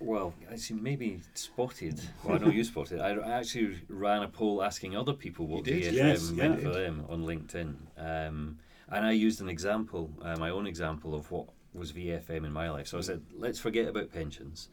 well, 0.00 0.32
as 0.50 0.70
you 0.70 0.76
maybe 0.76 1.20
spotted, 1.34 2.00
well, 2.24 2.36
I 2.36 2.38
know 2.38 2.48
you 2.50 2.64
spotted. 2.64 3.00
I 3.00 3.10
I 3.10 3.32
actually 3.38 3.82
ran 3.88 4.22
a 4.22 4.28
poll 4.28 4.62
asking 4.62 4.96
other 4.96 5.12
people 5.12 5.46
what 5.46 5.64
VFM 5.64 5.92
Yes, 5.92 6.30
meant 6.30 6.56
yeah. 6.62 6.68
for 6.68 6.74
them 6.74 7.04
on 7.10 7.24
LinkedIn, 7.24 7.74
um, 7.98 8.58
and 8.90 9.04
I 9.06 9.12
used 9.12 9.40
an 9.40 9.48
example, 9.48 10.10
uh, 10.22 10.36
my 10.36 10.50
own 10.50 10.66
example 10.66 11.14
of 11.14 11.30
what 11.30 11.48
was 11.74 11.92
VFM 11.92 12.44
in 12.44 12.52
my 12.52 12.70
life. 12.70 12.86
So 12.88 12.98
I 12.98 13.02
said, 13.02 13.22
let's 13.36 13.58
forget 13.58 13.88
about 13.88 14.12
pensions. 14.12 14.68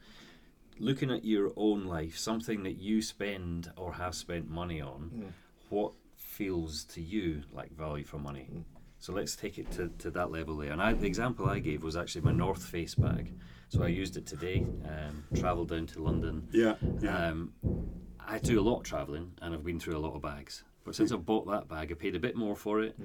Looking 0.80 1.12
at 1.12 1.24
your 1.26 1.52
own 1.56 1.86
life, 1.86 2.18
something 2.18 2.64
that 2.64 2.78
you 2.78 3.02
spend 3.02 3.72
or 3.76 3.94
have 3.94 4.16
spent 4.16 4.50
money 4.50 4.82
on, 4.82 5.12
Mm. 5.14 5.32
what 5.70 5.92
feels 6.16 6.84
to 6.86 7.02
you 7.02 7.44
like 7.52 7.72
value 7.76 8.04
for 8.04 8.18
money? 8.18 8.48
Mm. 8.52 8.64
So 9.00 9.12
let's 9.14 9.36
take 9.36 9.58
it 9.58 9.70
to, 9.72 9.90
to 10.00 10.10
that 10.12 10.32
level 10.32 10.56
there. 10.58 10.72
And 10.72 10.82
I, 10.82 10.94
the 10.94 11.06
example 11.08 11.48
I 11.50 11.60
gave 11.60 11.84
was 11.84 11.98
actually 11.98 12.22
my 12.22 12.32
North 12.32 12.64
Face 12.66 12.96
bag. 12.96 13.34
So 13.70 13.84
I 13.84 13.88
used 13.88 14.16
it 14.18 14.26
today, 14.26 14.66
um, 14.86 15.26
travelled 15.36 15.70
down 15.70 15.88
to 15.88 16.02
London. 16.02 16.48
Yeah, 16.52 16.76
yeah. 17.02 17.28
Um, 17.28 17.54
I 18.26 18.40
do 18.40 18.60
a 18.60 18.64
lot 18.64 18.78
of 18.78 18.84
travelling 18.84 19.34
and 19.42 19.54
I've 19.54 19.64
been 19.66 19.80
through 19.80 19.98
a 19.98 20.00
lot 20.00 20.16
of 20.16 20.22
bags. 20.22 20.64
But 20.86 20.96
since 20.96 21.12
I 21.12 21.18
bought 21.18 21.48
that 21.48 21.68
bag, 21.68 21.92
I 21.92 21.96
paid 21.96 22.16
a 22.16 22.20
bit 22.20 22.36
more 22.36 22.56
for 22.56 22.82
it. 22.82 22.96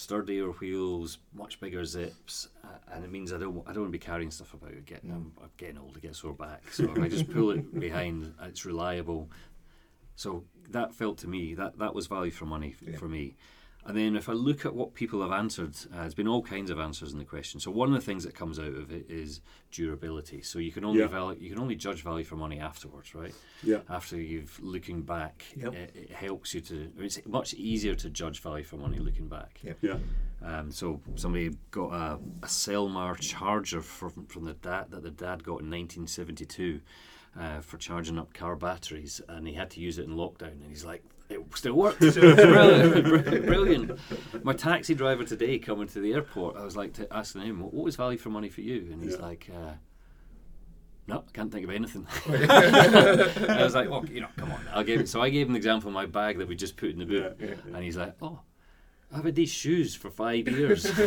Sturdier 0.00 0.50
wheels, 0.50 1.16
much 1.34 1.58
bigger 1.58 1.82
zips, 1.86 2.48
uh, 2.62 2.68
and 2.92 3.02
it 3.02 3.10
means 3.10 3.32
I 3.32 3.38
don't 3.38 3.62
I 3.66 3.72
don't 3.72 3.84
want 3.84 3.92
to 3.92 3.98
be 3.98 3.98
carrying 3.98 4.30
stuff 4.30 4.52
about. 4.52 4.72
Getting 4.84 5.10
I'm, 5.10 5.32
I'm 5.42 5.48
getting 5.56 5.78
old 5.78 5.94
to 5.94 6.00
get 6.00 6.14
sore 6.14 6.34
back, 6.34 6.70
so 6.70 6.84
if 6.84 6.98
I 6.98 7.08
just 7.08 7.30
pull 7.30 7.50
it 7.52 7.80
behind, 7.80 8.34
it's 8.42 8.66
reliable. 8.66 9.30
So 10.14 10.44
that 10.68 10.94
felt 10.94 11.16
to 11.18 11.28
me 11.28 11.54
that 11.54 11.78
that 11.78 11.94
was 11.94 12.08
value 12.08 12.30
for 12.30 12.44
money 12.44 12.74
f- 12.78 12.86
Yeah. 12.86 12.98
for 12.98 13.08
me. 13.08 13.36
And 13.86 13.96
then 13.96 14.16
if 14.16 14.28
I 14.28 14.32
look 14.32 14.66
at 14.66 14.74
what 14.74 14.94
people 14.94 15.22
have 15.22 15.30
answered, 15.30 15.76
uh, 15.94 16.00
there's 16.00 16.14
been 16.14 16.26
all 16.26 16.42
kinds 16.42 16.70
of 16.70 16.80
answers 16.80 17.12
in 17.12 17.18
the 17.18 17.24
question. 17.24 17.60
So 17.60 17.70
one 17.70 17.88
of 17.88 17.94
the 17.94 18.00
things 18.04 18.24
that 18.24 18.34
comes 18.34 18.58
out 18.58 18.74
of 18.74 18.90
it 18.90 19.06
is 19.08 19.40
durability. 19.70 20.42
So 20.42 20.58
you 20.58 20.72
can 20.72 20.84
only 20.84 21.00
Yeah. 21.00 21.06
value, 21.06 21.38
you 21.40 21.50
can 21.50 21.60
only 21.60 21.76
judge 21.76 22.02
value 22.02 22.24
for 22.24 22.34
money 22.36 22.58
afterwards, 22.58 23.14
right? 23.14 23.34
yeah. 23.62 23.82
After 23.88 24.20
you've 24.20 24.58
looking 24.60 25.02
back, 25.02 25.44
Yep. 25.56 25.74
it, 25.74 25.90
it 25.94 26.10
helps 26.10 26.52
you 26.54 26.60
to. 26.62 26.90
It's 26.98 27.24
much 27.26 27.54
easier 27.54 27.94
to 27.94 28.10
judge 28.10 28.40
value 28.40 28.64
for 28.64 28.76
money 28.76 28.98
looking 28.98 29.28
back. 29.28 29.60
Yep. 29.62 29.78
Yeah. 29.82 29.98
Um, 30.42 30.70
so 30.72 31.00
somebody 31.14 31.56
got 31.70 31.92
a, 31.92 32.14
a 32.42 32.46
Selmar 32.46 33.18
charger 33.20 33.80
from 33.82 34.26
from 34.26 34.44
the 34.44 34.54
dad 34.54 34.90
that 34.90 35.02
the 35.04 35.10
dad 35.10 35.44
got 35.44 35.60
in 35.62 35.70
1972 35.70 36.80
uh, 37.38 37.60
for 37.60 37.76
charging 37.78 38.18
up 38.18 38.32
car 38.34 38.56
batteries, 38.56 39.20
and 39.28 39.46
he 39.46 39.54
had 39.54 39.70
to 39.70 39.80
use 39.80 39.98
it 39.98 40.06
in 40.06 40.16
lockdown. 40.16 40.52
And 40.52 40.68
he's 40.70 40.84
like, 40.84 41.04
"It 41.28 41.40
still 41.54 41.74
works, 41.74 41.98
it's 42.00 42.16
brilliant, 42.18 43.46
brilliant." 43.46 43.98
My 44.44 44.52
taxi 44.52 44.94
driver 44.94 45.24
today 45.24 45.58
coming 45.58 45.88
to 45.88 46.00
the 46.00 46.12
airport, 46.12 46.56
I 46.56 46.64
was 46.64 46.76
like 46.76 46.92
to 46.94 47.12
asking 47.12 47.42
him, 47.42 47.60
"What 47.60 47.74
was 47.74 47.96
value 47.96 48.18
for 48.18 48.30
money 48.30 48.48
for 48.48 48.60
you?" 48.60 48.88
And 48.92 49.02
he's 49.02 49.14
Yeah. 49.16 49.22
like. 49.22 49.50
Uh, 49.54 49.72
no, 51.08 51.18
I 51.18 51.30
can't 51.32 51.52
think 51.52 51.62
of 51.64 51.70
anything. 51.70 52.04
I 52.28 53.62
was 53.62 53.74
like, 53.76 53.88
"Oh, 53.88 54.04
you 54.04 54.20
know, 54.22 54.28
come 54.36 54.50
on." 54.50 54.60
I 54.74 54.82
gave 54.82 55.08
so 55.08 55.20
I 55.20 55.30
gave 55.30 55.46
him 55.46 55.52
the 55.52 55.56
example 55.58 55.88
of 55.88 55.94
my 55.94 56.06
bag 56.06 56.38
that 56.38 56.48
we 56.48 56.56
just 56.56 56.76
put 56.76 56.90
in 56.90 56.98
the 56.98 57.06
boot, 57.06 57.36
Yeah, 57.38 57.46
yeah, 57.48 57.54
yeah. 57.68 57.74
and 57.76 57.84
he's 57.84 57.96
like, 57.96 58.14
"Oh, 58.20 58.40
I've 59.12 59.24
had 59.24 59.36
these 59.36 59.50
shoes 59.52 59.94
for 59.94 60.10
five 60.10 60.48
years, 60.48 60.84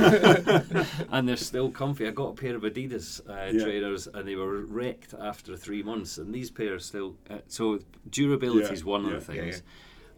and 1.11 1.27
they're 1.27 1.35
still 1.35 1.69
comfy. 1.69 2.07
I 2.07 2.11
got 2.11 2.29
a 2.29 2.33
pair 2.33 2.55
of 2.55 2.61
Adidas 2.61 3.19
uh, 3.29 3.51
Yeah. 3.51 3.61
trainers, 3.63 4.07
and 4.07 4.25
they 4.25 4.35
were 4.37 4.61
wrecked 4.61 5.13
after 5.19 5.57
three 5.57 5.83
months, 5.83 6.17
and 6.17 6.33
these 6.33 6.49
pair 6.49 6.75
are 6.75 6.79
still. 6.79 7.17
Uh, 7.29 7.39
so 7.47 7.79
durability 8.09 8.67
Yeah, 8.67 8.71
is 8.71 8.85
one 8.85 9.05
yeah, 9.05 9.15
of 9.15 9.27
the 9.27 9.35
yeah, 9.35 9.41
things. 9.41 9.63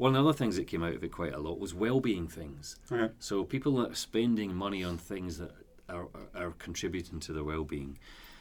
Yeah. 0.02 0.04
One 0.08 0.16
of 0.16 0.24
the 0.24 0.30
other 0.30 0.38
things 0.38 0.56
that 0.58 0.68
came 0.68 0.84
out 0.84 0.94
of 0.96 1.04
it 1.04 1.12
quite 1.12 1.34
a 1.34 1.40
lot 1.40 1.60
was 1.60 1.74
well-being 1.74 2.28
things. 2.28 2.76
Okay. 2.92 3.14
So 3.20 3.44
people 3.44 3.76
that 3.78 3.92
are 3.92 3.96
spending 3.96 4.54
money 4.56 4.84
on 4.84 4.98
things 4.98 5.38
that 5.38 5.52
are, 5.90 6.08
are, 6.36 6.44
are 6.48 6.52
contributing 6.58 7.20
to 7.22 7.34
their 7.34 7.44
well-being. 7.44 7.98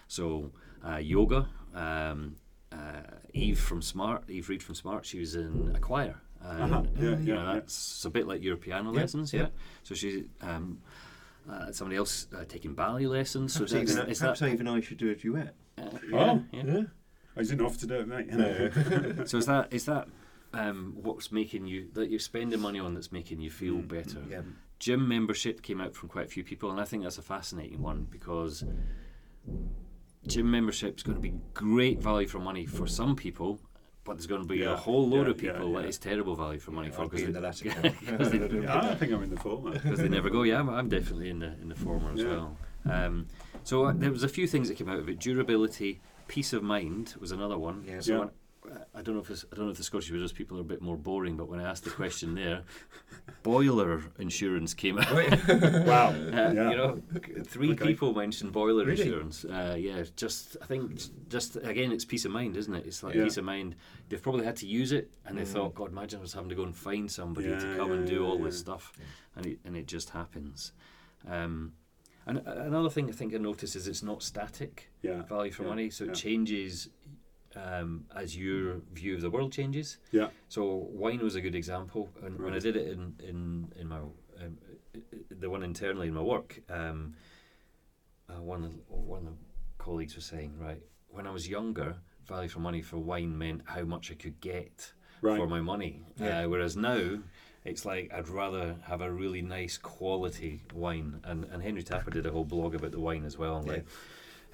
So 0.08 0.50
uh, 0.86 0.96
yoga. 0.96 1.46
Um, 1.74 2.36
uh, 2.72 3.02
Eve 3.34 3.58
from 3.58 3.82
Smart, 3.82 4.30
Eve 4.30 4.48
Reed 4.48 4.62
from 4.62 4.74
Smart, 4.76 5.04
she 5.04 5.18
was 5.18 5.34
in 5.34 5.72
a 5.74 5.78
choir. 5.80 6.14
And, 6.40 6.72
Uh-huh. 6.72 6.82
Yeah, 6.96 7.02
you 7.02 7.10
yeah, 7.10 7.34
know, 7.34 7.44
yeah. 7.48 7.52
that's 7.54 8.04
a 8.04 8.10
bit 8.10 8.26
like 8.28 8.42
your 8.42 8.56
piano 8.56 8.92
Yeah, 8.92 9.00
lessons, 9.00 9.32
yeah. 9.32 9.40
yeah. 9.42 9.46
So 9.82 9.94
she, 9.96 10.24
um, 10.40 10.80
uh, 11.50 11.72
somebody 11.72 11.96
else 11.96 12.28
uh, 12.34 12.44
taking 12.48 12.74
ballet 12.74 13.06
lessons. 13.06 13.52
So 13.52 13.60
Perhaps, 13.66 13.72
that's, 13.72 13.92
even, 13.98 14.10
is 14.10 14.18
perhaps 14.20 14.40
that, 14.40 14.52
even 14.52 14.68
I 14.68 14.80
should 14.80 14.98
do 14.98 15.10
a 15.10 15.14
duet. 15.16 15.54
uh, 15.78 15.82
Oh. 16.14 16.44
yeah, 16.52 16.62
yeah. 16.64 16.82
I 17.36 17.42
didn't 17.42 17.60
offer 17.62 17.78
to 17.80 17.86
do 17.86 17.94
it, 17.94 18.08
mate. 18.08 19.26
So 19.28 19.38
is 19.38 19.46
that 19.46 19.72
is 19.72 19.84
that 19.86 20.08
um, 20.52 20.94
what's 21.02 21.30
making 21.32 21.66
you 21.66 21.88
that 21.94 22.10
you're 22.10 22.18
spending 22.18 22.60
money 22.60 22.78
on 22.80 22.94
that's 22.94 23.12
making 23.12 23.40
you 23.40 23.50
feel 23.50 23.74
Mm, 23.76 23.88
better? 23.88 24.18
Yeah. 24.28 24.42
Gym 24.78 25.06
membership 25.06 25.62
came 25.62 25.80
out 25.80 25.94
from 25.94 26.08
quite 26.08 26.26
a 26.26 26.28
few 26.30 26.42
people, 26.42 26.70
and 26.70 26.80
I 26.80 26.84
think 26.84 27.02
that's 27.02 27.18
a 27.18 27.22
fascinating 27.22 27.82
one 27.82 28.06
because 28.10 28.64
gym 30.26 30.50
membership 30.50 30.96
is 30.96 31.02
going 31.02 31.16
to 31.16 31.20
be 31.22 31.34
great 31.54 32.00
value 32.00 32.26
for 32.28 32.38
money 32.38 32.66
for 32.66 32.86
some 32.86 33.16
people, 33.16 33.58
but 34.04 34.14
there's 34.14 34.26
going 34.26 34.42
to 34.42 34.46
be 34.48 34.58
Yeah, 34.58 34.72
a 34.72 34.76
whole 34.76 35.06
load 35.08 35.26
yeah, 35.26 35.30
of 35.32 35.42
yeah, 35.42 35.52
people 35.52 35.72
yeah. 35.72 35.80
that 35.82 35.88
is 35.88 35.98
terrible 35.98 36.34
value 36.34 36.58
for 36.58 36.70
money 36.72 36.90
for 36.90 37.02
I'll 37.02 37.08
be 37.08 37.24
in 37.24 37.32
the 37.32 37.40
because 37.40 37.64
latter 37.64 37.80
they, 37.82 37.90
camp. 37.90 38.06
'cause 38.18 38.30
they- 38.30 38.60
Yeah, 38.62 38.78
I 38.90 38.94
think 38.94 39.12
I'm 39.12 39.22
in 39.22 39.30
the 39.30 39.40
former. 39.40 39.72
because 39.72 39.98
they 39.98 40.08
never 40.08 40.30
go. 40.30 40.42
Yeah, 40.42 40.60
I'm, 40.60 40.68
I'm 40.70 40.88
definitely 40.88 41.30
in 41.30 41.38
the 41.40 41.52
in 41.60 41.68
the 41.68 41.74
former 41.76 42.12
as 42.12 42.20
Yeah. 42.20 42.26
well. 42.28 42.56
Um, 42.90 43.26
so 43.64 43.84
uh, 43.84 43.92
there 43.94 44.10
was 44.10 44.22
a 44.24 44.28
few 44.28 44.46
things 44.46 44.68
that 44.68 44.76
came 44.76 44.88
out 44.88 44.98
of 44.98 45.08
it. 45.08 45.18
Durability, 45.20 46.00
peace 46.28 46.52
of 46.54 46.62
mind 46.62 47.14
was 47.20 47.30
another 47.32 47.58
one. 47.58 47.84
Yeah. 47.86 48.00
So 48.00 48.12
Yeah. 48.12 48.18
when- 48.20 48.30
I 48.94 49.02
don't 49.02 49.14
know 49.16 49.20
if 49.20 49.30
it's, 49.30 49.44
I 49.52 49.56
don't 49.56 49.64
know 49.66 49.70
if 49.72 49.76
the 49.78 49.82
Scottish 49.82 50.10
Widows 50.10 50.32
people 50.32 50.56
are 50.58 50.60
a 50.60 50.64
bit 50.64 50.80
more 50.80 50.96
boring, 50.96 51.36
but 51.36 51.48
when 51.48 51.58
I 51.60 51.68
asked 51.68 51.84
the 51.84 51.90
question 51.90 52.34
there, 52.34 52.62
boiler 53.42 54.02
insurance 54.18 54.74
came 54.74 54.98
out. 54.98 55.10
wow. 55.86 56.10
Uh, 56.10 56.52
yeah. 56.54 56.70
You 56.70 56.76
know, 56.76 57.02
three 57.44 57.72
Okay. 57.72 57.86
people 57.86 58.14
mentioned 58.14 58.52
boiler 58.52 58.84
Really? 58.84 59.02
insurance. 59.02 59.44
Uh, 59.44 59.76
yeah, 59.78 60.04
just 60.16 60.56
I 60.62 60.66
think 60.66 61.00
just 61.28 61.56
again, 61.56 61.92
it's 61.92 62.04
peace 62.04 62.24
of 62.24 62.32
mind, 62.32 62.56
isn't 62.56 62.74
it? 62.74 62.86
It's 62.86 63.02
like 63.02 63.14
Yeah. 63.14 63.24
peace 63.24 63.36
of 63.38 63.44
mind. 63.44 63.76
They've 64.08 64.22
probably 64.22 64.44
had 64.44 64.56
to 64.56 64.66
use 64.66 64.92
it, 64.92 65.10
and 65.24 65.36
they 65.38 65.42
Mm. 65.42 65.48
thought, 65.48 65.74
God, 65.74 65.90
imagine 65.90 66.20
us 66.22 66.32
having 66.34 66.48
to 66.50 66.54
go 66.54 66.62
and 66.64 66.76
find 66.76 67.10
somebody 67.10 67.48
to 67.48 67.66
Yeah, 67.66 67.76
come 67.76 67.92
and 67.92 68.06
do 68.06 68.14
yeah, 68.22 68.26
all 68.28 68.38
this 68.38 68.54
yeah. 68.56 68.60
stuff, 68.60 68.92
and 69.36 69.46
it 69.46 69.58
and 69.64 69.76
it 69.76 69.86
just 69.86 70.10
happens. 70.10 70.72
Um, 71.26 71.72
and 72.26 72.38
another 72.46 72.90
thing 72.90 73.08
I 73.08 73.12
think 73.12 73.34
I 73.34 73.38
noticed 73.38 73.74
is 73.74 73.88
it's 73.88 74.02
not 74.02 74.22
static 74.22 74.90
yeah. 75.02 75.22
value 75.22 75.50
for 75.50 75.62
Yeah, 75.64 75.68
money, 75.70 75.90
so 75.90 76.04
yeah. 76.04 76.10
it 76.10 76.14
changes 76.16 76.88
um, 77.56 78.04
as 78.14 78.36
your 78.36 78.80
view 78.92 79.14
of 79.14 79.20
the 79.20 79.30
world 79.30 79.52
changes. 79.52 79.98
Yeah. 80.12 80.28
So 80.48 80.88
wine 80.90 81.20
was 81.20 81.34
a 81.34 81.40
good 81.40 81.54
example, 81.54 82.10
and 82.24 82.38
when 82.38 82.54
I 82.54 82.58
did 82.58 82.76
it 82.76 82.88
in 82.88 83.14
in 83.22 83.72
in 83.76 83.88
my 83.88 83.98
um, 83.98 84.58
the 85.30 85.50
one 85.50 85.62
internally 85.62 86.08
in 86.08 86.14
my 86.14 86.22
work, 86.22 86.60
um, 86.68 87.14
uh, 88.28 88.40
one 88.40 88.64
of, 88.64 88.72
one 88.88 89.26
of 89.26 89.34
the 89.34 89.84
colleagues 89.84 90.14
was 90.16 90.24
saying, 90.24 90.54
right, 90.58 90.82
when 91.08 91.26
I 91.26 91.30
was 91.30 91.48
younger, 91.48 91.96
value 92.26 92.48
for 92.48 92.60
money 92.60 92.82
for 92.82 92.98
wine 92.98 93.36
meant 93.36 93.62
how 93.64 93.82
much 93.82 94.10
I 94.10 94.14
could 94.14 94.40
get 94.40 94.92
Right. 95.22 95.36
for 95.36 95.46
my 95.46 95.60
money, 95.60 96.02
Yeah. 96.18 96.44
uh, 96.44 96.48
whereas 96.48 96.76
now. 96.76 97.18
It's 97.62 97.84
like 97.84 98.10
I'd 98.10 98.26
rather 98.30 98.76
have 98.84 99.02
a 99.02 99.12
really 99.12 99.42
nice 99.42 99.76
quality 99.76 100.62
wine, 100.72 101.20
and, 101.24 101.44
and 101.44 101.62
Henry 101.62 101.82
Tapper 101.82 102.10
did 102.10 102.24
a 102.24 102.30
whole 102.30 102.46
blog 102.46 102.74
about 102.74 102.90
the 102.92 103.00
wine 103.00 103.26
as 103.26 103.36
well. 103.36 103.62
Yeah. 103.66 103.72
Like, 103.72 103.86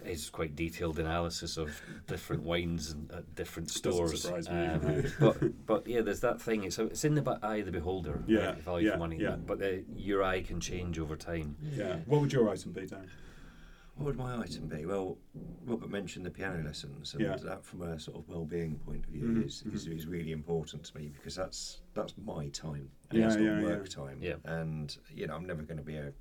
it's 0.05 0.31
quite 0.31 0.55
detailed 0.57 0.99
analysis 0.99 1.57
of 1.57 1.81
different 2.07 2.43
wines 2.51 2.91
and 2.91 3.11
at 3.13 3.35
different 3.35 3.71
stores. 3.71 4.27
Um, 4.27 5.05
but 5.21 5.67
but 5.67 5.87
yeah, 5.87 6.01
there's 6.03 6.21
that 6.21 6.41
thing. 6.41 6.65
It's 6.65 6.79
it's 6.79 7.05
in 7.05 7.15
the 7.15 7.39
eye 7.43 7.57
of 7.57 7.67
the 7.67 7.73
beholder. 7.73 8.23
Yeah, 8.27 8.47
right, 8.47 8.63
value 8.63 8.87
yeah, 8.89 8.93
for 8.95 8.99
money. 8.99 9.19
yeah. 9.21 9.37
But 9.37 9.59
the, 9.59 9.85
your 9.97 10.23
eye 10.23 10.43
can 10.43 10.61
change 10.61 10.99
over 10.99 11.17
time. 11.17 11.57
Yeah. 11.63 11.97
What 12.07 12.21
would 12.21 12.33
your 12.33 12.49
item 12.49 12.73
be, 12.73 12.87
Dan? 12.87 13.09
What 13.97 14.07
would 14.07 14.19
my 14.19 14.37
item 14.37 14.67
be? 14.67 14.85
Well, 14.85 15.17
Robert 15.65 15.89
mentioned 15.89 16.27
the 16.27 16.31
piano 16.31 16.63
lessons, 16.63 17.15
and 17.15 17.23
Yeah. 17.23 17.37
that, 17.37 17.65
from 17.65 17.81
a 17.81 17.99
sort 17.99 18.19
of 18.19 18.29
well-being 18.29 18.79
point 18.81 19.07
of 19.07 19.11
view, 19.11 19.23
Mhm, 19.23 19.47
is, 19.47 19.65
is 19.73 19.87
is 19.87 20.07
really 20.07 20.33
important 20.33 20.85
to 20.85 20.99
me 20.99 21.09
because 21.15 21.35
that's 21.35 21.81
that's 21.95 22.13
my 22.23 22.49
time, 22.49 22.91
and 23.09 23.19
Yeah, 23.19 23.27
it's 23.29 23.37
not 23.37 23.45
yeah, 23.45 23.63
work 23.63 23.87
yeah. 23.89 23.95
time. 24.05 24.19
Yeah. 24.21 24.35
And 24.45 24.95
you 25.15 25.27
know, 25.27 25.35
I'm 25.35 25.47
never 25.47 25.63
going 25.63 25.79
to 25.79 25.83
be 25.83 25.97
a 25.97 26.13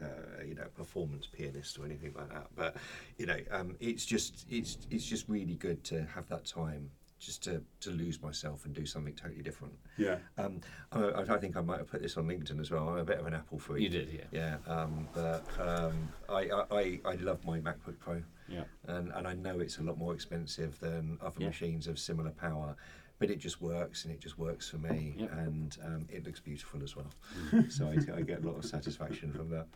uh, 0.00 0.42
you 0.44 0.54
know 0.54 0.66
performance 0.76 1.26
pianist 1.26 1.78
or 1.78 1.84
anything 1.84 2.12
like 2.16 2.28
that. 2.30 2.46
But 2.54 2.76
you 3.18 3.26
know, 3.26 3.38
um, 3.50 3.76
it's 3.80 4.04
just 4.06 4.46
it's 4.50 4.78
it's 4.90 5.04
just 5.06 5.28
really 5.28 5.54
good 5.56 5.82
to 5.84 6.04
have 6.14 6.28
that 6.28 6.44
time 6.44 6.90
just 7.18 7.44
to, 7.44 7.62
to 7.80 7.90
lose 7.90 8.22
myself 8.22 8.64
and 8.64 8.72
do 8.74 8.86
something 8.86 9.12
totally 9.14 9.42
different. 9.42 9.74
Yeah. 9.98 10.16
Um, 10.38 10.58
I, 10.90 11.22
I 11.28 11.36
think 11.36 11.54
I 11.54 11.60
might 11.60 11.76
have 11.76 11.90
put 11.90 12.00
this 12.00 12.16
on 12.16 12.24
LinkedIn 12.26 12.58
as 12.58 12.70
well. 12.70 12.88
I'm 12.88 12.96
a 12.96 13.04
bit 13.04 13.18
of 13.18 13.26
an 13.26 13.34
Apple 13.34 13.58
freak. 13.58 13.82
You 13.82 13.90
did, 13.90 14.08
yeah. 14.10 14.24
Yeah, 14.66 14.72
um, 14.72 15.06
but 15.12 15.44
um, 15.60 16.08
I, 16.30 16.48
I, 16.48 16.64
I, 16.70 17.00
I 17.04 17.14
love 17.16 17.44
my 17.44 17.60
MacBook 17.60 17.98
Pro, 17.98 18.22
Yeah. 18.48 18.62
and, 18.88 19.12
and 19.14 19.28
I 19.28 19.34
know 19.34 19.60
it's 19.60 19.76
a 19.76 19.82
lot 19.82 19.98
more 19.98 20.14
expensive 20.14 20.80
than 20.80 21.18
other 21.20 21.40
Yeah. 21.42 21.48
machines 21.48 21.86
of 21.88 21.98
similar 21.98 22.30
power, 22.30 22.74
but 23.20 23.30
it 23.30 23.38
just 23.38 23.60
works 23.60 24.04
and 24.04 24.12
it 24.12 24.18
just 24.20 24.36
works 24.38 24.68
for 24.68 24.78
me, 24.78 25.14
Yeah. 25.18 25.26
and 25.38 25.76
um, 25.84 26.06
it 26.10 26.26
looks 26.26 26.40
beautiful 26.40 26.82
as 26.82 26.96
well. 26.96 27.06
so 27.68 27.86
I, 27.86 28.16
I 28.16 28.22
get 28.22 28.42
a 28.42 28.46
lot 28.48 28.56
of 28.56 28.64
satisfaction 28.64 29.30
from 29.32 29.50
that. 29.50 29.66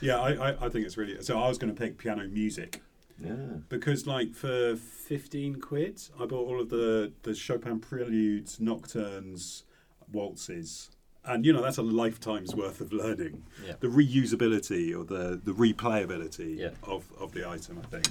Yeah, 0.00 0.18
I, 0.20 0.30
I, 0.50 0.66
I 0.66 0.68
think 0.68 0.86
it's 0.86 0.96
really. 0.96 1.22
So 1.22 1.38
I 1.38 1.46
was 1.48 1.58
going 1.58 1.72
to 1.72 1.78
pick 1.80 1.98
piano 1.98 2.26
music 2.26 2.80
Yeah, 3.22 3.34
because, 3.68 4.06
like, 4.06 4.34
for 4.34 4.74
fifteen 4.76 5.60
quid, 5.60 6.00
I 6.18 6.24
bought 6.26 6.48
all 6.48 6.60
of 6.60 6.70
the 6.70 7.12
the 7.22 7.34
Chopin 7.34 7.78
preludes, 7.78 8.58
nocturnes, 8.58 9.64
waltzes, 10.10 10.90
and 11.24 11.44
you 11.44 11.52
know 11.52 11.62
that's 11.62 11.78
a 11.78 11.82
lifetime's 11.82 12.54
worth 12.54 12.80
of 12.80 12.92
learning. 12.92 13.44
Yeah. 13.66 13.74
The 13.80 13.88
reusability 13.88 14.98
or 14.98 15.04
the 15.04 15.40
the 15.42 15.52
replayability 15.52 16.58
Yeah. 16.58 16.70
of, 16.82 17.04
of 17.18 17.32
the 17.32 17.48
item, 17.48 17.80
I 17.82 17.86
think. 17.86 18.08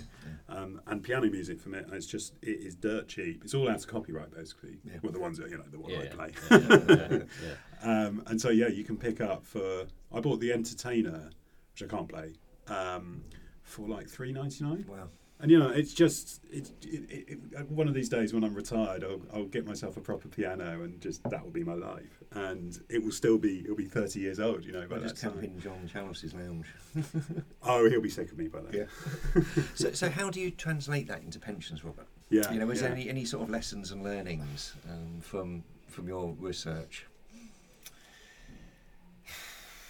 Um, 0.50 0.82
and 0.88 1.04
piano 1.04 1.28
music 1.30 1.60
for 1.60 1.70
me, 1.70 1.80
it's 1.92 2.06
just 2.06 2.34
it 2.42 2.60
is 2.62 2.76
dirt 2.76 3.08
cheap. 3.08 3.42
It's 3.44 3.54
all 3.54 3.70
out 3.70 3.78
of 3.78 3.88
copyright, 3.88 4.34
basically. 4.34 4.78
Yeah. 4.86 4.98
Well, 5.02 5.12
the 5.12 5.20
ones 5.20 5.38
that 5.40 5.50
you 5.50 5.58
know, 5.58 5.64
the 5.72 5.80
one 5.80 5.92
Yeah, 5.92 6.00
I 6.00 6.04
yeah. 6.04 6.10
play. 6.14 6.32
yeah, 6.52 6.86
yeah, 6.90 7.18
yeah. 7.44 7.54
Um, 7.84 8.24
and 8.26 8.42
so 8.42 8.50
yeah, 8.50 8.70
you 8.70 8.84
can 8.84 8.98
pick 8.98 9.22
up 9.22 9.46
for. 9.46 9.86
I 10.12 10.20
bought 10.20 10.40
the 10.40 10.52
Entertainer, 10.52 11.30
which 11.74 11.84
I 11.84 11.86
can't 11.96 12.10
play, 12.10 12.34
um, 12.68 13.24
for 13.62 13.88
like 13.88 14.08
three 14.10 14.32
ninety 14.32 14.64
nine. 14.64 14.84
wow. 14.88 15.10
And 15.40 15.52
you 15.52 15.60
know, 15.60 15.70
it's 15.70 15.94
just 15.94 16.42
it's 16.50 16.72
it, 16.82 17.38
it, 17.52 17.70
one 17.70 17.88
of 17.88 17.94
these 17.94 18.10
days 18.10 18.34
when 18.34 18.44
I'm 18.44 18.56
retired, 18.56 19.04
I'll, 19.04 19.22
I'll 19.32 19.46
get 19.46 19.68
myself 19.68 19.96
a 19.96 20.02
proper 20.02 20.28
piano, 20.28 20.82
and 20.82 21.00
just 21.00 21.24
that 21.30 21.44
will 21.44 21.52
be 21.52 21.64
my 21.64 21.76
life, 21.76 22.24
and 22.32 22.80
it 22.90 23.04
will 23.04 23.12
still 23.12 23.38
be 23.38 23.60
it'll 23.60 23.76
be 23.76 23.86
thirty 23.86 24.20
years 24.20 24.40
old, 24.40 24.66
you 24.66 24.72
know. 24.72 24.88
By 24.88 24.98
just 24.98 25.22
camp 25.22 25.44
in 25.44 25.60
John 25.60 25.88
Chalmers' 25.92 26.34
lounge. 26.34 26.68
Oh, 27.70 27.88
he'll 27.90 28.02
be 28.02 28.10
sick 28.10 28.32
of 28.32 28.38
me 28.38 28.48
by 28.48 28.62
then. 28.62 28.88
Yeah. 29.36 29.44
so, 29.76 29.92
so 29.92 30.10
how 30.10 30.30
do 30.30 30.40
you 30.40 30.52
translate 30.52 31.08
that 31.10 31.22
into 31.22 31.38
pensions, 31.38 31.84
Robert? 31.84 32.08
yeah. 32.30 32.50
You 32.52 32.60
know, 32.60 32.70
is 32.70 32.82
yeah. 32.82 32.88
there 32.88 32.96
any, 32.96 33.10
any 33.10 33.26
sort 33.26 33.44
of 33.44 33.50
lessons 33.50 33.92
and 33.92 34.04
learnings 34.04 34.74
um, 34.90 35.20
from 35.22 35.64
from 35.88 36.08
your 36.08 36.34
research? 36.40 37.06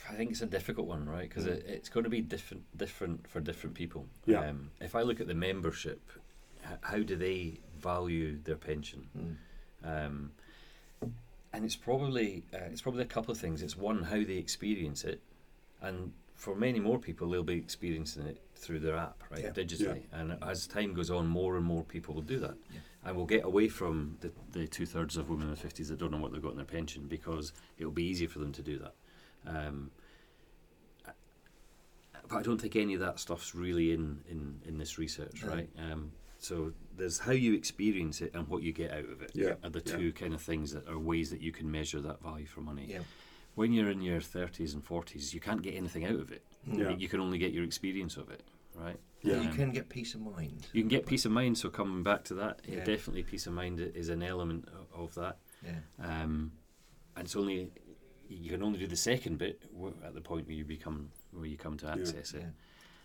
I 0.10 0.14
think 0.14 0.32
it's 0.32 0.41
a 0.41 0.45
difficult 0.47 0.88
one, 0.88 1.08
right? 1.08 1.28
Because 1.28 1.45
it, 1.45 1.66
it's 1.68 1.89
going 1.89 2.03
to 2.05 2.10
be 2.10 2.22
different 2.22 2.64
different 2.78 3.28
for 3.28 3.39
different 3.39 3.76
people. 3.76 4.08
Yeah. 4.26 4.41
Um, 4.49 4.72
if 4.80 4.95
I 4.95 5.01
look 5.01 5.20
at 5.20 5.28
the 5.28 5.34
membership, 5.34 6.01
h- 6.64 6.78
how 6.82 6.99
do 6.99 7.16
they 7.16 7.60
value 7.80 8.38
their 8.43 8.55
pension? 8.55 9.08
Mm. 9.18 10.05
Um, 10.05 10.32
and 11.53 11.66
it's 11.66 11.76
probably 11.76 12.43
uh, 12.53 12.58
it's 12.72 12.82
probably 12.82 13.03
a 13.03 13.05
couple 13.08 13.32
of 13.32 13.38
things. 13.38 13.62
It's 13.62 13.78
one 13.78 14.03
how 14.03 14.18
they 14.24 14.38
experience 14.38 15.03
it, 15.03 15.22
and 15.82 16.14
for 16.36 16.55
many 16.55 16.80
more 16.80 16.99
people, 16.99 17.30
they'll 17.30 17.43
be 17.43 17.58
experiencing 17.58 18.28
it 18.28 18.39
through 18.55 18.80
their 18.80 18.95
app, 18.95 19.24
right, 19.32 19.41
Yeah. 19.41 19.49
digitally. 19.49 20.03
And 20.12 20.38
as 20.43 20.68
time 20.68 20.93
goes 20.93 21.10
on, 21.10 21.26
more 21.28 21.58
and 21.58 21.66
more 21.66 21.84
people 21.84 22.14
will 22.14 22.22
do 22.22 22.39
that, 22.39 22.55
Yeah. 22.72 22.80
and 23.05 23.18
we'll 23.18 23.26
get 23.26 23.43
away 23.43 23.68
from 23.70 24.18
the, 24.22 24.32
the 24.51 24.68
two 24.68 24.86
thirds 24.86 25.18
of 25.18 25.30
women 25.30 25.43
in 25.43 25.47
their 25.49 25.55
fifties 25.55 25.89
that 25.89 25.97
don't 25.97 26.12
know 26.12 26.18
what 26.20 26.32
they've 26.32 26.41
got 26.41 26.51
in 26.51 26.58
their 26.58 26.66
pension 26.66 27.08
because 27.08 27.53
it'll 27.80 27.91
be 27.91 28.03
easier 28.05 28.28
for 28.28 28.38
them 28.39 28.51
to 28.53 28.62
do 28.62 28.78
that. 28.80 28.93
Um, 29.47 29.89
but 32.30 32.38
I 32.38 32.41
don't 32.43 32.59
think 32.59 32.75
any 32.75 32.93
of 32.93 32.99
that 33.01 33.19
stuff's 33.19 33.55
really 33.55 33.91
in, 33.93 34.21
in, 34.30 34.59
in 34.65 34.78
this 34.78 34.97
research, 34.97 35.43
No. 35.43 35.49
right? 35.53 35.69
Um, 35.78 36.11
so 36.39 36.71
there's 36.95 37.19
how 37.19 37.32
you 37.32 37.53
experience 37.53 38.21
it 38.21 38.32
and 38.34 38.47
what 38.47 38.61
you 38.63 38.71
get 38.71 38.91
out 38.91 39.05
of 39.09 39.21
it 39.21 39.32
Yeah, 39.34 39.53
are 39.63 39.69
the 39.69 39.82
yeah. 39.86 39.97
two 39.97 40.13
kind 40.13 40.34
of 40.34 40.41
things 40.41 40.71
that 40.73 40.88
are 40.88 40.99
ways 40.99 41.30
that 41.32 41.41
you 41.41 41.51
can 41.51 41.69
measure 41.71 41.99
that 42.01 42.21
value 42.21 42.45
for 42.45 42.61
money. 42.61 42.86
Yeah. 42.88 42.99
When 43.55 43.73
you're 43.73 43.89
in 43.89 44.01
your 44.01 44.21
30s 44.21 44.73
and 44.73 44.86
40s, 44.86 45.34
you 45.34 45.39
can't 45.39 45.63
get 45.63 45.73
anything 45.73 46.05
out 46.05 46.19
of 46.19 46.32
it. 46.32 46.43
Yeah. 46.71 46.89
You 46.95 47.07
can 47.07 47.19
only 47.21 47.39
get 47.39 47.53
your 47.53 47.63
experience 47.63 48.17
of 48.17 48.30
it, 48.30 48.43
right? 48.75 48.99
Yeah. 49.23 49.41
You 49.41 49.49
Um, 49.49 49.55
can 49.55 49.71
get 49.71 49.89
peace 49.89 50.13
of 50.13 50.21
mind. 50.21 50.67
you 50.73 50.82
can 50.84 50.89
get 50.89 51.07
peace 51.07 51.25
of 51.25 51.32
mind. 51.32 51.57
So 51.57 51.69
coming 51.69 52.03
back 52.03 52.23
to 52.25 52.36
that, 52.36 52.61
yeah. 52.67 52.78
Yeah. 52.78 52.84
definitely 52.84 53.23
peace 53.23 53.47
of 53.47 53.53
mind 53.53 53.80
is 53.80 54.09
an 54.09 54.21
element 54.21 54.67
of 54.93 55.15
that. 55.15 55.39
Yeah. 55.65 55.80
Um, 55.99 56.51
and 57.15 57.25
it's 57.25 57.36
only 57.36 57.71
you 58.30 58.51
can 58.51 58.61
only 58.61 58.78
do 58.78 58.86
the 58.88 58.95
second 58.95 59.38
bit 59.39 59.63
at 60.03 60.13
the 60.13 60.21
point 60.21 60.45
where 60.47 60.55
you 60.55 60.65
become 60.65 61.09
where 61.38 61.48
you 61.48 61.58
come 61.58 61.78
to 61.78 61.88
access 61.90 62.34
Yeah. 62.34 62.42
it. 62.42 62.46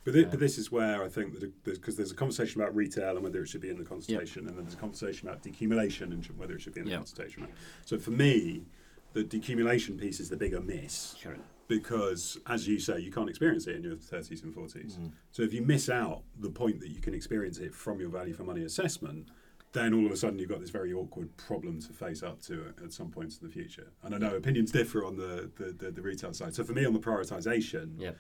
But, 0.05 0.15
thi- 0.15 0.21
Yeah. 0.23 0.29
but 0.31 0.41
this 0.41 0.59
is 0.59 0.73
where 0.73 1.03
I 1.03 1.09
think 1.09 1.39
that 1.39 1.65
because 1.65 1.97
there's 1.97 2.11
a 2.11 2.15
conversation 2.17 2.61
about 2.61 2.75
retail 2.75 3.15
and 3.15 3.23
whether 3.23 3.41
it 3.43 3.47
should 3.49 3.61
be 3.61 3.71
in 3.71 3.79
the 3.79 3.85
consultation, 3.85 4.49
and 4.49 4.57
then 4.57 4.65
there's 4.65 4.75
a 4.75 4.79
conversation 4.79 5.29
about 5.29 5.43
decumulation 5.45 6.13
and 6.13 6.25
should, 6.25 6.37
whether 6.39 6.55
it 6.55 6.61
should 6.61 6.75
be 6.75 6.81
in 6.81 6.87
the 6.87 6.93
Yeah. 6.93 6.97
consultation. 6.99 7.45
Right? 7.45 7.53
So 7.85 7.99
for 7.99 8.11
me, 8.11 8.65
the 9.13 9.23
decumulation 9.23 9.99
piece 10.01 10.19
is 10.19 10.29
the 10.29 10.37
bigger 10.37 10.61
miss 10.61 11.15
Correct. 11.23 11.43
because, 11.69 12.39
as 12.47 12.67
you 12.67 12.81
say, 12.81 12.99
you 12.99 13.13
can't 13.13 13.29
experience 13.29 13.67
it 13.69 13.77
in 13.77 13.85
your 13.85 13.95
30s 13.97 14.43
and 14.43 14.53
40s. 14.53 14.97
Mm. 14.99 15.13
So 15.31 15.43
if 15.43 15.53
you 15.53 15.63
miss 15.63 15.89
out 15.89 16.25
the 16.41 16.51
point 16.51 16.81
that 16.81 16.89
you 16.91 17.01
can 17.01 17.15
experience 17.15 17.59
it 17.59 17.73
from 17.75 18.01
your 18.01 18.09
value 18.09 18.35
for 18.35 18.43
money 18.43 18.65
assessment, 18.65 19.29
then 19.73 19.95
all 19.95 20.05
of 20.05 20.13
a 20.13 20.17
sudden 20.17 20.39
you've 20.39 20.49
got 20.51 20.61
this 20.61 20.71
very 20.71 20.93
awkward 20.93 21.35
problem 21.37 21.81
to 21.81 21.93
face 21.93 22.23
up 22.23 22.43
to 22.43 22.73
at 22.83 22.93
some 22.93 23.11
points 23.11 23.39
in 23.39 23.47
the 23.47 23.53
future. 23.53 23.93
And 24.03 24.15
I 24.15 24.19
know 24.19 24.37
opinions 24.37 24.71
differ 24.71 25.05
on 25.05 25.17
the, 25.17 25.51
the, 25.57 25.73
the, 25.73 25.91
the 25.91 26.03
retail 26.03 26.35
side. 26.35 26.55
So 26.55 26.63
for 26.63 26.73
me, 26.73 26.85
on 26.85 26.93
the 26.93 26.99
prioritisation, 26.99 27.95
Yeah. 27.99 28.13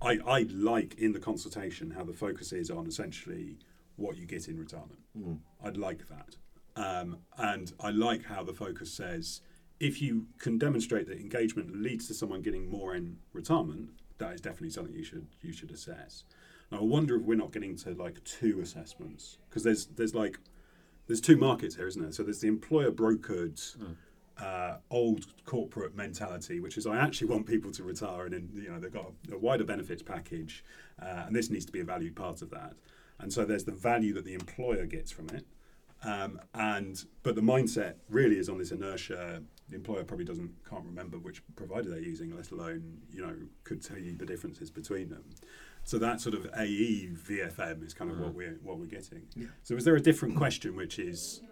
I, 0.00 0.18
I 0.26 0.46
like 0.50 0.94
in 0.98 1.12
the 1.12 1.20
consultation 1.20 1.90
how 1.92 2.04
the 2.04 2.12
focus 2.12 2.52
is 2.52 2.70
on 2.70 2.86
essentially 2.86 3.58
what 3.96 4.16
you 4.16 4.26
get 4.26 4.48
in 4.48 4.58
retirement. 4.58 4.98
Mm. 5.16 5.38
I'd 5.62 5.76
like 5.76 6.08
that. 6.08 6.36
Um, 6.74 7.18
and 7.36 7.72
I 7.78 7.90
like 7.90 8.24
how 8.24 8.42
the 8.42 8.54
focus 8.54 8.92
says 8.92 9.42
if 9.78 10.00
you 10.00 10.26
can 10.38 10.58
demonstrate 10.58 11.06
that 11.08 11.18
engagement 11.18 11.76
leads 11.76 12.06
to 12.08 12.14
someone 12.14 12.40
getting 12.40 12.68
more 12.70 12.94
in 12.94 13.18
retirement, 13.32 13.90
that 14.18 14.32
is 14.32 14.40
definitely 14.40 14.70
something 14.70 14.94
you 14.94 15.04
should 15.04 15.26
you 15.42 15.52
should 15.52 15.70
assess. 15.70 16.24
Now, 16.70 16.78
I 16.78 16.82
wonder 16.84 17.16
if 17.16 17.22
we're 17.22 17.36
not 17.36 17.52
getting 17.52 17.76
to 17.78 17.90
like 17.90 18.22
two 18.24 18.60
assessments 18.60 19.38
because 19.48 19.62
there's 19.64 19.86
there's 19.86 20.14
like 20.14 20.38
there's 21.06 21.20
two 21.20 21.36
markets 21.36 21.76
here, 21.76 21.86
isn't 21.86 22.02
there? 22.02 22.12
So 22.12 22.22
there's 22.22 22.40
the 22.40 22.48
employer 22.48 22.90
brokered. 22.90 23.60
Uh, 24.40 24.78
old 24.90 25.26
corporate 25.44 25.94
mentality, 25.94 26.58
which 26.58 26.76
is 26.78 26.86
I 26.86 26.96
actually 26.96 27.28
want 27.28 27.46
people 27.46 27.70
to 27.70 27.84
retire, 27.84 28.24
and 28.24 28.32
then 28.32 28.50
you 28.54 28.70
know 28.70 28.80
they've 28.80 28.92
got 28.92 29.12
a, 29.30 29.34
a 29.34 29.38
wider 29.38 29.62
benefits 29.62 30.02
package, 30.02 30.64
uh, 31.00 31.24
and 31.26 31.36
this 31.36 31.50
needs 31.50 31.66
to 31.66 31.70
be 31.70 31.80
a 31.80 31.84
valued 31.84 32.16
part 32.16 32.40
of 32.42 32.50
that. 32.50 32.72
And 33.20 33.32
so 33.32 33.44
there's 33.44 33.64
the 33.64 33.72
value 33.72 34.14
that 34.14 34.24
the 34.24 34.34
employer 34.34 34.86
gets 34.86 35.12
from 35.12 35.28
it, 35.28 35.44
um, 36.02 36.40
and 36.54 37.04
but 37.22 37.34
the 37.34 37.42
mindset 37.42 37.96
really 38.08 38.38
is 38.38 38.48
on 38.48 38.58
this 38.58 38.72
inertia. 38.72 39.42
The 39.68 39.76
employer 39.76 40.02
probably 40.02 40.24
doesn't 40.24 40.50
can't 40.68 40.84
remember 40.84 41.18
which 41.18 41.42
provider 41.54 41.90
they're 41.90 42.00
using, 42.00 42.34
let 42.34 42.50
alone 42.50 42.98
you 43.12 43.24
know 43.24 43.34
could 43.64 43.82
tell 43.82 43.98
you 43.98 44.16
the 44.16 44.26
differences 44.26 44.70
between 44.70 45.10
them. 45.10 45.24
So 45.84 45.98
that 45.98 46.20
sort 46.20 46.34
of 46.34 46.46
AE 46.56 47.10
VFM 47.28 47.84
is 47.84 47.92
kind 47.94 48.10
of 48.10 48.20
what 48.20 48.34
we're 48.34 48.58
what 48.62 48.78
we're 48.78 48.86
getting. 48.86 49.22
Yeah. 49.34 49.48
So 49.62 49.74
is 49.74 49.84
there 49.84 49.96
a 49.96 50.00
different 50.00 50.36
question, 50.36 50.76
which 50.76 50.98
is 50.98 51.42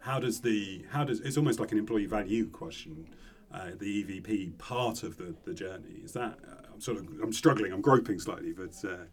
how 0.00 0.18
does 0.18 0.40
the 0.40 0.84
how 0.90 1.04
does 1.04 1.20
it's 1.20 1.36
almost 1.36 1.60
like 1.60 1.72
an 1.72 1.78
employee 1.78 2.06
value 2.06 2.48
question? 2.48 3.06
Uh, 3.52 3.70
the 3.78 4.02
EVP 4.04 4.58
part 4.58 5.04
of 5.04 5.16
the, 5.16 5.32
the 5.44 5.54
journey 5.54 6.00
is 6.02 6.12
that 6.12 6.38
uh, 6.50 6.72
I'm 6.72 6.80
sort 6.80 6.96
of 6.98 7.06
I'm 7.22 7.32
struggling 7.32 7.72
I'm 7.72 7.82
groping 7.82 8.18
slightly 8.18 8.52
but 8.52 8.74
uh, 8.84 9.04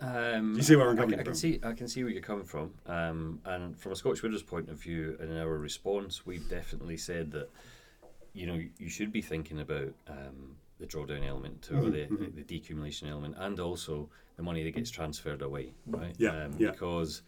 Um, 0.00 0.52
Do 0.52 0.58
you 0.58 0.62
see 0.62 0.76
where 0.76 0.88
I'm 0.88 0.96
I 0.96 1.00
coming 1.00 1.10
can, 1.10 1.20
I 1.20 1.22
can 1.24 1.32
from? 1.32 1.34
see. 1.34 1.60
I 1.64 1.72
can 1.72 1.88
see 1.88 2.04
where 2.04 2.12
you're 2.12 2.22
coming 2.22 2.44
from. 2.44 2.72
Um, 2.86 3.40
and 3.44 3.76
from 3.76 3.92
a 3.92 3.96
Scottish 3.96 4.22
Widows 4.22 4.42
point 4.42 4.68
of 4.70 4.76
view, 4.80 5.16
in 5.20 5.36
our 5.36 5.58
response, 5.58 6.24
we've 6.24 6.48
definitely 6.48 6.96
said 6.96 7.32
that 7.32 7.48
you 8.34 8.46
know 8.46 8.60
you 8.78 8.88
should 8.88 9.10
be 9.12 9.20
thinking 9.22 9.58
about 9.60 9.92
um, 10.08 10.56
the 10.80 10.86
drawdown 10.86 11.26
element 11.26 11.62
to, 11.62 11.74
or 11.76 11.82
Mhm, 11.82 11.92
the, 11.92 12.06
mhm. 12.14 12.34
the 12.34 12.42
decumulation 12.42 13.08
element, 13.08 13.34
and 13.38 13.60
also 13.60 14.08
the 14.36 14.42
money 14.42 14.64
that 14.64 14.72
gets 14.74 14.90
transferred 14.90 15.42
away, 15.42 15.74
right? 15.86 16.14
Yeah, 16.18 16.44
um, 16.44 16.54
yeah. 16.58 16.70
Because 16.72 17.22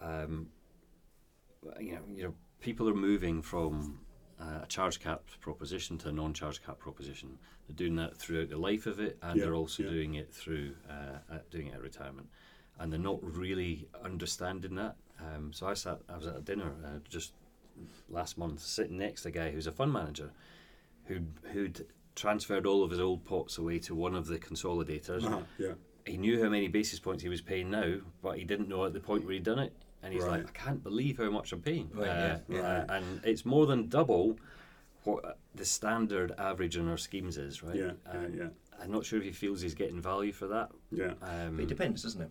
um, 0.00 0.48
you 1.80 1.92
know, 1.94 2.00
you 2.14 2.22
know, 2.24 2.34
people 2.60 2.88
are 2.88 2.94
moving 2.94 3.40
from 3.40 4.00
uh, 4.40 4.60
a 4.64 4.66
charge 4.66 4.98
cap 5.00 5.22
proposition 5.40 5.96
to 5.98 6.08
a 6.08 6.12
non-charge 6.12 6.62
cap 6.64 6.78
proposition. 6.78 7.38
They're 7.68 7.76
doing 7.76 7.94
that 7.96 8.16
throughout 8.16 8.48
the 8.48 8.56
life 8.58 8.86
of 8.86 8.98
it, 8.98 9.16
and 9.22 9.38
Yeah, 9.38 9.44
they're 9.44 9.54
also 9.54 9.84
yeah. 9.84 9.90
doing 9.90 10.14
it 10.14 10.32
through 10.34 10.74
uh, 10.90 11.34
at, 11.34 11.50
doing 11.50 11.68
it 11.68 11.74
at 11.74 11.80
retirement. 11.82 12.28
And 12.80 12.92
they're 12.92 12.98
not 12.98 13.22
really 13.22 13.88
understanding 14.04 14.74
that. 14.76 14.96
Um, 15.20 15.52
so 15.52 15.68
I 15.68 15.74
sat, 15.74 16.00
I 16.08 16.16
was 16.16 16.26
at 16.26 16.36
a 16.36 16.40
dinner 16.40 16.72
uh, 16.84 16.98
just 17.08 17.34
last 18.08 18.36
month, 18.36 18.60
sitting 18.60 18.98
next 18.98 19.22
to 19.22 19.28
a 19.28 19.30
guy 19.30 19.50
who's 19.52 19.68
a 19.68 19.72
fund 19.72 19.92
manager, 19.92 20.32
who'd 21.04 21.28
who'd 21.52 21.86
transferred 22.14 22.66
all 22.66 22.82
of 22.82 22.90
his 22.90 23.00
old 23.00 23.24
pots 23.24 23.58
away 23.58 23.78
to 23.80 23.94
one 23.94 24.14
of 24.14 24.26
the 24.26 24.38
consolidators. 24.38 25.24
uh-huh, 25.24 25.40
yeah 25.58 25.72
He 26.06 26.16
knew 26.16 26.42
how 26.42 26.48
many 26.48 26.68
basis 26.68 26.98
points 27.00 27.22
he 27.22 27.28
was 27.28 27.40
paying 27.40 27.70
now, 27.70 27.94
but 28.22 28.38
he 28.38 28.44
didn't 28.44 28.68
know 28.68 28.84
at 28.84 28.92
the 28.92 29.00
point 29.00 29.24
where 29.24 29.34
he'd 29.34 29.44
done 29.44 29.58
it. 29.58 29.72
And 30.02 30.12
he's 30.12 30.24
Right. 30.24 30.44
like, 30.44 30.48
I 30.48 30.64
can't 30.64 30.82
believe 30.82 31.18
how 31.18 31.30
much 31.30 31.52
I'm 31.52 31.62
paying. 31.62 31.88
Right, 31.94 32.08
Uh, 32.08 32.38
yeah, 32.48 32.56
yeah. 32.56 32.60
uh, 32.60 32.86
and 32.96 33.20
it's 33.24 33.44
more 33.44 33.66
than 33.66 33.88
double 33.88 34.36
what 35.04 35.38
the 35.54 35.64
standard 35.64 36.32
average 36.38 36.76
in 36.76 36.88
our 36.88 36.96
schemes 36.96 37.36
is, 37.38 37.62
right? 37.62 37.76
yeah 37.76 37.92
yeah 38.12 38.18
Um, 38.18 38.34
yeah 38.34 38.48
I'm 38.80 38.90
not 38.90 39.04
sure 39.04 39.18
if 39.20 39.24
he 39.24 39.30
feels 39.32 39.60
he's 39.60 39.74
getting 39.74 40.00
value 40.00 40.32
for 40.32 40.48
that. 40.48 40.70
yeah 40.90 41.14
Um, 41.22 41.56
But 41.56 41.62
it 41.64 41.68
depends, 41.68 42.02
doesn't 42.02 42.20
it? 42.22 42.30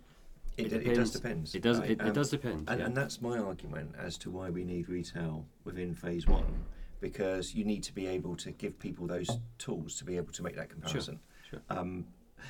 It, 0.58 0.74
It 0.74 0.88
it, 0.88 0.94
does 0.96 1.12
depend. 1.12 1.50
It 1.56 1.62
does. 1.62 1.80
right? 1.80 1.92
It, 1.92 2.02
Um, 2.02 2.08
it 2.08 2.14
does 2.14 2.30
depend. 2.30 2.70
And, 2.70 2.80
yeah. 2.82 2.86
and 2.88 2.96
that's 2.96 3.22
my 3.22 3.38
argument 3.38 3.96
as 3.98 4.18
to 4.20 4.30
why 4.30 4.50
we 4.50 4.66
need 4.66 4.90
retail 4.90 5.46
within 5.64 5.96
phase 5.96 6.28
one, 6.28 6.66
because 7.02 7.54
you 7.54 7.66
need 7.66 7.84
to 7.84 7.94
be 7.94 8.08
able 8.08 8.36
to 8.38 8.52
give 8.52 8.80
people 8.80 9.08
those 9.08 9.30
tools 9.58 9.98
to 9.98 10.06
be 10.06 10.16
able 10.16 10.32
to 10.32 10.44
make 10.44 10.56
that 10.56 10.70
comparison. 10.70 11.20
sure. 11.50 11.60
Um, 11.70 12.06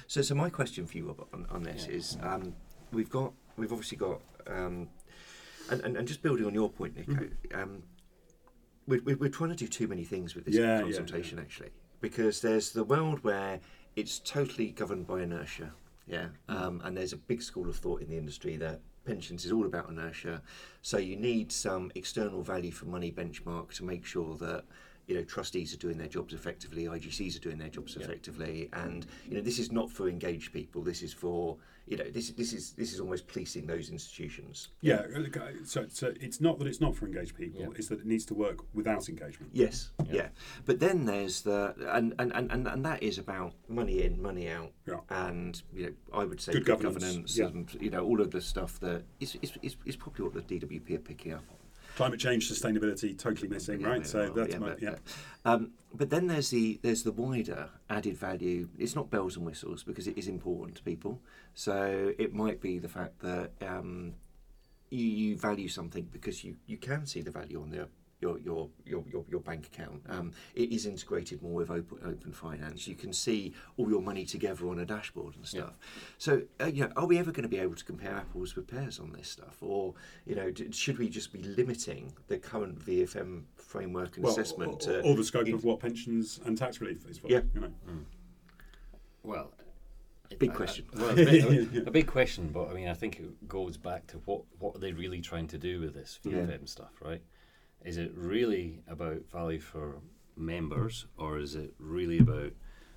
so, 0.07 0.21
so 0.21 0.35
my 0.35 0.49
question 0.49 0.85
for 0.85 0.97
you 0.97 1.15
on, 1.33 1.45
on 1.49 1.63
this 1.63 1.87
Yeah. 1.87 1.95
is, 1.95 2.17
um, 2.21 2.53
we've 2.91 3.09
got, 3.09 3.33
we've 3.57 3.71
obviously 3.71 3.97
got, 3.97 4.21
um, 4.47 4.89
and, 5.69 5.81
and, 5.81 5.97
and 5.97 6.07
just 6.07 6.21
building 6.21 6.45
on 6.45 6.53
your 6.53 6.69
point, 6.69 6.95
Nico, 6.95 7.27
um, 7.53 7.81
we're, 8.87 9.01
we're, 9.03 9.17
we're 9.17 9.29
trying 9.29 9.49
to 9.51 9.55
do 9.55 9.67
too 9.67 9.87
many 9.87 10.03
things 10.03 10.35
with 10.35 10.45
this 10.45 10.55
Yeah, 10.55 10.77
yeah, 10.77 10.81
consultation 10.81 11.39
actually, 11.39 11.69
because 12.01 12.41
there's 12.41 12.71
the 12.71 12.83
world 12.83 13.23
where 13.23 13.59
it's 13.95 14.19
totally 14.19 14.71
governed 14.71 15.07
by 15.07 15.21
inertia, 15.21 15.71
yeah, 16.07 16.27
um, 16.49 16.81
and 16.83 16.97
there's 16.97 17.13
a 17.13 17.17
big 17.17 17.41
school 17.41 17.69
of 17.69 17.77
thought 17.77 18.01
in 18.01 18.09
the 18.09 18.17
industry 18.17 18.57
that 18.57 18.81
pensions 19.05 19.45
is 19.45 19.51
all 19.51 19.65
about 19.65 19.89
inertia, 19.89 20.41
so 20.81 20.97
you 20.97 21.15
need 21.15 21.51
some 21.51 21.91
external 21.95 22.41
value 22.43 22.71
for 22.71 22.85
money 22.85 23.11
benchmark 23.11 23.73
to 23.73 23.83
make 23.83 24.05
sure 24.05 24.35
that 24.37 24.63
you 25.07 25.15
know 25.15 25.23
trustees 25.23 25.73
are 25.73 25.77
doing 25.77 25.97
their 25.97 26.07
jobs 26.07 26.33
effectively, 26.33 26.85
IGCs 26.85 27.35
are 27.35 27.39
doing 27.39 27.57
their 27.57 27.69
jobs 27.69 27.95
Yeah. 27.97 28.03
effectively, 28.05 28.69
and 28.73 29.05
you 29.27 29.35
know 29.35 29.41
this 29.41 29.59
is 29.59 29.71
not 29.71 29.89
for 29.91 30.07
engaged 30.07 30.53
people. 30.53 30.81
This 30.83 31.01
is 31.01 31.13
for 31.13 31.57
you 31.87 31.97
know 31.97 32.09
this 32.09 32.29
this 32.31 32.53
is 32.53 32.71
this 32.73 32.93
is 32.93 32.99
almost 32.99 33.27
policing 33.27 33.65
those 33.65 33.89
institutions. 33.89 34.69
yeah 34.81 35.01
okay, 35.15 35.39
uh, 35.39 35.65
so, 35.65 35.85
so 35.89 36.13
it's 36.21 36.39
not 36.39 36.57
that 36.59 36.67
it's 36.67 36.79
not 36.81 36.95
for 36.95 37.05
engaged 37.05 37.35
people 37.35 37.61
Yeah. 37.61 37.67
it's 37.75 37.87
that 37.89 37.99
it 37.99 38.05
needs 38.05 38.25
to 38.25 38.33
work 38.33 38.57
without 38.73 39.09
engagement 39.09 39.51
Yes, 39.53 39.91
Yeah. 40.05 40.13
yeah. 40.13 40.27
But 40.65 40.79
then 40.79 41.05
there's 41.05 41.41
the 41.41 41.73
and, 41.97 42.13
and, 42.19 42.31
and, 42.33 42.51
and, 42.51 42.67
and 42.67 42.85
that 42.85 43.01
is 43.03 43.17
about 43.17 43.53
money 43.67 44.03
in, 44.03 44.21
money 44.21 44.49
out, 44.49 44.71
Yeah. 44.87 44.99
and 45.09 45.61
you 45.73 45.83
know 45.87 45.93
I 46.13 46.23
would 46.25 46.39
say 46.39 46.51
Good 46.53 46.65
good, 46.65 46.81
governance, 46.81 47.03
governance, 47.03 47.35
yeah. 47.35 47.45
and 47.47 47.81
you 47.81 47.89
know 47.89 48.03
all 48.05 48.21
of 48.21 48.31
the 48.31 48.41
stuff 48.41 48.79
that 48.81 49.03
is, 49.19 49.35
is, 49.41 49.51
is, 49.61 49.75
is 49.85 49.95
probably 49.95 50.23
what 50.25 50.33
the 50.33 50.41
DWP 50.41 50.95
are 50.95 50.99
picking 50.99 51.33
up 51.33 51.43
on. 51.49 51.57
Climate 51.95 52.19
change 52.19 52.49
sustainability 52.51 53.17
totally 53.17 53.47
missing 53.47 53.81
Yeah, 53.81 53.87
right 53.87 54.07
so 54.07 54.19
well, 54.23 54.33
that's 54.33 54.53
yeah, 54.53 54.59
my 54.59 54.69
but, 54.69 54.81
yeah 54.81 54.95
Um, 55.45 55.71
but 55.93 56.09
then 56.09 56.27
there's 56.27 56.49
the 56.49 56.79
there's 56.81 57.03
the 57.03 57.11
wider 57.11 57.69
added 57.89 58.17
value. 58.17 58.69
It's 58.77 58.95
not 58.95 59.09
bells 59.09 59.35
and 59.35 59.45
whistles 59.45 59.83
because 59.83 60.07
it 60.07 60.17
is 60.17 60.27
important 60.27 60.77
to 60.77 60.83
people. 60.83 61.19
So 61.53 62.13
it 62.17 62.33
might 62.33 62.61
be 62.61 62.79
the 62.79 62.87
fact 62.87 63.19
that 63.21 63.51
um, 63.61 64.13
you, 64.89 65.05
you 65.05 65.37
value 65.37 65.67
something 65.67 66.07
because 66.11 66.43
you, 66.43 66.55
you 66.65 66.77
can 66.77 67.05
see 67.05 67.21
the 67.21 67.31
value 67.31 67.61
on 67.61 67.71
the 67.71 67.87
your 68.21 68.37
your 68.39 68.69
your, 68.85 69.03
your, 69.11 69.25
your 69.29 69.39
bank 69.41 69.67
account. 69.67 70.01
Um, 70.07 70.31
it 70.55 70.71
is 70.71 70.85
integrated 70.85 71.41
more 71.41 71.53
with 71.53 71.71
open, 71.71 71.97
open 72.05 72.31
finance. 72.31 72.87
You 72.87 72.95
can 72.95 73.11
see 73.11 73.53
all 73.77 73.89
your 73.89 74.01
money 74.01 74.25
together 74.25 74.67
on 74.69 74.79
a 74.79 74.85
dashboard 74.85 75.35
and 75.35 75.43
Yeah. 75.53 75.61
stuff. 75.63 75.73
So 76.17 76.41
uh, 76.61 76.65
you 76.67 76.83
know, 76.85 76.91
are 76.95 77.05
we 77.07 77.17
ever 77.17 77.31
going 77.31 77.43
to 77.43 77.49
be 77.49 77.57
able 77.59 77.75
to 77.75 77.83
compare 77.83 78.13
apples 78.13 78.55
with 78.55 78.67
pears 78.67 78.99
on 78.99 79.11
this 79.11 79.27
stuff, 79.27 79.57
or 79.61 79.93
you 80.25 80.35
know, 80.35 80.51
d- 80.51 80.71
should 80.71 80.99
we 80.99 81.09
just 81.09 81.33
be 81.33 81.41
limiting 81.41 82.13
the 82.27 82.37
current 82.37 82.79
VFM 82.85 83.43
framework 83.55 84.15
and 84.15 84.23
well, 84.25 84.33
assessment 84.33 84.73
or, 84.73 84.77
to 84.79 85.01
or 85.01 85.15
the 85.15 85.23
scope 85.23 85.47
in- 85.47 85.55
of 85.55 85.63
what 85.63 85.79
pensions 85.79 86.39
and 86.45 86.57
tax 86.57 86.79
relief 86.79 87.05
is 87.09 87.17
for 87.17 87.27
Yeah. 87.27 87.41
you 87.53 87.61
know 87.61 87.71
Well, 89.23 89.53
it- 90.29 90.39
Big 90.39 90.51
I- 90.51 90.53
I- 90.53 90.55
question. 90.55 90.85
well, 90.93 91.09
a, 91.11 91.15
big, 91.15 91.77
a 91.87 91.91
big 91.91 92.07
question, 92.07 92.49
but 92.49 92.69
I 92.69 92.73
mean, 92.73 92.87
I 92.87 92.93
think 92.93 93.19
it 93.19 93.47
goes 93.47 93.77
back 93.77 94.07
to 94.07 94.17
what 94.25 94.43
what 94.59 94.75
are 94.75 94.79
they 94.79 94.93
really 94.93 95.21
trying 95.21 95.47
to 95.47 95.57
do 95.57 95.79
with 95.81 95.93
this 95.93 96.19
Yeah. 96.23 96.33
VFM 96.45 96.67
stuff, 96.69 96.91
right? 97.01 97.21
Is 97.83 97.97
it 97.97 98.11
really 98.15 98.79
about 98.87 99.21
value 99.31 99.59
for 99.59 99.99
members, 100.37 101.05
or 101.17 101.39
is 101.39 101.55
it 101.55 101.73
really 101.79 102.19
about 102.19 102.51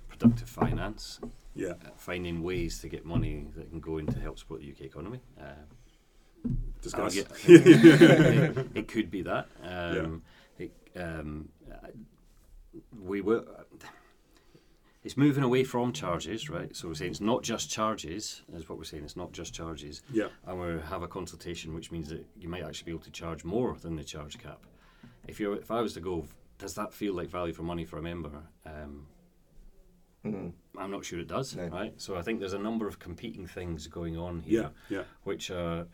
productive 0.09 0.49
finance, 0.49 1.19
yeah 1.55 1.69
uh, 1.85 1.89
finding 1.95 2.43
ways 2.43 2.79
to 2.79 2.89
get 2.89 3.05
money 3.05 3.47
that 3.55 3.69
can 3.69 3.79
go 3.79 3.97
in 3.97 4.05
to 4.07 4.19
help 4.19 4.37
support 4.39 4.61
the 4.61 4.71
UK 4.71 4.81
economy? 4.81 5.19
Uh, 5.39 6.49
discuss 6.81 7.17
argue- 7.17 7.25
it, 7.47 8.67
it 8.75 8.87
could 8.87 9.09
be 9.09 9.21
that. 9.23 9.47
Um, 9.63 10.21
it, 10.59 10.71
um, 10.95 11.49
uh, 11.71 11.87
we 13.01 13.21
were. 13.21 13.43
It's 15.03 15.17
moving 15.17 15.43
away 15.43 15.63
from 15.63 15.93
charges, 15.93 16.49
right? 16.49 16.75
So 16.75 16.87
we're 16.87 16.95
saying 16.95 17.11
it's 17.11 17.21
not 17.21 17.43
just 17.43 17.69
charges, 17.69 18.41
is 18.55 18.67
what 18.67 18.79
we're 18.79 18.85
saying. 18.85 19.03
It's 19.03 19.15
not 19.15 19.31
just 19.33 19.53
charges, 19.53 20.01
yeah 20.11 20.29
and 20.47 20.59
we 20.59 20.81
have 20.89 21.03
a 21.03 21.07
consultation, 21.07 21.75
which 21.75 21.91
means 21.91 22.09
that 22.09 22.25
you 22.39 22.49
might 22.49 22.63
actually 22.63 22.85
be 22.85 22.91
able 22.91 23.03
to 23.03 23.11
charge 23.11 23.43
more 23.43 23.75
than 23.79 23.95
the 23.95 24.03
charge 24.03 24.37
cap. 24.39 24.61
If 25.27 25.39
you, 25.39 25.53
if 25.53 25.71
I 25.71 25.81
was 25.81 25.93
to 25.93 25.99
go, 26.01 26.25
does 26.57 26.73
that 26.75 26.93
feel 26.93 27.13
like 27.13 27.29
value 27.29 27.53
for 27.53 27.63
money 27.63 27.85
for 27.85 27.97
a 27.97 28.01
member? 28.01 28.31
Um, 28.65 29.07
Mm. 30.25 30.53
I'm 30.75 30.89
not 30.89 31.05
sure 31.05 31.19
it 31.19 31.27
does, 31.27 31.55
No. 31.55 31.67
right? 31.67 31.93
So 32.01 32.15
I 32.15 32.23
think 32.23 32.39
there's 32.39 32.53
a 32.53 32.57
number 32.57 32.87
of 32.87 32.97
competing 32.97 33.45
things 33.45 33.85
going 33.85 34.17
on 34.17 34.39
here 34.41 34.71
yeah 34.89 34.97
yeah 34.97 35.03
which 35.23 35.51
are 35.51 35.85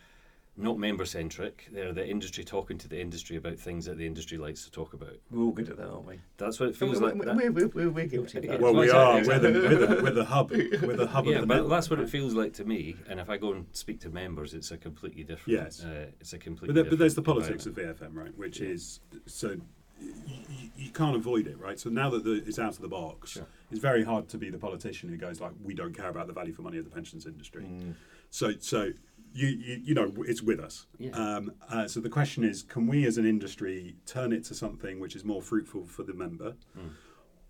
not 0.57 0.77
member 0.77 1.05
centric. 1.05 1.67
They're 1.71 1.93
the 1.93 2.07
industry 2.07 2.43
talking 2.43 2.77
to 2.79 2.87
the 2.87 2.99
industry 2.99 3.37
about 3.37 3.57
things 3.57 3.85
that 3.85 3.97
the 3.97 4.05
industry 4.05 4.37
likes 4.37 4.65
to 4.65 4.71
talk 4.71 4.93
about. 4.93 5.15
We're 5.31 5.43
all 5.43 5.51
good 5.51 5.69
at 5.69 5.77
that, 5.77 5.87
aren't 5.87 6.05
we? 6.05 6.19
That's 6.37 6.59
what 6.59 6.69
it 6.69 6.75
feels 6.75 6.99
we're, 6.99 7.07
like. 7.07 7.15
we're, 7.15 7.25
that- 7.25 7.53
we're, 7.53 7.67
we're, 7.67 7.89
we're 7.89 8.05
guilty 8.07 8.39
of 8.39 8.47
that. 8.47 8.59
well 8.59 8.73
we 8.75 8.89
are 8.89 9.15
we're 9.25 9.39
the, 9.39 9.51
we're, 9.51 9.75
the, 9.87 10.03
we're 10.03 10.11
the 10.11 10.25
hub 10.25 10.51
we're 10.51 10.97
the 10.97 11.07
hub 11.07 11.25
yeah, 11.25 11.35
of 11.35 11.41
the 11.41 11.47
but 11.47 11.55
network. 11.55 11.69
that's 11.71 11.89
what 11.89 11.99
it 11.99 12.09
feels 12.09 12.33
like 12.33 12.53
to 12.53 12.65
me. 12.65 12.97
And 13.09 13.19
if 13.19 13.29
I 13.29 13.37
go 13.37 13.53
and 13.53 13.65
speak 13.71 14.01
to 14.01 14.09
members, 14.09 14.53
it's 14.53 14.71
a 14.71 14.77
completely 14.77 15.23
different. 15.23 15.59
Yes. 15.59 15.83
Uh, 15.83 16.07
it's 16.19 16.33
a 16.33 16.37
completely. 16.37 16.73
But, 16.73 16.81
there, 16.81 16.89
but 16.89 16.99
there's 16.99 17.15
the 17.15 17.21
politics 17.21 17.65
of. 17.65 17.75
VFM, 17.75 18.13
right? 18.13 18.37
Which 18.37 18.59
Yeah. 18.59 18.69
is 18.69 18.99
so 19.25 19.55
you, 19.99 20.69
you 20.75 20.89
can't 20.91 21.15
avoid 21.15 21.47
it, 21.47 21.57
right? 21.59 21.79
So 21.79 21.89
now 21.89 22.09
that 22.09 22.23
the, 22.23 22.43
it's 22.45 22.59
out 22.59 22.73
of 22.73 22.81
the 22.81 22.87
box, 22.87 23.31
Sure. 23.31 23.45
it's 23.69 23.79
very 23.79 24.03
hard 24.03 24.27
to 24.29 24.37
be 24.37 24.49
the 24.49 24.57
politician 24.57 25.09
who 25.09 25.17
goes 25.17 25.39
like, 25.39 25.51
"We 25.63 25.73
don't 25.73 25.95
care 25.95 26.09
about 26.09 26.27
the 26.27 26.33
value 26.33 26.53
for 26.53 26.63
money 26.63 26.77
of 26.77 26.85
the 26.85 26.89
pensions 26.91 27.25
industry." 27.25 27.63
Mm. 27.63 27.93
So, 28.29 28.53
so 28.59 28.91
you, 29.34 29.47
you 29.47 29.82
you 29.84 29.93
know 29.93 30.11
it's 30.27 30.41
with 30.41 30.59
us. 30.59 30.86
Yeah. 30.99 31.11
Um, 31.11 31.53
uh, 31.69 31.88
so 31.88 31.99
the 31.99 32.09
question 32.09 32.43
is, 32.43 32.63
can 32.63 32.88
we 32.88 33.05
as 33.05 33.17
an 33.17 33.25
industry 33.25 33.95
turn 34.05 34.32
it 34.34 34.43
to 34.45 34.55
something 34.55 34.99
which 34.99 35.15
is 35.15 35.23
more 35.23 35.41
fruitful 35.41 35.86
for 35.86 36.03
the 36.03 36.13
member, 36.13 36.55
Mm. 36.77 36.89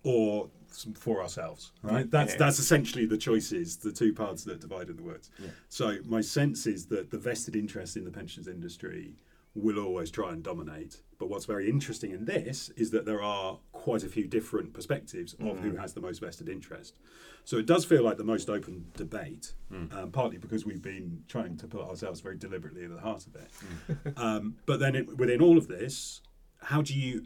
or 0.04 0.50
some 0.72 0.94
for 0.94 1.22
ourselves, 1.22 1.72
right? 1.84 2.10
That's 2.10 2.34
Yeah. 2.34 2.38
that's 2.40 2.60
essentially 2.60 3.06
the 3.06 3.18
choices, 3.18 3.78
the 3.78 3.92
two 3.92 4.14
paths 4.14 4.44
that 4.46 4.60
divided 4.62 4.98
the 4.98 5.04
words. 5.04 5.30
Yeah. 5.40 5.50
So 5.70 5.98
my 6.06 6.22
sense 6.22 6.66
is 6.66 6.86
that 6.88 7.12
the 7.12 7.18
vested 7.20 7.56
interest 7.56 7.98
in 7.98 8.06
the 8.06 8.12
pensions 8.12 8.48
industry 8.48 9.16
will 9.54 9.80
always 9.80 10.10
try 10.12 10.32
and 10.32 10.44
dominate. 10.44 11.02
But 11.20 11.30
what's 11.30 11.46
very 11.46 11.70
interesting 11.70 12.12
in 12.12 12.26
this 12.26 12.70
is 12.78 12.92
that 12.92 13.06
there 13.06 13.22
are 13.22 13.60
quite 13.74 14.04
a 14.04 14.08
few 14.08 14.28
different 14.28 14.74
perspectives 14.74 15.34
of 15.40 15.60
who 15.60 15.76
has 15.76 15.94
the 15.94 16.02
most 16.02 16.20
vested 16.20 16.50
interest. 16.50 16.98
So 17.44 17.58
it 17.58 17.66
does 17.66 17.86
feel 17.86 18.04
like 18.04 18.18
the 18.18 18.24
most 18.24 18.50
open 18.50 18.86
debate, 18.96 19.54
um, 19.94 20.12
partly 20.12 20.38
because 20.38 20.66
we've 20.66 20.82
been 20.82 21.24
trying 21.28 21.58
to 21.58 21.68
put 21.68 21.82
ourselves 21.82 22.22
very 22.22 22.38
deliberately 22.38 22.86
at 22.86 22.92
the 22.92 23.02
heart 23.02 23.26
of 23.28 23.36
it. 23.36 24.18
um, 24.18 24.56
but 24.66 24.80
then 24.80 24.96
it, 24.96 25.18
within 25.18 25.42
all 25.42 25.58
of 25.58 25.68
this, 25.68 26.22
how 26.64 26.82
do 26.82 26.94
you 26.94 27.26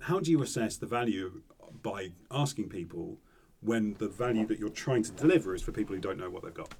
how 0.00 0.18
do 0.18 0.30
you 0.30 0.42
assess 0.42 0.78
the 0.78 0.86
value 0.86 1.42
by 1.82 2.12
asking 2.30 2.68
people 2.68 3.18
when 3.60 3.94
the 3.98 4.08
value 4.08 4.46
that 4.46 4.58
you're 4.58 4.70
trying 4.70 5.02
to 5.02 5.12
deliver 5.12 5.54
is 5.54 5.62
for 5.62 5.72
people 5.72 5.94
who 5.94 6.00
don't 6.00 6.18
know 6.18 6.30
what 6.30 6.42
they've 6.42 6.54
got? 6.54 6.74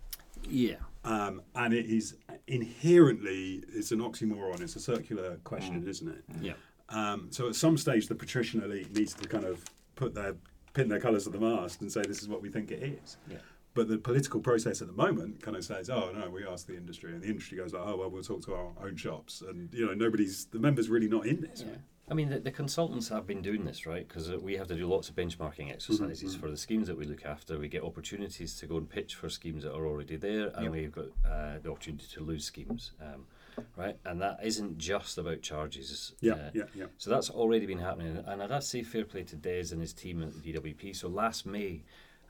Yeah. 0.48 0.76
Um, 1.04 1.42
and 1.54 1.74
it 1.74 1.86
is 1.86 2.16
inherently 2.46 3.62
it's 3.72 3.92
an 3.92 4.00
oxymoron. 4.00 4.60
It's 4.60 4.76
a 4.76 4.80
circular 4.80 5.36
question, 5.44 5.86
isn't 5.88 6.08
it? 6.08 6.24
Yeah. 6.40 6.52
Um, 6.88 7.28
so 7.30 7.48
at 7.48 7.54
some 7.54 7.76
stage, 7.76 8.08
the 8.08 8.14
patrician 8.14 8.62
elite 8.62 8.94
needs 8.94 9.14
to 9.14 9.28
kind 9.28 9.44
of 9.44 9.64
put 9.94 10.14
their 10.14 10.34
pin 10.72 10.88
their 10.88 11.00
colours 11.00 11.24
to 11.24 11.30
the 11.30 11.38
mast 11.40 11.80
and 11.80 11.90
say 11.90 12.02
this 12.02 12.22
is 12.22 12.28
what 12.28 12.42
we 12.42 12.48
think 12.48 12.70
it 12.70 12.82
is. 12.82 13.16
Yeah. 13.28 13.38
But 13.74 13.88
the 13.88 13.98
political 13.98 14.40
process 14.40 14.82
at 14.82 14.88
the 14.88 14.94
moment 14.94 15.40
kind 15.42 15.56
of 15.56 15.64
says, 15.64 15.88
"Oh 15.90 16.10
no, 16.12 16.28
we 16.28 16.44
ask 16.44 16.66
the 16.66 16.76
industry," 16.76 17.12
and 17.12 17.22
the 17.22 17.28
industry 17.28 17.58
goes, 17.58 17.72
like, 17.72 17.82
"Oh 17.86 17.96
well, 17.96 18.10
we'll 18.10 18.22
talk 18.22 18.44
to 18.46 18.54
our 18.54 18.72
own 18.82 18.96
shops," 18.96 19.42
and 19.42 19.72
you 19.72 19.86
know 19.86 19.94
nobody's 19.94 20.46
the 20.46 20.58
members 20.58 20.88
really 20.88 21.08
not 21.08 21.26
in 21.26 21.40
this. 21.40 21.64
Yeah. 21.66 21.76
I 22.10 22.14
mean, 22.14 22.28
the, 22.28 22.40
the 22.40 22.50
consultants 22.50 23.08
have 23.10 23.24
been 23.24 23.40
doing 23.40 23.64
this, 23.64 23.86
right? 23.86 24.06
Because 24.06 24.28
we 24.30 24.56
have 24.56 24.66
to 24.66 24.74
do 24.74 24.86
lots 24.88 25.08
of 25.08 25.14
benchmarking 25.14 25.70
exercises 25.70 26.34
for 26.34 26.50
the 26.50 26.56
schemes 26.56 26.88
that 26.88 26.98
we 26.98 27.04
look 27.04 27.24
after. 27.24 27.56
We 27.56 27.68
get 27.68 27.84
opportunities 27.84 28.56
to 28.56 28.66
go 28.66 28.78
and 28.78 28.88
pitch 28.90 29.14
for 29.14 29.28
schemes 29.28 29.62
that 29.62 29.72
are 29.74 29.86
already 29.86 30.16
there, 30.16 30.48
and 30.48 30.64
Yep. 30.64 30.72
we've 30.72 30.92
got 30.92 31.06
uh, 31.24 31.58
the 31.62 31.70
opportunity 31.70 32.06
to 32.14 32.20
lose 32.20 32.44
schemes, 32.44 32.90
um, 33.00 33.26
right? 33.76 33.96
And 34.04 34.20
that 34.22 34.40
isn't 34.42 34.76
just 34.78 35.18
about 35.18 35.40
charges. 35.42 36.14
Yeah, 36.20 36.32
uh, 36.32 36.50
yeah, 36.52 36.64
yeah. 36.74 36.86
So 36.98 37.10
that's 37.10 37.30
already 37.30 37.66
been 37.66 37.78
happening, 37.78 38.16
and 38.26 38.42
I'd 38.42 38.48
to 38.48 38.60
say 38.60 38.82
fair 38.82 39.04
play 39.04 39.22
to 39.22 39.36
Des 39.36 39.66
and 39.70 39.80
his 39.80 39.92
team 39.92 40.20
at 40.20 40.42
the 40.42 40.52
DWP. 40.52 40.96
So 40.96 41.06
last 41.08 41.46
May, 41.46 41.84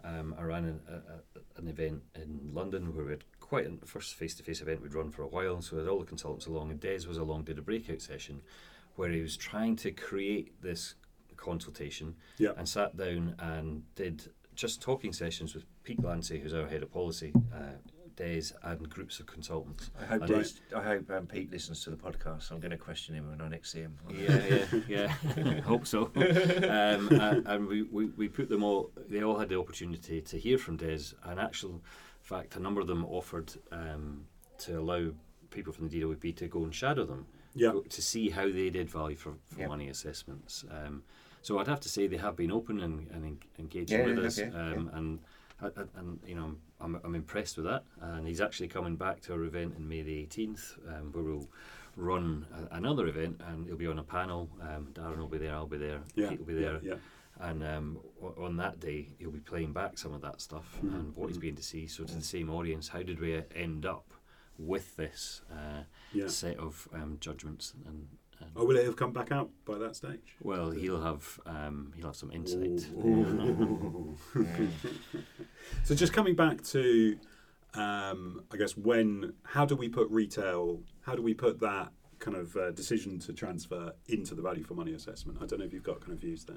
um, 0.05 0.35
I 0.39 0.43
ran 0.43 0.64
an, 0.66 0.81
a, 0.89 1.59
an 1.59 1.68
event 1.68 2.03
in 2.14 2.51
London 2.53 2.95
where 2.95 3.07
we 3.07 3.12
had 3.12 3.24
quite 3.41 3.66
a 3.66 3.87
first 3.87 4.14
face-to-face 4.14 4.61
event 4.61 4.83
we'd 4.83 4.95
run 4.95 5.11
for 5.11 5.22
a 5.22 5.26
while. 5.26 5.62
So 5.62 5.76
we 5.76 5.83
had 5.83 5.89
all 5.89 6.01
the 6.01 6.05
consultants 6.05 6.45
along, 6.47 6.70
and 6.70 6.78
Des 6.78 7.07
was 7.09 7.16
along, 7.16 7.45
did 7.45 7.59
a 7.59 7.62
breakout 7.62 8.03
session 8.03 8.43
where 8.97 9.11
he 9.11 9.20
was 9.20 9.36
trying 9.36 9.76
to 9.76 9.91
create 9.91 10.61
this 10.62 10.95
consultation 11.36 12.14
Yeah. 12.38 12.51
and 12.57 12.68
sat 12.68 12.97
down 12.97 13.34
and 13.38 13.82
did 13.95 14.28
just 14.55 14.82
talking 14.82 15.12
sessions 15.12 15.55
with 15.55 15.64
Pete 15.84 16.01
Glancy, 16.03 16.41
who's 16.41 16.53
our 16.53 16.66
head 16.66 16.82
of 16.82 16.93
policy, 16.93 17.32
uh, 17.55 17.78
Des, 18.16 18.53
and 18.62 18.91
groups 18.91 19.18
of 19.20 19.26
consultants. 19.26 19.91
I 19.99 20.05
hope, 20.05 20.26
Des, 20.26 20.45
I 20.76 20.82
hope 20.82 21.11
um, 21.11 21.26
Pete 21.26 21.51
listens 21.51 21.82
to 21.84 21.91
the 21.91 21.97
podcast. 21.97 22.51
I'm 22.51 22.61
going 22.61 22.72
to 22.72 22.76
question 22.76 23.14
him 23.14 23.30
when 23.30 23.41
I 23.41 23.49
next 23.49 23.72
see 23.72 23.80
him. 23.80 23.97
Yeah, 24.11 24.66
yeah, 24.86 25.14
yeah. 25.38 25.61
Hope 25.62 25.86
so. 25.86 26.11
Um, 26.16 27.09
and 27.18 27.47
and 27.47 27.66
we, 27.66 27.82
we, 27.84 28.07
we 28.07 28.28
put 28.28 28.51
them 28.51 28.62
all. 28.62 28.91
They 29.09 29.22
all 29.22 29.38
had 29.38 29.49
the 29.49 29.59
opportunity 29.59 30.20
to 30.20 30.38
hear 30.38 30.59
from 30.59 30.76
Des. 30.76 31.14
And 31.24 31.41
actual 31.41 31.80
fact, 32.20 32.57
a 32.57 32.61
number 32.61 32.80
of 32.82 32.86
them 32.86 33.07
offered 33.07 33.53
um, 33.72 34.26
to 34.59 34.78
allow 34.78 35.12
people 35.51 35.72
from 35.72 35.88
the 35.88 36.01
DWP 36.03 36.36
to 36.36 36.49
go 36.49 36.64
and 36.64 36.74
shadow 36.74 37.07
them. 37.07 37.26
Yeah. 37.55 37.72
To 37.88 38.03
see 38.03 38.30
how 38.30 38.44
they 38.46 38.70
did 38.70 38.88
value 38.88 39.16
for, 39.16 39.34
for 39.53 39.61
Yep. 39.61 39.68
money 39.68 39.88
assessments. 39.88 40.64
Um, 40.70 41.03
so 41.42 41.59
I'd 41.59 41.68
have 41.68 41.80
to 41.80 41.88
say 41.88 42.07
they 42.07 42.16
have 42.18 42.36
been 42.36 42.51
open 42.53 42.80
and, 42.80 43.09
and 43.11 43.38
engaging 43.59 43.98
Yeah, 44.01 44.05
with 44.07 44.18
us. 44.18 44.36
have, 44.36 44.53
yeah, 44.55 44.61
um, 44.72 44.90
And 44.92 45.18
and- 45.96 46.18
you 46.26 46.34
know 46.34 46.57
I'm, 46.80 46.98
I'm 47.05 47.14
impressed 47.14 47.57
with 47.57 47.66
that. 47.66 47.84
And 48.01 48.26
he's 48.26 48.40
actually 48.40 48.68
coming 48.68 48.96
back 48.96 49.20
to 49.22 49.32
our 49.34 49.42
event 49.44 49.74
in 49.76 49.88
May 49.88 50.03
the 50.03 50.26
18th, 50.26 50.78
um, 50.88 51.12
where 51.12 51.24
we'll 51.24 51.48
run 51.96 52.46
a, 52.70 52.76
another 52.76 53.07
event, 53.09 53.40
and 53.48 53.66
he'll 53.66 53.76
be 53.76 53.86
on 53.86 53.98
a 53.98 54.03
panel. 54.03 54.48
Um, 54.62 54.88
Darren 54.94 55.18
will 55.18 55.26
be 55.28 55.38
there, 55.38 55.55
I'll 55.55 55.66
be 55.66 55.76
there, 55.76 56.01
Yeah, 56.14 56.30
Pete 56.30 56.38
will 56.38 56.46
be 56.46 56.55
there, 56.55 56.78
Yeah, 56.82 56.94
and 57.40 57.62
um, 57.64 57.98
on 58.38 58.57
that 58.57 58.80
day 58.80 59.09
he'll 59.18 59.30
be 59.30 59.40
playing 59.40 59.72
back 59.72 59.98
some 59.98 60.14
of 60.14 60.20
that 60.22 60.40
stuff 60.40 60.78
Mhm, 60.82 60.94
and 60.94 61.16
what 61.16 61.28
he's 61.28 61.36
mhm. 61.38 61.42
been 61.42 61.57
to 61.57 61.62
see. 61.62 61.86
So 61.86 62.05
to 62.05 62.14
the 62.14 62.22
same 62.22 62.48
audience, 62.48 62.88
how 62.88 63.03
did 63.03 63.18
we 63.20 63.42
end 63.55 63.84
up 63.84 64.09
with 64.61 64.96
this 64.96 65.42
uh, 65.50 65.82
yeah. 66.12 66.28
set 66.28 66.58
of 66.58 66.88
um, 66.94 67.16
judgments? 67.20 67.72
And, 67.86 68.08
and 68.40 68.50
Oh, 68.56 68.64
will 68.64 68.76
it 68.76 68.84
have 68.86 68.96
come 68.96 69.12
back 69.12 69.32
out 69.32 69.50
by 69.64 69.78
that 69.78 69.96
stage? 69.96 70.34
well, 70.42 70.70
he'll 70.70 71.00
have 71.02 71.38
um, 71.46 71.92
he'll 71.96 72.06
have 72.06 72.16
some 72.16 72.30
insight. 72.32 72.86
So 75.84 75.94
just 75.94 76.12
coming 76.12 76.34
back 76.34 76.62
to, 76.64 77.16
um, 77.74 78.42
I 78.52 78.56
guess 78.56 78.76
when 78.76 79.34
how 79.44 79.64
do 79.64 79.76
we 79.76 79.88
put 79.88 80.11
retail? 80.11 80.80
How 81.02 81.14
do 81.14 81.22
we 81.22 81.34
put 81.34 81.61
that 81.61 81.92
kind 82.18 82.36
of 82.36 82.54
uh, 82.56 82.70
decision 82.72 83.18
to 83.20 83.32
transfer 83.32 83.92
into 84.08 84.34
the 84.34 84.42
value 84.42 84.64
for 84.64 84.74
money 84.74 84.94
assessment? 84.94 85.38
I 85.42 85.46
don't 85.46 85.58
know 85.61 85.64
if 85.64 85.72
you've 85.72 85.82
got 85.82 86.00
kind 86.00 86.12
of 86.12 86.18
views 86.18 86.44
there. 86.44 86.56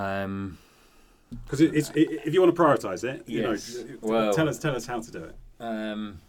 Um, 0.00 0.58
Because 1.44 1.60
it, 1.60 1.74
it's, 1.74 1.90
i 1.90 1.94
if 2.24 2.32
you 2.34 2.40
want 2.42 2.54
to 2.54 2.60
prioritise 2.62 3.04
it, 3.04 3.28
you 3.28 3.42
Yes. 3.42 3.76
know, 3.76 3.96
Well- 4.00 4.34
tell 4.34 4.48
us 4.48 4.58
tell 4.58 4.74
us 4.74 4.86
how 4.86 5.00
to 5.00 5.10
do 5.10 5.24
it. 5.24 5.34
Um, 5.60 6.20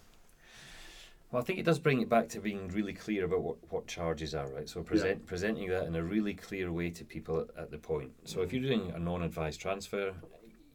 well, 1.36 1.42
I 1.44 1.46
think 1.46 1.60
it 1.60 1.66
does 1.66 1.80
bring 1.80 2.00
it 2.00 2.08
back 2.08 2.30
to 2.30 2.40
being 2.40 2.70
really 2.70 2.94
clear 2.94 3.26
about 3.26 3.42
what, 3.42 3.58
what 3.70 3.88
charges 3.88 4.34
are, 4.34 4.48
right? 4.54 4.70
So 4.70 4.82
present, 4.82 5.26
presenting 5.26 5.68
that 5.68 5.84
in 5.84 5.94
a 5.98 6.02
really 6.02 6.34
clear 6.34 6.72
way 6.72 6.90
to 6.92 7.04
people 7.04 7.42
at, 7.42 7.64
at 7.64 7.72
the 7.72 7.78
point. 7.78 8.12
So 8.24 8.42
if 8.42 8.54
you're 8.54 8.62
doing 8.64 8.94
a 8.96 9.00
non-advised 9.00 9.60
transfer, 9.60 10.14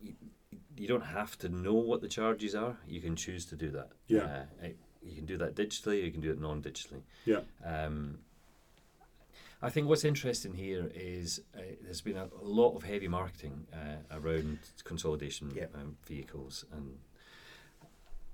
you, 0.02 0.12
you 0.76 0.86
don't 0.86 1.00
have 1.06 1.38
to 1.38 1.48
know 1.48 1.72
what 1.72 2.02
the 2.02 2.08
charges 2.08 2.54
are. 2.54 2.76
You 2.86 3.00
can 3.00 3.16
choose 3.16 3.46
to 3.46 3.56
do 3.56 3.70
that. 3.70 3.92
Yeah. 4.06 4.20
Uh, 4.24 4.42
it- 4.66 4.78
you 5.02 5.16
can 5.16 5.24
do 5.24 5.38
that 5.38 5.54
digitally. 5.54 6.04
You 6.04 6.10
can 6.12 6.20
do 6.20 6.30
it 6.30 6.38
non-digitally. 6.38 7.00
Yeah. 7.24 7.40
Um, 7.64 8.18
I 9.62 9.70
think 9.70 9.88
what's 9.88 10.04
interesting 10.04 10.52
here 10.52 10.90
is 10.94 11.40
uh, 11.56 11.60
there's 11.82 12.02
been 12.02 12.18
a 12.18 12.28
lot 12.42 12.76
of 12.76 12.82
heavy 12.82 13.08
marketing 13.08 13.66
uh, 13.72 14.14
around 14.14 14.58
consolidation 14.84 15.52
Yep. 15.56 15.74
um, 15.74 15.96
vehicles, 16.06 16.66
and 16.70 16.98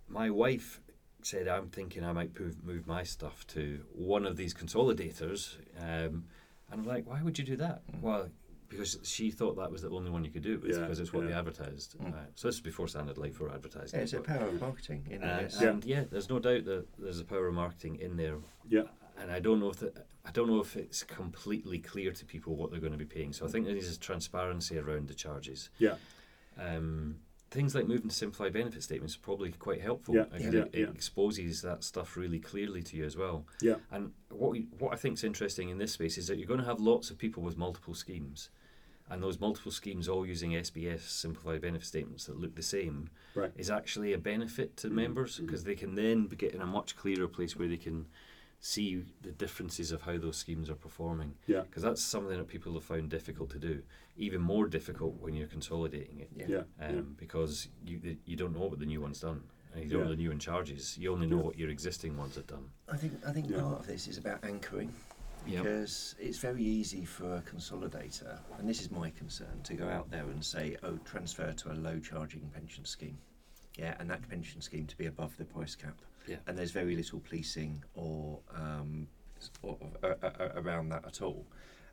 my 0.08 0.28
wife 0.28 0.80
said, 1.26 1.48
"I'm 1.48 1.68
thinking 1.68 2.04
I 2.04 2.12
might 2.12 2.38
move, 2.38 2.64
move 2.64 2.86
my 2.86 3.02
stuff 3.02 3.46
to 3.48 3.84
one 3.92 4.24
of 4.24 4.36
these 4.36 4.54
consolidators," 4.54 5.56
um, 5.78 6.24
and 6.70 6.80
I'm 6.80 6.86
like, 6.86 7.06
"Why 7.06 7.22
would 7.22 7.38
you 7.38 7.44
do 7.44 7.56
that?" 7.56 7.82
Mm. 7.92 8.00
Well, 8.00 8.30
because 8.68 8.98
she 9.02 9.30
thought 9.30 9.56
that 9.56 9.70
was 9.70 9.82
the 9.82 9.90
only 9.90 10.10
one 10.10 10.24
you 10.24 10.30
could 10.30 10.42
do 10.42 10.58
with 10.58 10.72
Yeah, 10.72 10.82
because 10.82 11.00
it's 11.00 11.12
what 11.12 11.26
they 11.26 11.32
advertised. 11.32 11.96
Mm. 11.98 12.14
Uh, 12.14 12.26
so 12.34 12.48
this 12.48 12.56
is 12.56 12.60
before 12.60 12.88
Standard 12.88 13.18
Life 13.18 13.40
were 13.40 13.50
advertising. 13.50 13.98
Yeah, 13.98 14.04
it's 14.04 14.12
a 14.12 14.20
power 14.20 14.46
of 14.46 14.60
marketing. 14.60 15.06
In 15.10 15.22
uh. 15.22 15.48
Yeah. 15.60 15.68
and 15.68 15.84
yeah, 15.84 16.04
there's 16.10 16.28
no 16.28 16.38
doubt 16.38 16.64
that 16.64 16.86
there's 16.98 17.20
a 17.20 17.24
power 17.24 17.48
of 17.48 17.54
marketing 17.54 17.96
in 17.96 18.16
there 18.16 18.38
Yeah, 18.68 18.82
and 19.20 19.30
I 19.30 19.40
don't 19.40 19.60
know 19.60 19.70
if 19.70 19.78
the, 19.78 19.92
I 20.24 20.30
don't 20.30 20.48
know 20.48 20.60
if 20.60 20.76
it's 20.76 21.02
completely 21.04 21.78
clear 21.78 22.12
to 22.12 22.24
people 22.24 22.56
what 22.56 22.70
they're 22.70 22.80
going 22.80 22.92
to 22.92 22.98
be 22.98 23.04
paying. 23.04 23.32
So 23.32 23.46
I 23.46 23.48
think 23.48 23.66
there 23.66 23.74
needs 23.74 23.96
transparency 23.98 24.78
around 24.78 25.08
the 25.08 25.14
charges. 25.14 25.70
yeah, 25.78 25.94
Um, 26.58 27.16
things 27.50 27.74
like 27.74 27.86
moving 27.86 28.08
to 28.08 28.14
simplified 28.14 28.52
benefit 28.52 28.82
statements 28.82 29.16
are 29.16 29.20
probably 29.20 29.52
quite 29.52 29.80
helpful. 29.80 30.14
Yeah, 30.14 30.24
yeah, 30.38 30.46
it, 30.48 30.54
yeah. 30.74 30.82
it 30.82 30.88
exposes 30.94 31.62
that 31.62 31.84
stuff 31.84 32.16
really 32.16 32.38
clearly 32.38 32.82
to 32.82 32.96
you 32.96 33.04
as 33.04 33.16
well. 33.16 33.44
yeah, 33.60 33.76
And 33.90 34.12
what 34.30 34.50
we, 34.50 34.66
what 34.78 34.92
I 34.92 34.96
think 34.96 35.14
is 35.14 35.24
interesting 35.24 35.68
in 35.68 35.78
this 35.78 35.92
space 35.92 36.18
is 36.18 36.26
that 36.26 36.38
you're 36.38 36.48
going 36.48 36.60
to 36.60 36.66
have 36.66 36.80
lots 36.80 37.10
of 37.10 37.18
people 37.18 37.42
with 37.42 37.56
multiple 37.56 37.94
schemes, 37.94 38.50
and 39.08 39.22
those 39.22 39.38
multiple 39.38 39.70
schemes 39.70 40.08
all 40.08 40.26
using 40.26 40.52
SBS 40.52 41.02
simplified 41.02 41.60
benefit 41.60 41.86
statements 41.86 42.24
that 42.26 42.38
look 42.40 42.56
the 42.56 42.62
same 42.62 43.10
right. 43.34 43.52
is 43.56 43.70
actually 43.70 44.12
a 44.12 44.18
benefit 44.18 44.76
to 44.78 44.88
Mhm, 44.88 44.92
members 44.92 45.38
because 45.38 45.62
they 45.62 45.76
can 45.76 45.94
then 45.94 46.26
get 46.26 46.52
in 46.52 46.60
a 46.60 46.66
much 46.66 46.96
clearer 46.96 47.28
place 47.28 47.56
where 47.56 47.68
they 47.68 47.76
can 47.76 48.06
see 48.66 49.04
the 49.22 49.30
differences 49.30 49.92
of 49.92 50.02
how 50.02 50.18
those 50.18 50.36
schemes 50.36 50.68
are 50.68 50.74
performing. 50.74 51.34
Yeah, 51.46 51.60
Because 51.62 51.82
that's 51.84 52.02
something 52.02 52.36
that 52.36 52.48
people 52.48 52.74
have 52.74 52.84
found 52.84 53.10
difficult 53.10 53.50
to 53.50 53.58
do, 53.58 53.82
even 54.16 54.40
more 54.40 54.66
difficult 54.66 55.20
when 55.20 55.34
you're 55.34 55.46
consolidating 55.46 56.20
it, 56.20 56.30
Yeah. 56.36 56.46
yeah, 56.48 56.86
um, 56.86 56.94
yeah. 56.96 57.00
because 57.16 57.68
you 57.84 58.16
you 58.24 58.36
don't 58.36 58.54
know 58.54 58.66
what 58.66 58.78
the 58.80 58.86
new 58.86 59.00
one's 59.00 59.20
done. 59.20 59.42
And 59.72 59.84
you 59.84 59.90
don't 59.90 60.04
know 60.04 60.10
the 60.10 60.16
new 60.16 60.30
one 60.30 60.38
charges. 60.38 60.96
You 60.98 61.12
only 61.12 61.26
know 61.26 61.36
Yeah. 61.36 61.42
what 61.48 61.58
your 61.58 61.68
existing 61.70 62.16
ones 62.16 62.34
have 62.34 62.46
done. 62.46 62.70
I 62.88 62.96
think 62.96 63.12
I 63.24 63.32
think 63.32 63.48
Yeah. 63.50 63.60
part 63.60 63.80
of 63.80 63.86
this 63.86 64.08
is 64.08 64.18
about 64.18 64.44
anchoring 64.44 64.92
Yep. 65.46 65.62
because 65.62 66.16
it's 66.18 66.38
very 66.38 66.64
easy 66.64 67.04
for 67.04 67.36
a 67.36 67.42
consolidator, 67.42 68.40
and 68.58 68.68
this 68.68 68.80
is 68.80 68.90
my 68.90 69.10
concern, 69.10 69.62
to 69.62 69.74
go 69.74 69.88
out 69.88 70.10
there 70.10 70.24
and 70.28 70.44
say, 70.44 70.76
"Oh, 70.82 70.96
transfer 71.12 71.52
to 71.52 71.72
a 71.72 71.74
low-charging 71.86 72.50
pension 72.50 72.84
scheme." 72.84 73.18
Yeah, 73.78 73.94
and 74.00 74.10
that 74.10 74.28
pension 74.28 74.60
scheme 74.60 74.86
to 74.88 74.96
be 74.96 75.06
above 75.06 75.36
the 75.36 75.44
price 75.44 75.76
cap. 75.76 76.00
Yeah. 76.26 76.36
And 76.46 76.56
there's 76.58 76.70
very 76.72 76.96
little 76.96 77.20
policing 77.20 77.82
or, 77.94 78.40
um, 78.54 79.08
s- 79.38 79.50
or 79.62 79.76
uh, 80.02 80.14
uh, 80.22 80.30
uh, 80.40 80.48
around 80.56 80.88
that 80.90 81.04
at 81.06 81.22
all. 81.22 81.46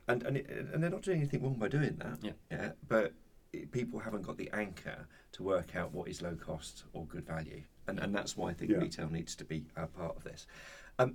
And 0.08 0.22
and, 0.24 0.36
it, 0.36 0.50
and 0.72 0.82
they're 0.82 0.90
not 0.90 1.02
doing 1.02 1.18
anything 1.18 1.42
wrong 1.42 1.54
by 1.54 1.68
doing 1.68 1.96
that. 1.98 2.18
Yeah. 2.22 2.32
Yeah. 2.50 2.72
But 2.88 3.14
it, 3.52 3.70
people 3.72 3.98
haven't 4.00 4.22
got 4.22 4.36
the 4.36 4.50
anchor 4.52 5.06
to 5.32 5.42
work 5.42 5.74
out 5.76 5.92
what 5.92 6.08
is 6.08 6.20
low 6.20 6.34
cost 6.34 6.84
or 6.92 7.06
good 7.06 7.26
value, 7.26 7.62
and 7.86 7.98
and 7.98 8.14
that's 8.14 8.36
why 8.36 8.50
I 8.50 8.54
think 8.54 8.70
Yeah. 8.70 8.78
retail 8.78 9.08
needs 9.08 9.34
to 9.36 9.44
be 9.44 9.64
a 9.76 9.86
part 9.86 10.16
of 10.16 10.24
this. 10.24 10.46
Um, 10.98 11.14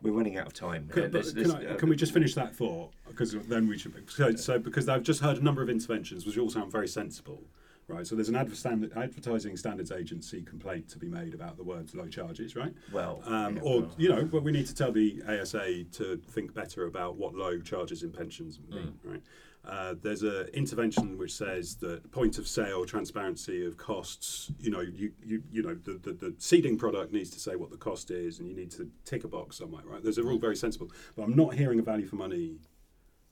we're 0.00 0.12
running 0.12 0.36
out 0.38 0.46
of 0.46 0.54
time. 0.54 0.88
Can, 0.88 1.02
Uh, 1.02 1.06
but 1.06 1.12
there's- 1.12 1.32
can, 1.32 1.42
there's, 1.42 1.54
I, 1.54 1.64
uh, 1.74 1.76
can 1.76 1.88
we 1.88 1.96
just 1.96 2.12
finish 2.12 2.34
that 2.36 2.54
thought? 2.54 2.92
Because 3.08 3.32
then 3.32 3.66
we 3.68 3.76
should. 3.76 4.08
So, 4.10 4.34
so 4.36 4.58
because 4.58 4.88
I've 4.88 5.02
just 5.02 5.20
heard 5.20 5.36
a 5.38 5.42
number 5.42 5.60
of 5.60 5.68
interventions, 5.68 6.24
which 6.24 6.38
all 6.38 6.48
sound 6.50 6.70
very 6.72 6.86
sensible, 6.88 7.42
right? 7.88 8.06
So 8.06 8.14
there's 8.14 8.28
an 8.28 8.36
adver- 8.36 8.54
stand- 8.54 8.92
advertising 8.94 9.56
standards 9.56 9.90
agency 9.90 10.42
complaint 10.42 10.88
to 10.90 10.98
be 10.98 11.08
made 11.08 11.34
about 11.34 11.56
the 11.56 11.64
words 11.64 11.94
low 11.94 12.06
charges, 12.06 12.54
right? 12.54 12.72
Well, 12.92 13.22
Um, 13.24 13.56
yeah, 13.56 13.62
or 13.62 13.80
well. 13.80 13.94
you 13.96 14.08
know, 14.10 14.24
but 14.24 14.42
we 14.42 14.52
need 14.52 14.66
to 14.66 14.74
tell 14.74 14.92
the 14.92 15.22
ASA 15.26 15.84
to 15.92 16.16
think 16.28 16.54
better 16.54 16.84
about 16.86 17.16
what 17.16 17.34
low 17.34 17.58
charges 17.60 18.02
in 18.02 18.12
pensions 18.12 18.60
mean, 18.70 18.98
right? 19.02 19.22
Uh, 19.64 19.94
there's 20.00 20.22
an 20.22 20.46
intervention 20.54 21.18
which 21.18 21.34
says 21.34 21.74
that 21.76 22.10
point 22.12 22.38
of 22.38 22.46
sale 22.46 22.86
transparency 22.86 23.66
of 23.66 23.76
costs. 23.76 24.50
You 24.60 24.70
know, 24.70 24.80
you 24.80 25.12
you, 25.26 25.42
you 25.50 25.62
know 25.62 25.74
the, 25.74 25.94
the 25.98 26.12
the 26.12 26.34
ceding 26.38 26.78
product 26.78 27.12
needs 27.12 27.28
to 27.30 27.40
say 27.40 27.56
what 27.56 27.70
the 27.70 27.76
cost 27.76 28.10
is, 28.10 28.38
and 28.38 28.48
you 28.48 28.54
need 28.54 28.70
to 28.72 28.88
tick 29.04 29.24
a 29.24 29.28
box 29.28 29.56
somewhere, 29.56 29.82
right? 29.84 30.02
Those 30.02 30.18
are 30.18 30.30
all 30.30 30.38
very 30.38 30.56
sensible, 30.56 30.90
but 31.16 31.22
I'm 31.24 31.34
not 31.36 31.54
hearing 31.54 31.80
a 31.80 31.82
value 31.82 32.06
for 32.06 32.16
money, 32.16 32.58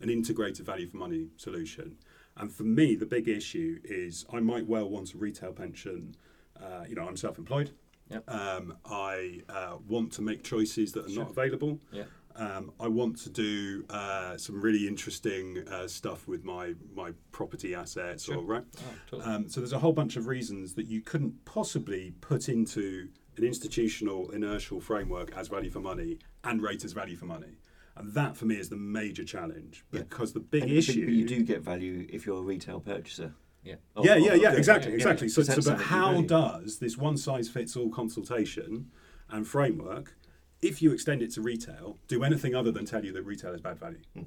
an 0.00 0.10
integrated 0.10 0.66
value 0.66 0.88
for 0.88 0.96
money 0.98 1.28
solution. 1.36 1.96
And 2.36 2.52
for 2.52 2.64
me, 2.64 2.94
the 2.96 3.06
big 3.06 3.28
issue 3.28 3.78
is 3.84 4.26
I 4.32 4.40
might 4.40 4.66
well 4.66 4.88
want 4.88 5.14
a 5.14 5.18
retail 5.18 5.52
pension. 5.52 6.14
Uh, 6.60 6.84
you 6.88 6.94
know, 6.94 7.06
I'm 7.06 7.16
self-employed. 7.16 7.70
Yep. 8.10 8.30
Um, 8.30 8.76
I 8.84 9.42
uh, 9.48 9.76
want 9.88 10.12
to 10.12 10.22
make 10.22 10.44
choices 10.44 10.92
that 10.92 11.06
are 11.06 11.14
not 11.14 11.30
available. 11.30 11.80
Yeah. 11.90 12.04
Um, 12.36 12.72
I 12.78 12.86
want 12.86 13.16
to 13.22 13.30
do 13.30 13.84
uh, 13.88 14.36
some 14.36 14.60
really 14.60 14.86
interesting 14.86 15.66
uh, 15.68 15.88
stuff 15.88 16.28
with 16.28 16.44
my 16.44 16.74
my 16.94 17.12
property 17.32 17.74
assets, 17.74 18.24
Sure. 18.24 18.36
or 18.36 18.42
right. 18.44 18.64
Oh, 18.78 18.82
totally. 19.10 19.34
Um, 19.34 19.48
so 19.48 19.60
there's 19.60 19.72
a 19.72 19.78
whole 19.78 19.94
bunch 19.94 20.16
of 20.16 20.26
reasons 20.26 20.74
that 20.74 20.86
you 20.86 21.00
couldn't 21.00 21.44
possibly 21.46 22.12
put 22.20 22.48
into 22.50 23.08
an 23.38 23.44
institutional 23.44 24.30
inertial 24.30 24.80
framework 24.80 25.32
as 25.36 25.48
value 25.48 25.70
for 25.70 25.80
money 25.80 26.18
and 26.44 26.62
rate 26.62 26.84
as 26.84 26.92
value 26.92 27.16
for 27.16 27.26
money. 27.26 27.56
And 27.96 28.12
that 28.12 28.36
for 28.36 28.44
me 28.44 28.56
is 28.56 28.68
the 28.68 28.76
major 28.76 29.24
challenge 29.24 29.84
Yeah. 29.90 30.00
because 30.00 30.32
the 30.32 30.40
big 30.40 30.64
And- 30.64 30.72
issue 30.72 31.04
But 31.06 31.14
you 31.14 31.26
do 31.26 31.42
get 31.42 31.62
value 31.62 32.06
if 32.10 32.26
you're 32.26 32.38
a 32.38 32.42
retail 32.42 32.80
purchaser. 32.80 33.34
yeah. 33.64 33.76
yeah, 34.02 34.16
yeah, 34.16 34.34
yeah, 34.34 34.52
exactly, 34.52 34.90
yeah, 34.92 34.96
exactly. 34.96 35.28
So, 35.28 35.42
so 35.42 35.60
but 35.72 35.80
how 35.80 36.20
does 36.22 36.78
this 36.78 36.96
one 36.98 37.16
size 37.16 37.48
fits 37.48 37.76
all 37.76 37.88
consultation 37.90 38.90
and 39.30 39.46
framework, 39.46 40.16
if 40.62 40.80
you 40.82 40.92
extend 40.92 41.22
it 41.22 41.32
to 41.32 41.40
retail, 41.42 41.98
do 42.06 42.22
anything 42.22 42.54
other 42.54 42.70
than 42.70 42.84
tell 42.84 43.04
you 43.04 43.12
that 43.12 43.22
retail 43.22 43.52
is 43.54 43.60
bad 43.60 43.78
value? 43.78 44.02
Hmm. 44.14 44.22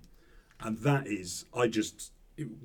And 0.61 0.77
that 0.79 1.07
is, 1.07 1.45
I 1.53 1.67
just, 1.67 2.11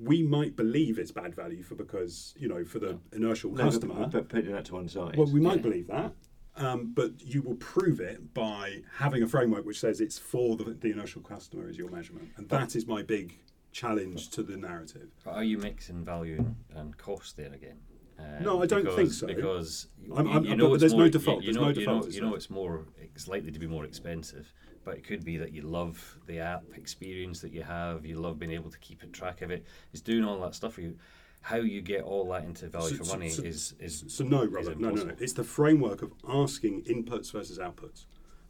we 0.01 0.21
might 0.23 0.55
believe 0.55 0.97
it's 0.99 1.11
bad 1.11 1.33
value 1.35 1.63
for 1.63 1.75
because 1.75 2.33
you 2.37 2.47
know 2.49 2.65
for 2.65 2.79
the 2.79 2.99
inertial 3.13 3.51
No, 3.51 3.57
but- 3.57 3.63
customer. 3.65 4.07
but 4.11 4.27
putting 4.29 4.51
that 4.51 4.65
to 4.65 4.73
one 4.73 4.89
side. 4.89 5.15
Well, 5.17 5.31
we 5.31 5.39
might 5.39 5.57
Yeah. 5.57 5.61
believe 5.61 5.87
that, 5.87 6.13
um, 6.57 6.91
but 6.95 7.11
you 7.19 7.41
will 7.41 7.55
prove 7.55 7.99
it 7.99 8.33
by 8.33 8.81
having 8.97 9.23
a 9.23 9.27
framework 9.27 9.65
which 9.65 9.79
says 9.79 9.99
it's 10.01 10.17
for 10.17 10.55
the, 10.55 10.63
the 10.65 10.91
inertial 10.91 11.21
customer 11.21 11.67
as 11.67 11.77
your 11.77 11.89
measurement, 11.89 12.29
and 12.37 12.47
that 12.49 12.75
is 12.75 12.87
my 12.87 13.01
big 13.03 13.39
challenge 13.71 14.29
to 14.31 14.43
the 14.43 14.55
narrative. 14.55 15.09
But 15.23 15.35
are 15.35 15.43
you 15.43 15.57
mixing 15.57 16.03
value 16.03 16.45
and, 16.75 16.97
cost 16.97 17.35
there 17.35 17.51
again? 17.53 17.77
Um, 18.17 18.43
No, 18.43 18.63
I 18.63 18.65
don't 18.67 18.89
think 18.95 19.11
so. 19.11 19.27
Because 19.27 19.87
I'm- 20.15 20.27
I'm- 20.29 20.45
you 20.45 20.55
know 20.55 20.73
it's 20.73 20.81
there's 20.81 20.93
no 20.93 21.09
default, 21.09 21.41
You, 21.43 21.47
you 21.49 21.53
there's 21.53 21.55
know, 21.55 21.61
no 21.63 21.67
you 21.69 21.75
know, 21.75 21.79
default, 21.81 22.07
is 22.07 22.15
you 22.15 22.21
know 22.21 22.35
it's 22.35 22.49
more. 22.49 22.85
It's 23.13 23.27
likely 23.27 23.51
to 23.51 23.59
be 23.59 23.67
more 23.67 23.83
expensive, 23.83 24.53
but 24.85 24.95
it 24.95 25.03
could 25.03 25.25
be 25.25 25.35
that 25.37 25.51
you 25.51 25.63
love 25.63 26.17
the 26.25 26.39
app 26.39 26.63
experience 26.75 27.41
that 27.41 27.51
you 27.51 27.63
have. 27.63 28.05
You 28.05 28.15
love 28.15 28.39
being 28.39 28.53
able 28.53 28.71
to 28.71 28.79
keep 28.79 29.03
a 29.03 29.07
track 29.07 29.41
of 29.41 29.51
it. 29.51 29.65
It's 29.91 30.01
doing 30.01 30.23
all 30.23 30.39
that 30.41 30.55
stuff 30.55 30.75
for 30.75 30.81
you. 30.81 30.97
How 31.45 31.57
you 31.57 31.83
get 31.83 32.01
all 32.01 32.27
that 32.29 32.43
into 32.43 32.67
value 32.69 32.97
So- 32.97 33.03
for 33.03 33.17
money 33.17 33.29
so- 33.29 33.43
is 33.43 33.75
is 33.79 34.03
So 34.07 34.23
no, 34.23 34.45
Robert, 34.45 34.79
no, 34.79 34.89
no, 34.89 35.03
no. 35.03 35.15
It's 35.19 35.33
the 35.33 35.43
framework 35.43 36.01
of 36.01 36.11
asking 36.27 36.85
inputs 36.85 37.31
versus 37.31 37.59
outputs, 37.59 38.05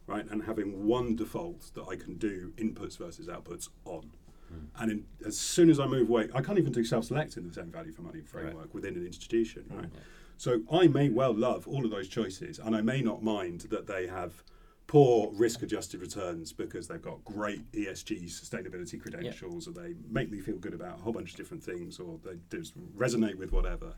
right, 0.06 0.26
and 0.30 0.44
having 0.44 0.86
one 0.86 1.14
default 1.14 1.74
that 1.74 1.84
I 1.90 1.96
can 1.96 2.16
do 2.16 2.54
inputs 2.56 2.96
versus 2.96 3.26
outputs 3.26 3.68
on. 3.84 4.12
Hmm. 4.48 4.54
And 4.80 4.90
in, 4.90 5.06
as 5.26 5.38
soon 5.38 5.68
as 5.68 5.78
I 5.78 5.86
move 5.86 6.08
away, 6.08 6.30
I 6.32 6.40
can't 6.40 6.58
even 6.58 6.72
do 6.72 6.84
self-select 6.84 7.36
in 7.36 7.46
the 7.46 7.52
same 7.52 7.70
value 7.70 7.92
for 7.92 8.00
money 8.00 8.22
framework 8.22 8.72
within 8.72 8.96
an 8.96 9.04
institution, 9.04 9.66
right? 9.74 9.90
So 10.38 10.62
I 10.72 10.88
may 10.88 11.10
well 11.10 11.34
love 11.34 11.68
all 11.68 11.84
of 11.84 11.90
those 11.90 12.08
choices, 12.08 12.58
and 12.58 12.74
I 12.74 12.80
may 12.80 13.02
not 13.02 13.22
mind 13.22 13.66
that 13.68 13.86
they 13.86 14.06
have 14.06 14.42
poor 14.86 15.32
risk-adjusted 15.32 16.00
returns 16.00 16.52
because 16.52 16.86
they've 16.86 17.02
got 17.02 17.24
great 17.24 17.70
ESG 17.72 18.24
sustainability 18.24 19.00
credentials, 19.00 19.66
or 19.66 19.72
they 19.72 19.94
make 20.08 20.30
me 20.30 20.40
feel 20.40 20.58
good 20.58 20.74
about 20.74 20.98
a 20.98 21.02
whole 21.02 21.12
bunch 21.12 21.32
of 21.32 21.36
different 21.36 21.62
things, 21.62 21.98
or 21.98 22.18
they 22.24 22.38
just 22.56 22.76
resonate 22.96 23.36
with 23.36 23.52
whatever. 23.52 23.94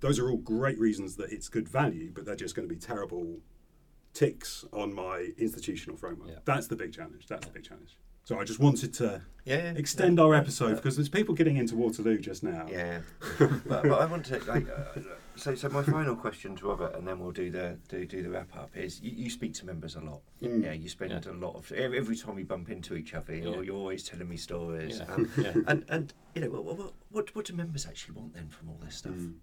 Those 0.00 0.18
are 0.18 0.30
all 0.30 0.38
great 0.38 0.78
reasons 0.78 1.16
that 1.16 1.30
it's 1.30 1.48
good 1.48 1.68
value, 1.68 2.10
but 2.14 2.24
they're 2.24 2.36
just 2.36 2.54
going 2.54 2.66
to 2.66 2.74
be 2.74 2.80
terrible 2.80 3.38
ticks 4.14 4.64
on 4.72 4.94
my 4.94 5.28
institutional 5.36 5.96
framework. 5.96 6.30
Yeah. 6.30 6.38
That's 6.44 6.68
the 6.68 6.76
big 6.76 6.92
challenge. 6.92 7.26
That's 7.26 7.46
the 7.46 7.52
big 7.52 7.64
challenge. 7.64 7.96
So 8.30 8.38
I 8.38 8.44
just 8.44 8.60
wanted 8.60 8.94
to 8.94 9.22
yeah, 9.44 9.72
extend 9.72 10.18
yeah, 10.18 10.24
our 10.24 10.36
episode 10.36 10.68
yeah. 10.68 10.74
because 10.76 10.94
there's 10.94 11.08
people 11.08 11.34
getting 11.34 11.56
into 11.56 11.74
Waterloo 11.74 12.16
just 12.16 12.44
now. 12.44 12.64
Yeah, 12.70 13.00
but, 13.40 13.66
but 13.66 13.90
I 13.90 14.06
want 14.06 14.26
to 14.26 14.38
like, 14.44 14.68
uh, 14.70 15.00
so. 15.34 15.56
So 15.56 15.68
my 15.68 15.82
final 15.82 16.14
question 16.14 16.54
to 16.54 16.68
Robert, 16.68 16.94
and 16.94 17.08
then 17.08 17.18
we'll 17.18 17.32
do 17.32 17.50
the 17.50 17.76
do, 17.88 18.06
do 18.06 18.22
the 18.22 18.30
wrap 18.30 18.54
up. 18.54 18.70
Is 18.76 19.00
you, 19.00 19.10
you 19.10 19.30
speak 19.30 19.54
to 19.54 19.66
members 19.66 19.96
a 19.96 20.00
lot. 20.00 20.20
Mm. 20.40 20.62
Yeah, 20.62 20.74
you 20.74 20.88
spend 20.88 21.10
Yeah. 21.10 21.32
a 21.32 21.34
lot 21.34 21.56
of 21.56 21.72
every, 21.72 21.98
every 21.98 22.16
time 22.16 22.36
we 22.36 22.44
bump 22.44 22.70
into 22.70 22.94
each 22.94 23.14
other. 23.14 23.34
You're, 23.34 23.56
Yeah. 23.56 23.62
you're 23.62 23.74
always 23.74 24.04
telling 24.04 24.28
me 24.28 24.36
stories. 24.36 25.00
Yeah. 25.00 25.12
Um, 25.12 25.28
Yeah. 25.36 25.52
and 25.66 25.84
and 25.88 26.14
you 26.36 26.42
know 26.42 26.50
what, 26.50 26.64
what 26.64 26.92
what 27.10 27.34
what 27.34 27.44
do 27.46 27.52
members 27.54 27.84
actually 27.84 28.14
want 28.14 28.34
then 28.34 28.48
from 28.48 28.68
all 28.68 28.78
this 28.80 28.94
stuff? 28.94 29.14
Mm. 29.14 29.34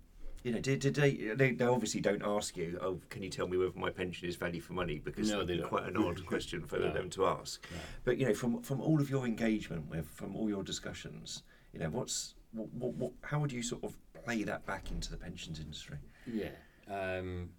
You 0.47 0.53
know, 0.53 0.61
did, 0.61 0.79
did 0.79 0.95
they, 0.95 1.11
they? 1.35 1.51
They 1.51 1.65
obviously 1.65 1.99
don't 1.99 2.23
ask 2.23 2.55
you. 2.55 2.79
Oh, 2.81 3.01
can 3.09 3.21
you 3.21 3.29
tell 3.29 3.49
me 3.49 3.57
whether 3.57 3.77
my 3.77 3.89
pension 3.89 4.29
is 4.29 4.37
value 4.37 4.61
for 4.61 4.71
money? 4.71 4.97
Because 5.03 5.29
No, 5.29 5.43
they 5.43 5.57
quite 5.57 5.83
an 5.87 5.97
odd 6.05 6.25
question 6.25 6.63
for 6.63 6.79
No. 6.79 6.93
them 6.93 7.09
to 7.11 7.25
ask. 7.25 7.61
No. 7.69 7.77
But 8.05 8.17
you 8.17 8.27
know, 8.27 8.33
from 8.33 8.61
from 8.61 8.79
all 8.79 9.01
of 9.01 9.09
your 9.09 9.25
engagement 9.25 9.89
with, 9.89 10.07
from 10.07 10.37
all 10.37 10.47
your 10.47 10.63
discussions, 10.63 11.43
you 11.73 11.79
know, 11.81 11.89
what's 11.89 12.35
what, 12.53 12.69
what, 12.75 12.93
what 12.93 13.11
how 13.23 13.39
would 13.41 13.51
you 13.51 13.61
sort 13.61 13.83
of 13.83 13.97
play 14.23 14.43
that 14.43 14.65
back 14.65 14.89
into 14.89 15.11
the 15.11 15.17
pensions 15.17 15.59
industry? 15.59 15.97
Yeah. 16.25 16.51
Um, 16.89 17.49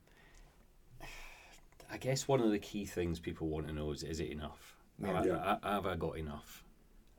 I 1.92 1.98
guess 1.98 2.26
one 2.26 2.40
of 2.40 2.50
the 2.50 2.58
key 2.58 2.86
things 2.86 3.18
people 3.20 3.48
want 3.48 3.66
to 3.68 3.74
know 3.74 3.90
is 3.90 4.02
is 4.02 4.20
it 4.20 4.30
enough? 4.30 4.76
Yeah. 4.98 5.12
Have, 5.12 5.26
Yeah. 5.26 5.56
I, 5.62 5.72
have 5.74 5.84
I 5.86 5.94
got 5.96 6.16
enough? 6.16 6.64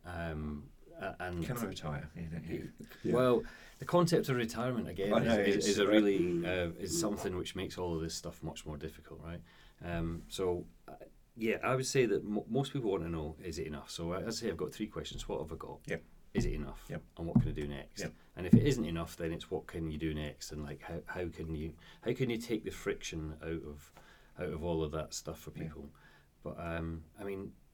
Um, 0.04 0.64
and 1.20 1.46
Can 1.46 1.58
I 1.58 1.64
retire? 1.66 2.10
You 2.16 2.22
know, 2.24 2.42
you- 2.50 2.70
Yeah. 3.04 3.14
well, 3.14 3.44
the 3.80 3.86
concept 3.86 4.30
of 4.30 4.36
retirement 4.36 4.88
again 4.88 5.14
I 5.14 5.42
is, 5.42 5.58
is, 5.58 5.68
is 5.68 5.80
a 5.80 5.88
really 5.88 6.46
uh, 6.46 6.70
is 6.80 7.00
something 7.00 7.36
which 7.38 7.56
makes 7.56 7.78
all 7.78 7.96
of 7.96 8.02
this 8.02 8.14
stuff 8.14 8.44
much 8.44 8.66
more 8.66 8.78
difficult, 8.78 9.22
right? 9.24 9.42
Um, 9.84 10.24
so. 10.28 10.66
Uh, 10.88 10.94
yeah, 11.36 11.56
I 11.64 11.74
would 11.76 11.86
say 11.86 12.06
that 12.06 12.26
mo 12.26 12.46
most 12.50 12.74
people 12.74 12.92
want 12.92 13.04
to 13.04 13.10
know 13.10 13.38
is 13.42 13.60
it 13.60 13.68
enough. 13.68 13.90
So 13.90 14.12
as 14.12 14.28
I 14.28 14.32
say, 14.42 14.50
I've 14.50 14.58
got 14.58 14.74
three 14.74 14.88
questions. 14.88 15.30
What 15.30 15.40
have 15.40 15.54
I 15.54 15.56
got? 15.56 15.80
Yep. 15.86 16.04
Is 16.34 16.46
it 16.46 16.54
enough? 16.54 16.84
Yep. 16.90 17.02
And 17.18 17.28
what 17.28 17.42
can 17.42 17.50
I 17.50 17.54
do 17.54 17.68
next? 17.68 18.02
Yep. 18.02 18.14
And 18.36 18.46
if 18.46 18.54
it 18.54 18.68
isn't 18.68 18.86
enough, 18.86 19.16
then 19.16 19.32
it's 19.32 19.50
what 19.50 19.66
can 19.66 19.90
you 19.90 19.98
do 19.98 20.14
next, 20.14 20.52
and 20.52 20.64
like 20.64 20.82
how, 20.82 21.00
how 21.06 21.28
can 21.30 21.56
you 21.56 21.74
how 22.02 22.14
can 22.14 22.30
you 22.30 22.38
take 22.38 22.66
the 22.66 22.72
friction 22.72 23.36
out 23.42 23.64
of 23.66 23.92
out 24.40 24.54
of 24.54 24.64
all 24.64 24.84
of 24.84 24.92
that 24.92 25.14
stuff 25.14 25.40
for 25.40 25.52
Yeah. 25.56 25.64
people? 25.64 25.90
But 26.44 26.58
um, 26.60 27.04
I 27.20 27.24
mean, 27.24 27.42
I, 27.50 27.69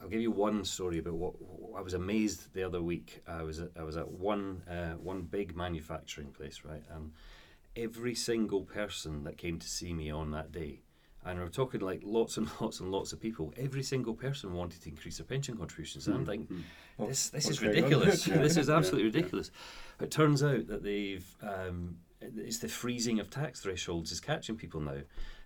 I'll 0.00 0.08
give 0.08 0.20
you 0.20 0.30
one 0.30 0.64
story 0.64 0.98
about 0.98 1.14
what 1.14 1.34
I 1.76 1.82
was 1.82 1.94
amazed 1.94 2.52
the 2.54 2.62
other 2.62 2.82
week. 2.82 3.22
I 3.26 3.42
was 3.42 3.60
at, 3.60 3.70
I 3.78 3.82
was 3.82 3.96
at 3.96 4.08
one 4.08 4.62
uh, 4.68 4.94
one 4.94 5.22
big 5.22 5.56
manufacturing 5.56 6.32
place, 6.32 6.62
right, 6.64 6.82
and 6.90 7.12
every 7.76 8.14
single 8.14 8.62
person 8.62 9.24
that 9.24 9.36
came 9.36 9.58
to 9.58 9.68
see 9.68 9.92
me 9.92 10.10
on 10.10 10.30
that 10.32 10.52
day. 10.52 10.82
And 11.22 11.38
we're 11.38 11.48
talking 11.48 11.80
like 11.80 12.00
lots 12.02 12.38
and 12.38 12.48
lots 12.60 12.80
and 12.80 12.90
lots 12.90 13.12
of 13.12 13.20
people. 13.20 13.52
Every 13.56 13.82
single 13.82 14.14
person 14.14 14.54
wanted 14.54 14.82
to 14.82 14.88
increase 14.88 15.18
their 15.18 15.26
pension 15.26 15.56
contributions. 15.56 16.06
And 16.06 16.16
I'm 16.16 16.26
thinking, 16.26 16.64
this 16.98 17.28
this 17.28 17.44
what's 17.44 17.58
is 17.58 17.62
ridiculous. 17.62 18.26
Yeah, 18.26 18.38
this 18.38 18.56
is 18.56 18.70
absolutely 18.70 19.10
yeah. 19.10 19.16
ridiculous. 19.16 19.50
It 20.00 20.10
turns 20.10 20.42
out 20.42 20.66
that 20.68 20.82
they've 20.82 21.26
um, 21.42 21.98
it's 22.20 22.58
the 22.58 22.68
freezing 22.68 23.18
of 23.20 23.30
tax 23.30 23.60
thresholds 23.60 24.12
is 24.12 24.20
catching 24.20 24.56
people 24.56 24.80
now. 24.80 24.98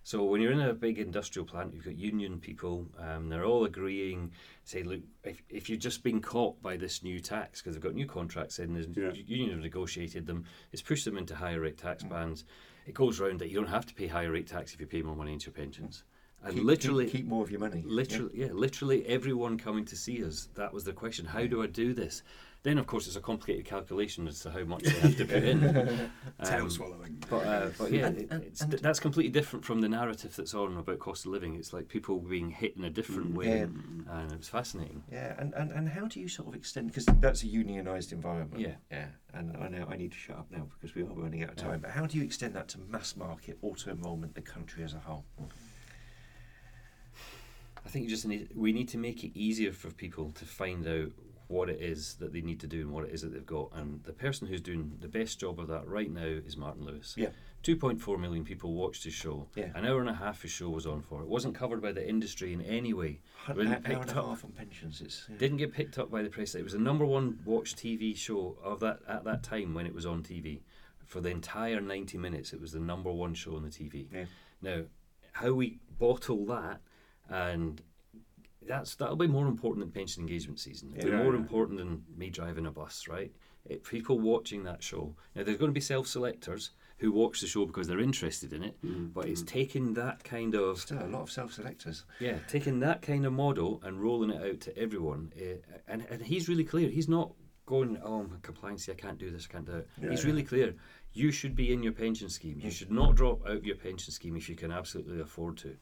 So 0.06 0.22
when 0.24 0.42
you're 0.42 0.52
in 0.52 0.60
a 0.60 0.74
big 0.74 0.98
industrial 0.98 1.46
plant, 1.46 1.72
you've 1.72 1.84
got 1.86 1.96
union 1.96 2.38
people. 2.38 2.86
Um, 2.98 3.30
they're 3.30 3.46
all 3.46 3.64
agreeing. 3.64 4.32
Say, 4.64 4.82
look, 4.82 5.00
if, 5.22 5.42
if 5.48 5.70
you've 5.70 5.80
just 5.80 6.02
been 6.02 6.20
caught 6.20 6.60
by 6.60 6.76
this 6.76 7.02
new 7.02 7.20
tax 7.20 7.62
because 7.62 7.74
they've 7.74 7.82
got 7.82 7.94
new 7.94 8.06
contracts 8.06 8.58
in, 8.58 8.74
the 8.74 8.86
Yeah. 9.00 9.12
union 9.26 9.52
have 9.52 9.60
negotiated 9.60 10.26
them. 10.26 10.44
It's 10.72 10.82
pushed 10.82 11.06
them 11.06 11.16
into 11.16 11.34
higher 11.34 11.60
rate 11.60 11.78
tax 11.78 12.02
bands. 12.02 12.44
It 12.86 12.92
goes 12.92 13.18
round 13.18 13.38
that 13.40 13.48
you 13.48 13.54
don't 13.56 13.68
have 13.70 13.86
to 13.86 13.94
pay 13.94 14.06
higher 14.06 14.30
rate 14.30 14.46
tax 14.46 14.74
if 14.74 14.80
you 14.80 14.86
pay 14.86 15.00
more 15.00 15.16
money 15.16 15.32
into 15.32 15.46
your 15.46 15.54
pensions. 15.54 16.04
And 16.45 16.55
keep, 16.55 16.64
literally, 16.64 17.05
keep, 17.07 17.12
keep 17.14 17.26
more 17.26 17.42
of 17.42 17.51
your 17.51 17.61
money. 17.61 17.82
Literally, 17.86 18.30
yeah. 18.34 18.49
literally 18.53 19.07
everyone 19.07 19.59
coming 19.59 19.84
to 19.86 19.97
see 19.97 20.22
us. 20.24 20.49
That 20.55 20.72
was 20.72 20.84
the 20.84 20.92
question: 20.92 21.24
How 21.26 21.47
do 21.47 21.62
I 21.62 21.66
do 21.66 21.95
this? 21.95 22.22
Then, 22.64 22.78
of 22.78 22.86
course, 22.86 23.07
it's 23.07 23.16
a 23.16 23.20
complicated 23.20 23.66
calculation 23.66 24.26
as 24.26 24.40
to 24.40 24.51
how 24.51 24.64
much 24.64 24.84
they 24.84 24.90
have 24.92 25.16
to 25.18 25.24
put 25.26 25.42
in. 25.45 25.61
Tail 26.45 26.62
Um, 26.62 26.70
swallowing. 26.70 27.22
but, 27.28 27.47
uh, 27.47 27.68
but 27.76 27.92
yeah, 27.92 28.07
And- 28.07 28.16
it- 28.18 28.28
and- 28.30 28.42
and- 28.59 28.72
that's 28.72 28.99
completely 29.01 29.30
different 29.30 29.66
from 29.66 29.82
the 29.82 29.88
narrative 29.90 30.34
that's 30.34 30.55
on 30.55 30.78
about 30.78 30.99
cost 30.99 31.26
of 31.26 31.32
living. 31.32 31.57
It's 31.57 31.74
like 31.74 31.88
people 31.88 32.20
being 32.20 32.49
hit 32.51 32.74
in 32.78 32.84
a 32.84 32.88
different 32.90 33.32
Mm. 33.32 33.36
way, 33.36 33.47
Yeah. 33.49 33.64
and 34.18 34.32
it 34.32 34.38
was 34.38 34.49
fascinating. 34.49 35.03
Yeah, 35.12 35.34
and, 35.38 35.53
and, 35.53 35.72
and 35.72 35.90
how 35.90 36.07
do 36.07 36.18
you 36.20 36.26
sort 36.28 36.49
of 36.49 36.55
extend 36.55 36.86
because 36.86 37.05
that's 37.20 37.42
a 37.42 37.47
unionised 37.49 38.12
environment. 38.12 38.59
Yeah. 38.59 38.76
yeah. 38.90 39.09
And 39.34 39.55
I 39.59 39.68
know 39.68 39.86
I 39.90 39.99
need 39.99 40.12
to 40.12 40.18
shut 40.18 40.38
up 40.38 40.51
now 40.51 40.66
because 40.72 40.95
we 40.95 41.03
are 41.03 41.12
running 41.12 41.42
out 41.42 41.51
of 41.51 41.59
Yeah. 41.59 41.64
time. 41.64 41.80
But 41.80 41.90
how 41.90 42.07
do 42.07 42.16
you 42.16 42.24
extend 42.24 42.55
that 42.55 42.68
to 42.68 42.78
mass 42.88 43.14
market 43.14 43.59
auto 43.61 43.90
enrolment, 43.90 44.34
the 44.36 44.40
country 44.40 44.84
as 44.84 44.95
a 44.95 45.01
whole? 45.01 45.26
I 47.85 47.89
think 47.89 48.05
you 48.05 48.11
just 48.11 48.26
need 48.26 48.49
we 48.55 48.72
need 48.72 48.89
to 48.91 48.99
make 48.99 49.24
it 49.24 49.39
easier 49.39 49.72
for 49.72 49.91
people 49.91 50.30
to 50.32 50.45
find 50.45 50.87
out 50.87 51.12
what 51.49 51.68
it 51.68 51.80
is 51.80 52.14
that 52.14 52.32
they 52.32 52.41
need 52.41 52.61
to 52.61 52.66
do 52.66 52.80
and 52.80 52.91
what 52.91 53.05
it 53.05 53.12
is 53.12 53.22
that 53.22 53.32
they've 53.32 53.47
got. 53.47 53.70
And 53.74 54.03
the 54.05 54.12
person 54.12 54.47
who's 54.47 54.61
doing 54.61 54.97
the 55.01 55.09
best 55.09 55.39
job 55.39 55.61
of 55.61 55.68
that 55.68 55.87
right 55.87 56.11
now 56.11 56.24
is 56.24 56.57
Martin 56.57 56.85
Lewis. 56.85 57.14
Yeah. 57.16 57.28
2.4 57.62 58.18
million 58.18 58.45
people 58.45 58.74
watched 58.74 59.05
his 59.05 59.14
show. 59.14 59.49
Yeah. 59.55 59.70
An 59.74 59.87
hour 59.87 60.01
and 60.01 60.09
a 60.09 60.14
half 60.14 60.43
his 60.43 60.51
show 60.51 60.68
was 60.68 60.87
on 60.87 61.01
for. 61.01 61.22
It 61.22 61.28
wasn't 61.28 61.55
covered 61.55 61.80
by 61.80 61.93
the 61.93 62.07
industry 62.07 62.53
in 62.53 62.61
any 62.61 62.93
way. 62.93 63.20
An 63.47 63.68
hour 63.68 64.03
and 64.03 64.11
a 64.11 64.14
half 64.14 64.45
on 64.45 64.53
pensions. 64.53 65.01
It's, 65.01 65.26
yeah. 65.30 65.37
Didn't 65.39 65.59
get 65.59 65.72
picked 65.72 65.99
up 65.99 66.11
by 66.11 66.22
the 66.22 66.28
press. 66.28 66.55
It 66.55 66.62
was 66.62 66.72
the 66.72 66.78
number 66.78 67.07
one 67.07 67.39
watched 67.45 67.76
TV 67.76 68.16
show 68.16 68.57
of 68.62 68.80
that 68.80 69.01
at 69.09 69.24
that 69.24 69.43
time 69.43 69.74
when 69.74 69.87
it 69.87 69.95
was 69.95 70.07
on 70.07 70.22
TV. 70.22 70.61
For 71.07 71.20
the 71.20 71.30
entire 71.30 71.80
90 71.80 72.18
minutes, 72.18 72.53
it 72.53 72.61
was 72.61 72.72
the 72.72 72.80
number 72.80 73.12
one 73.12 73.35
show 73.35 73.57
on 73.57 73.62
the 73.62 73.68
TV. 73.68 74.07
Yeah. 74.12 74.24
Now, 74.61 74.82
how 75.32 75.53
we 75.53 75.78
bottle 75.99 76.45
that, 76.47 76.80
and 77.28 77.80
that's 78.66 78.94
that'll 78.94 79.16
be 79.16 79.26
more 79.26 79.46
important 79.46 79.84
than 79.84 79.92
pension 79.92 80.22
engagement 80.22 80.58
season. 80.58 80.94
It'll 80.96 81.10
Yeah. 81.10 81.18
be 81.18 81.22
more 81.22 81.34
important 81.34 81.78
than 81.78 82.04
me 82.16 82.30
driving 82.30 82.66
a 82.66 82.70
bus, 82.70 83.08
right? 83.08 83.32
It, 83.66 83.84
people 83.84 84.18
watching 84.18 84.64
that 84.64 84.82
show. 84.82 85.16
Now, 85.34 85.42
there's 85.42 85.58
going 85.58 85.70
to 85.70 85.74
be 85.74 85.80
self-selectors 85.80 86.70
who 86.98 87.12
watch 87.12 87.40
the 87.40 87.46
show 87.46 87.66
because 87.66 87.88
they're 87.88 87.98
interested 87.98 88.52
in 88.52 88.62
it, 88.62 88.76
mm, 88.84 89.12
but 89.12 89.26
it's 89.26 89.42
mm. 89.42 89.46
taking 89.46 89.94
that 89.94 90.22
kind 90.22 90.54
of 90.54 90.80
Still 90.80 91.02
a 91.02 91.08
lot 91.08 91.22
of 91.22 91.30
self-selectors. 91.30 92.04
yeah, 92.20 92.38
taking 92.46 92.80
that 92.80 93.02
kind 93.02 93.26
of 93.26 93.32
model 93.32 93.80
and 93.84 94.00
rolling 94.02 94.30
it 94.30 94.42
out 94.42 94.60
to 94.60 94.78
everyone, 94.78 95.32
uh, 95.40 95.56
and 95.88 96.06
and 96.08 96.22
he's 96.22 96.48
really 96.48 96.64
clear. 96.64 96.88
He's 96.88 97.08
not 97.08 97.32
going, 97.66 97.98
oh, 98.02 98.20
I'm 98.20 98.38
compliance. 98.42 98.88
I 98.88 98.94
can't 98.94 99.18
do 99.18 99.30
this. 99.30 99.46
I 99.48 99.52
can't 99.52 99.66
do 99.66 99.76
it. 99.76 99.88
Yeah, 100.00 100.10
he's 100.10 100.22
yeah. 100.22 100.30
really 100.30 100.42
clear. 100.42 100.74
You 101.12 101.30
should 101.30 101.54
be 101.54 101.72
in 101.72 101.82
your 101.82 101.92
pension 101.92 102.28
scheme. 102.28 102.60
You 102.60 102.68
mm. 102.70 102.72
should 102.72 102.90
not 102.90 103.14
drop 103.14 103.46
out 103.46 103.56
of 103.56 103.64
your 103.64 103.76
pension 103.76 104.12
scheme 104.12 104.36
if 104.36 104.48
you 104.48 104.56
can 104.56 104.70
absolutely 104.70 105.20
afford 105.20 105.56
to. 105.58 105.76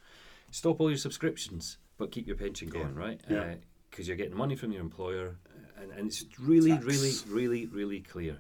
Stop 0.53 0.81
all 0.81 0.89
your 0.91 0.99
subscriptions, 0.99 1.79
but 1.99 2.13
keep 2.13 2.27
your 2.29 2.37
pension 2.37 2.69
Yeah. 2.69 2.83
going, 2.83 2.95
right? 2.95 3.21
Yeah. 3.29 3.55
Because 3.91 4.07
you're 4.07 4.17
getting 4.17 4.37
money 4.37 4.55
from 4.55 4.71
your 4.71 4.81
employer, 4.83 5.37
uh, 5.47 5.83
and, 5.83 5.91
and 5.93 6.07
it's 6.07 6.25
really, 6.39 6.71
Tax. 6.71 6.85
really, 6.85 7.13
really, 7.29 7.67
really 7.67 8.01
clear. 8.01 8.39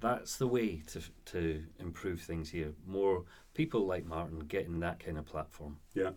That's 0.00 0.36
the 0.36 0.46
way 0.46 0.82
to 0.92 1.00
to 1.32 1.62
improve 1.80 2.20
things 2.20 2.50
here. 2.50 2.72
More 2.86 3.24
people 3.54 3.86
like 3.86 4.04
Martin 4.06 4.40
getting 4.40 4.80
that 4.80 5.00
kind 5.04 5.18
of 5.18 5.24
platform. 5.26 5.78
Yeah. 5.94 6.10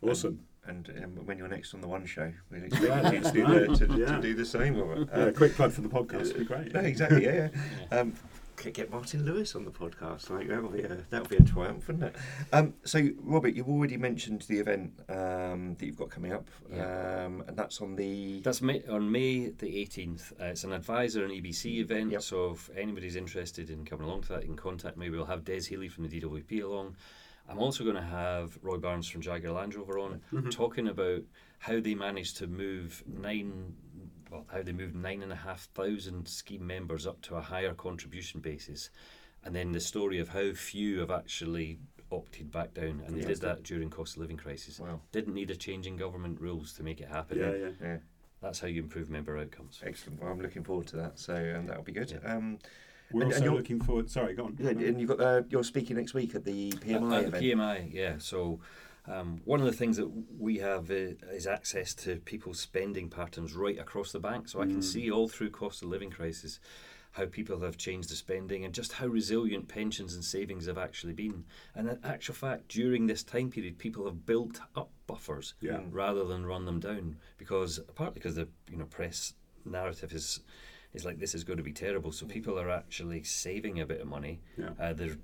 Awesome. 0.00 0.40
And 0.64 0.88
um, 1.02 1.26
when 1.26 1.38
you're 1.38 1.48
next 1.48 1.74
on 1.74 1.80
the 1.80 1.88
One 1.88 2.06
Show, 2.06 2.32
we'll 2.50 2.64
expect 2.64 3.12
you 3.14 3.20
to 3.20 3.32
do 3.32 3.46
the, 3.46 3.86
to, 3.86 3.98
Yeah. 3.98 4.16
to 4.16 4.22
do 4.22 4.34
the 4.34 4.44
same. 4.44 4.76
Robert. 4.76 5.08
yeah, 5.14 5.24
Um, 5.26 5.34
quick 5.34 5.54
plug 5.54 5.72
for 5.72 5.80
the 5.80 5.88
podcast 5.88 6.28
would 6.32 6.38
be 6.38 6.44
great. 6.44 6.72
no, 6.74 6.80
exactly. 6.92 7.24
Yeah, 7.24 7.48
yeah. 7.92 7.98
Um, 7.98 8.14
c- 8.58 8.70
get 8.70 8.90
Martin 8.90 9.24
Lewis 9.24 9.54
on 9.54 9.64
the 9.64 9.70
podcast. 9.70 10.30
Like 10.30 10.48
that 10.48 10.62
would 10.62 10.72
be 10.72 10.82
a 10.82 10.96
that 11.10 11.20
would 11.22 11.28
be 11.30 11.36
a 11.36 11.42
triumph, 11.42 11.86
wouldn't 11.88 12.04
it? 12.04 12.16
Um, 12.52 12.74
so, 12.84 13.00
Robert, 13.22 13.54
you've 13.54 13.68
already 13.68 13.96
mentioned 13.96 14.42
the 14.42 14.58
event 14.58 14.92
um, 15.08 15.74
that 15.78 15.86
you've 15.86 15.96
got 15.96 16.10
coming 16.10 16.32
up, 16.32 16.48
Yeah. 16.72 17.24
um, 17.26 17.44
and 17.46 17.56
that's 17.56 17.80
on 17.80 17.96
the. 17.96 18.40
That's 18.40 18.62
May, 18.62 18.82
on 18.88 19.10
May 19.10 19.48
the 19.50 19.66
18th. 19.84 20.32
Uh, 20.40 20.44
it's 20.46 20.64
an 20.64 20.72
advisor 20.72 21.24
and 21.24 21.32
EBC 21.32 21.78
event, 21.80 22.12
Yep. 22.12 22.22
so 22.22 22.50
if 22.52 22.70
anybody's 22.76 23.16
interested 23.16 23.70
in 23.70 23.84
coming 23.84 24.06
along 24.06 24.22
to 24.22 24.28
that, 24.34 24.42
you 24.42 24.48
can 24.48 24.56
contact 24.56 24.96
me. 24.96 25.10
We'll 25.10 25.24
have 25.26 25.44
Des 25.44 25.62
Healy 25.68 25.88
from 25.88 26.08
the 26.08 26.20
DWP 26.20 26.62
along. 26.64 26.96
I'm 27.48 27.58
also 27.60 27.84
going 27.84 27.94
to 27.96 28.02
have 28.02 28.58
Roy 28.60 28.76
Barnes 28.76 29.08
from 29.08 29.20
Jaguar 29.20 29.52
Land 29.54 29.76
Rover 29.76 30.00
on, 30.00 30.20
Mm-hmm. 30.32 30.48
talking 30.50 30.88
about 30.88 31.22
how 31.60 31.78
they 31.80 31.94
managed 31.94 32.36
to 32.38 32.46
move 32.48 33.04
nine, 33.06 33.74
well, 34.30 34.46
how 34.52 34.62
they 34.62 34.72
moved 34.72 34.94
nine 34.94 35.22
and 35.22 35.32
a 35.32 35.36
half 35.36 35.68
thousand 35.74 36.26
scheme 36.28 36.66
members 36.66 37.06
up 37.06 37.20
to 37.22 37.36
a 37.36 37.40
higher 37.40 37.74
contribution 37.74 38.40
basis, 38.40 38.90
and 39.44 39.54
then 39.54 39.72
the 39.72 39.80
story 39.80 40.18
of 40.18 40.28
how 40.28 40.52
few 40.52 41.00
have 41.00 41.10
actually 41.10 41.78
opted 42.12 42.50
back 42.52 42.72
down, 42.74 43.02
and 43.06 43.16
they 43.16 43.20
Yeah. 43.22 43.26
did 43.28 43.40
that 43.40 43.62
during 43.62 43.90
cost 43.90 44.14
of 44.16 44.22
living 44.22 44.36
crisis. 44.36 44.78
Wow. 44.78 45.00
Didn't 45.12 45.34
need 45.34 45.50
a 45.50 45.56
change 45.56 45.86
in 45.86 45.96
government 45.96 46.40
rules 46.40 46.72
to 46.74 46.82
make 46.82 47.00
it 47.00 47.08
happen. 47.08 47.38
Yeah, 47.38 47.54
yeah. 47.54 47.70
Yeah, 47.80 47.98
That's 48.40 48.60
how 48.60 48.68
you 48.68 48.82
improve 48.82 49.10
member 49.10 49.36
outcomes. 49.38 49.80
excellent. 49.84 50.22
Well, 50.22 50.30
I'm 50.32 50.40
looking 50.40 50.62
forward 50.62 50.86
to 50.88 50.96
that. 50.96 51.18
So 51.18 51.34
um, 51.56 51.66
that'll 51.66 51.82
be 51.82 51.92
good. 51.92 52.10
Yeah. 52.12 52.18
Um, 52.34 52.58
We're 53.12 53.22
And- 53.22 53.32
and 53.32 53.32
also 53.34 53.44
you're- 53.44 53.56
looking 53.56 53.80
forward. 53.80 54.10
Sorry, 54.10 54.34
go 54.34 54.46
on. 54.46 54.56
yeah, 54.58 54.70
and 54.70 55.00
you've 55.00 55.08
got 55.08 55.20
uh, 55.20 55.42
you're 55.48 55.62
speaking 55.62 55.94
next 55.96 56.12
week 56.12 56.34
at 56.34 56.44
the 56.44 56.72
PMI 56.72 57.06
At- 57.18 57.22
at 57.22 57.28
event. 57.28 57.32
the 57.34 57.50
PMI, 57.52 57.90
yeah. 57.92 58.18
So 58.18 58.58
um, 59.08 59.40
one 59.44 59.60
of 59.60 59.66
the 59.66 59.72
things 59.72 59.96
that 59.96 60.10
we 60.38 60.58
have 60.58 60.90
uh, 60.90 61.14
is 61.32 61.46
access 61.46 61.94
to 61.94 62.16
people's 62.16 62.60
spending 62.60 63.08
patterns 63.08 63.54
right 63.54 63.78
across 63.78 64.12
the 64.12 64.20
bank. 64.20 64.48
So 64.48 64.60
I 64.60 64.66
can 64.66 64.78
Mm. 64.78 64.84
see 64.84 65.10
all 65.10 65.28
through 65.28 65.50
cost 65.50 65.82
of 65.82 65.88
living 65.88 66.10
crisis 66.10 66.58
how 67.12 67.24
people 67.24 67.60
have 67.60 67.78
changed 67.78 68.10
the 68.10 68.14
spending 68.16 68.64
and 68.64 68.74
just 68.74 68.92
how 68.92 69.06
resilient 69.06 69.68
pensions 69.68 70.14
and 70.14 70.22
savings 70.22 70.66
have 70.66 70.76
actually 70.76 71.14
been. 71.14 71.44
And 71.74 71.88
in 71.88 71.98
actual 72.04 72.34
fact, 72.34 72.68
during 72.68 73.06
this 73.06 73.22
time 73.22 73.50
period, 73.50 73.78
people 73.78 74.04
have 74.04 74.26
built 74.26 74.60
up 74.74 74.90
buffers 75.06 75.54
Yeah. 75.62 75.80
rather 75.90 76.24
than 76.24 76.44
run 76.44 76.66
them 76.66 76.78
down 76.78 77.16
because 77.38 77.80
partly 77.94 78.14
because 78.14 78.34
the 78.34 78.48
you 78.70 78.76
know 78.76 78.84
press 78.84 79.32
narrative 79.64 80.12
is 80.12 80.40
is 80.92 81.04
like 81.04 81.18
this 81.18 81.34
is 81.34 81.44
going 81.44 81.56
to 81.58 81.62
be 81.62 81.72
terrible. 81.72 82.10
So 82.12 82.26
people 82.26 82.58
are 82.58 82.70
actually 82.70 83.22
saving 83.22 83.80
a 83.80 83.86
bit 83.86 84.00
of 84.00 84.08
money. 84.08 84.40
Yeah. 84.58 84.70
Uh, 84.78 84.92
they're 84.94 85.16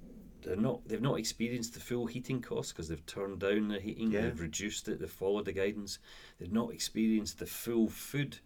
they're 0.42 0.56
not 0.56 0.86
they've 0.88 1.00
not 1.00 1.18
experienced 1.18 1.74
the 1.74 1.80
full 1.80 2.06
heating 2.06 2.40
costs 2.42 2.72
because 2.72 2.88
they've 2.88 3.04
turned 3.06 3.38
down 3.40 3.68
the 3.68 3.80
heating. 3.80 4.10
Yeah. 4.10 4.22
They've 4.22 4.40
reduced 4.40 4.88
it. 4.88 5.00
They've 5.00 5.10
followed 5.10 5.44
the 5.46 5.52
guidance. 5.52 5.98
They've 6.38 6.52
not 6.52 6.72
experienced 6.72 7.38
the 7.38 7.46
full 7.46 7.88
food 7.88 8.38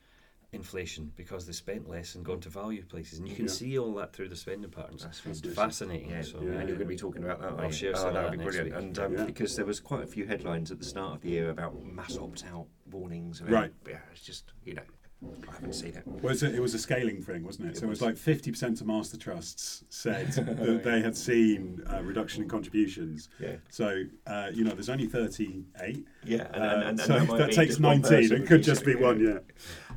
inflation 0.52 1.12
because 1.16 1.44
they 1.46 1.52
spent 1.52 1.88
less 1.88 2.14
and 2.14 2.24
gone 2.24 2.40
to 2.40 2.48
value 2.48 2.82
places. 2.84 3.18
And 3.18 3.28
you 3.28 3.34
can 3.34 3.46
Yeah. 3.46 3.50
see 3.50 3.78
all 3.78 3.92
that 3.94 4.12
through 4.14 4.28
the 4.28 4.36
spending 4.36 4.70
patterns. 4.70 5.02
That's 5.02 5.18
It's 5.18 5.40
fantastic. 5.40 5.52
fascinating. 5.54 6.10
Yeah, 6.10 6.22
so 6.22 6.40
yeah, 6.40 6.50
and 6.52 6.68
you're 6.68 6.78
going 6.78 6.78
to 6.78 6.84
be 6.86 6.96
talking 6.96 7.24
about 7.24 7.40
that. 7.42 7.52
I'll 7.60 7.70
share 7.70 7.92
oh, 7.94 7.98
some 7.98 8.08
of 8.08 8.14
that 8.14 8.22
that 8.22 8.30
would 8.30 8.38
be 8.38 8.44
brilliant. 8.44 8.66
week. 8.70 8.74
And 8.84 8.98
um, 9.00 9.12
Yeah. 9.16 9.24
because 9.24 9.56
there 9.56 9.66
was 9.66 9.80
quite 9.80 10.04
a 10.04 10.06
few 10.06 10.24
headlines 10.26 10.70
at 10.70 10.78
the 10.78 10.84
start 10.84 11.16
of 11.16 11.20
the 11.22 11.30
year 11.30 11.50
about 11.50 11.82
mass 11.84 12.16
opt-out 12.16 12.68
warnings. 12.90 13.40
about- 13.40 13.52
Right. 13.52 13.72
Yeah, 13.88 13.98
it's 14.12 14.22
just 14.22 14.52
you 14.64 14.74
know, 14.74 14.82
I 15.24 15.52
haven't 15.54 15.72
seen 15.72 15.94
it. 15.94 16.02
Well, 16.04 16.32
it's 16.32 16.42
a, 16.42 16.54
it 16.54 16.60
was 16.60 16.74
a 16.74 16.78
scaling 16.78 17.22
thing, 17.22 17.42
wasn't 17.42 17.68
it? 17.68 17.70
It 17.72 17.78
so 17.78 17.86
it 17.86 17.88
was 17.88 18.00
was. 18.00 18.26
like 18.26 18.38
50% 18.38 18.80
of 18.80 18.86
master 18.86 19.16
trusts 19.16 19.84
said 19.88 20.32
that 20.32 20.82
they 20.84 21.00
had 21.00 21.16
seen 21.16 21.82
a 21.86 22.02
reduction 22.02 22.42
in 22.42 22.48
contributions. 22.48 23.30
Yeah. 23.40 23.56
So, 23.70 24.04
uh, 24.26 24.50
you 24.52 24.62
know, 24.64 24.72
there's 24.72 24.90
only 24.90 25.06
38. 25.06 26.06
Yeah, 26.26 26.48
and, 26.52 26.56
Uh, 26.56 26.66
and, 26.66 26.82
and, 26.88 27.00
so 27.00 27.18
that, 27.20 27.38
that, 27.38 27.52
takes 27.52 27.78
19. 27.78 28.32
It 28.32 28.46
could 28.46 28.62
just 28.62 28.84
be 28.84 28.92
using 28.92 29.04
one, 29.06 29.20
yeah. 29.20 29.38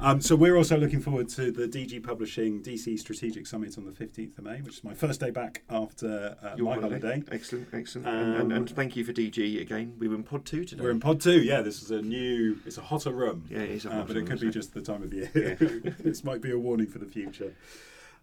Um, 0.01 0.21
so 0.21 0.35
we're 0.35 0.55
also 0.55 0.77
looking 0.77 1.01
forward 1.01 1.27
to 1.29 1.51
the 1.51 1.67
DG 1.67 2.01
Publishing 2.03 2.61
DC 2.63 2.97
Strategic 2.99 3.45
Summit 3.47 3.77
on 3.77 3.85
the 3.85 3.91
15th 3.91 4.37
of 4.37 4.43
May, 4.45 4.61
which 4.61 4.77
is 4.77 4.83
my 4.83 4.93
first 4.93 5.19
day 5.19 5.29
back 5.29 5.63
after 5.69 6.37
uh, 6.41 6.55
Your 6.55 6.73
my 6.75 6.81
holiday. 6.81 7.21
Excellent, 7.31 7.67
excellent. 7.73 8.07
and, 8.07 8.33
and, 8.35 8.41
Um, 8.43 8.51
and 8.51 8.69
thank 8.69 8.95
you 8.95 9.03
for 9.03 9.11
DG 9.11 9.59
again. 9.59 9.95
We 9.99 10.07
were 10.07 10.15
in 10.15 10.23
pod 10.23 10.45
two 10.45 10.63
today. 10.63 10.81
We're 10.83 10.91
in 10.91 11.01
pod 11.01 11.19
two, 11.19 11.41
yeah. 11.41 11.61
This 11.61 11.81
is 11.81 11.91
a 11.91 12.01
new, 12.01 12.59
it's 12.65 12.77
a 12.77 12.81
hotter 12.81 13.11
room. 13.11 13.45
Yeah, 13.49 13.59
it 13.59 13.71
is 13.71 13.85
a 13.85 13.89
Uh, 13.89 13.93
hot 13.95 14.07
but 14.07 14.15
it 14.15 14.19
room, 14.21 14.27
could 14.29 14.39
be 14.39 14.47
so- 14.47 14.51
just 14.51 14.73
the 14.73 14.81
time 14.81 15.03
of 15.03 15.13
year. 15.13 15.29
this 15.99 16.23
might 16.23 16.41
be 16.41 16.51
a 16.51 16.57
warning 16.59 16.87
for 16.87 16.99
the 16.99 17.05
future. 17.05 17.53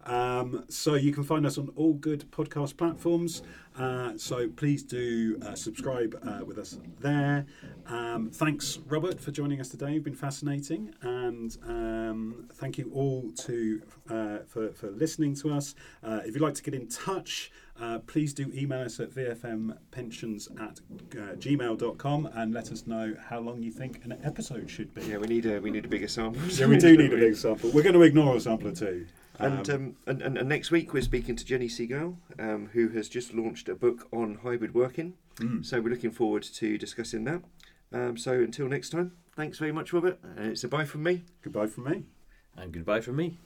Um, 0.07 0.63
so 0.69 0.95
you 0.95 1.11
can 1.11 1.23
find 1.23 1.45
us 1.45 1.57
on 1.57 1.69
all 1.75 1.93
good 1.93 2.31
podcast 2.31 2.77
platforms. 2.77 3.43
Uh, 3.77 4.13
so 4.17 4.47
please 4.47 4.81
do 4.81 5.37
uh, 5.45 5.53
subscribe 5.53 6.19
uh, 6.25 6.43
with 6.43 6.57
us 6.57 6.79
there. 6.99 7.45
Um, 7.87 8.31
thanks, 8.31 8.79
Robert, 8.87 9.19
for 9.19 9.31
joining 9.31 9.59
us 9.59 9.69
today. 9.69 9.93
You've 9.93 10.03
been 10.03 10.15
fascinating, 10.15 10.95
and 11.01 11.55
um, 11.67 12.47
thank 12.53 12.77
you 12.77 12.89
all 12.93 13.29
to 13.45 13.81
uh, 14.09 14.37
for 14.47 14.71
for 14.71 14.89
listening 14.91 15.35
to 15.35 15.53
us. 15.53 15.75
Uh, 16.03 16.21
if 16.25 16.33
you'd 16.33 16.41
like 16.41 16.55
to 16.55 16.63
get 16.63 16.73
in 16.73 16.87
touch. 16.87 17.51
Uh, 17.79 17.99
please 17.99 18.33
do 18.33 18.51
email 18.55 18.81
us 18.81 18.99
at 18.99 19.11
vfmpensions 19.11 20.49
at 20.59 20.79
uh, 21.15 21.35
gmail.com 21.35 22.25
and 22.33 22.51
let 22.51 22.71
us 22.71 22.87
know 22.87 23.15
how 23.29 23.39
long 23.39 23.61
you 23.61 23.69
think 23.69 24.03
an 24.03 24.17
episode 24.23 24.67
should 24.67 24.91
be. 24.95 25.03
Yeah, 25.03 25.17
we 25.17 25.27
need 25.27 25.45
a 25.45 25.59
we 25.59 25.69
need 25.69 25.85
a 25.85 25.87
bigger 25.87 26.07
sample. 26.07 26.41
Yeah, 26.47 26.65
we 26.65 26.77
do 26.77 26.97
need 26.97 27.13
a 27.13 27.17
big 27.19 27.35
sample. 27.35 27.69
We're 27.69 27.83
going 27.83 27.93
to 27.93 28.01
ignore 28.01 28.35
a 28.35 28.39
sample 28.39 28.69
or 28.69 28.71
two. 28.71 29.05
And, 29.39 29.69
Um, 29.69 29.75
um, 29.75 29.95
and, 30.07 30.21
and, 30.21 30.37
and 30.37 30.49
next 30.49 30.71
week 30.71 30.93
we're 30.93 31.01
speaking 31.03 31.35
to 31.35 31.45
Jenny 31.45 31.67
Seagal, 31.67 32.15
um, 32.39 32.69
who 32.73 32.89
has 32.89 33.07
just 33.07 33.33
launched 33.33 33.69
a 33.69 33.75
book 33.75 34.07
on 34.11 34.39
hybrid 34.43 34.73
working. 34.73 35.13
mm. 35.35 35.65
So 35.65 35.79
we're 35.79 35.89
looking 35.89 36.11
forward 36.11 36.43
to 36.43 36.77
discussing 36.77 37.23
that. 37.25 37.43
Um, 37.93 38.17
so 38.17 38.33
until 38.33 38.67
next 38.67 38.89
time, 38.89 39.13
thanks 39.35 39.59
very 39.59 39.71
much, 39.71 39.93
Robert. 39.93 40.19
Uh, 40.23 40.43
it's 40.43 40.63
a 40.63 40.67
bye 40.67 40.85
from 40.85 41.03
me. 41.03 41.23
Goodbye 41.41 41.67
from 41.67 41.85
me. 41.85 42.03
And 42.55 42.71
goodbye 42.71 43.01
from 43.01 43.17
me. 43.17 43.37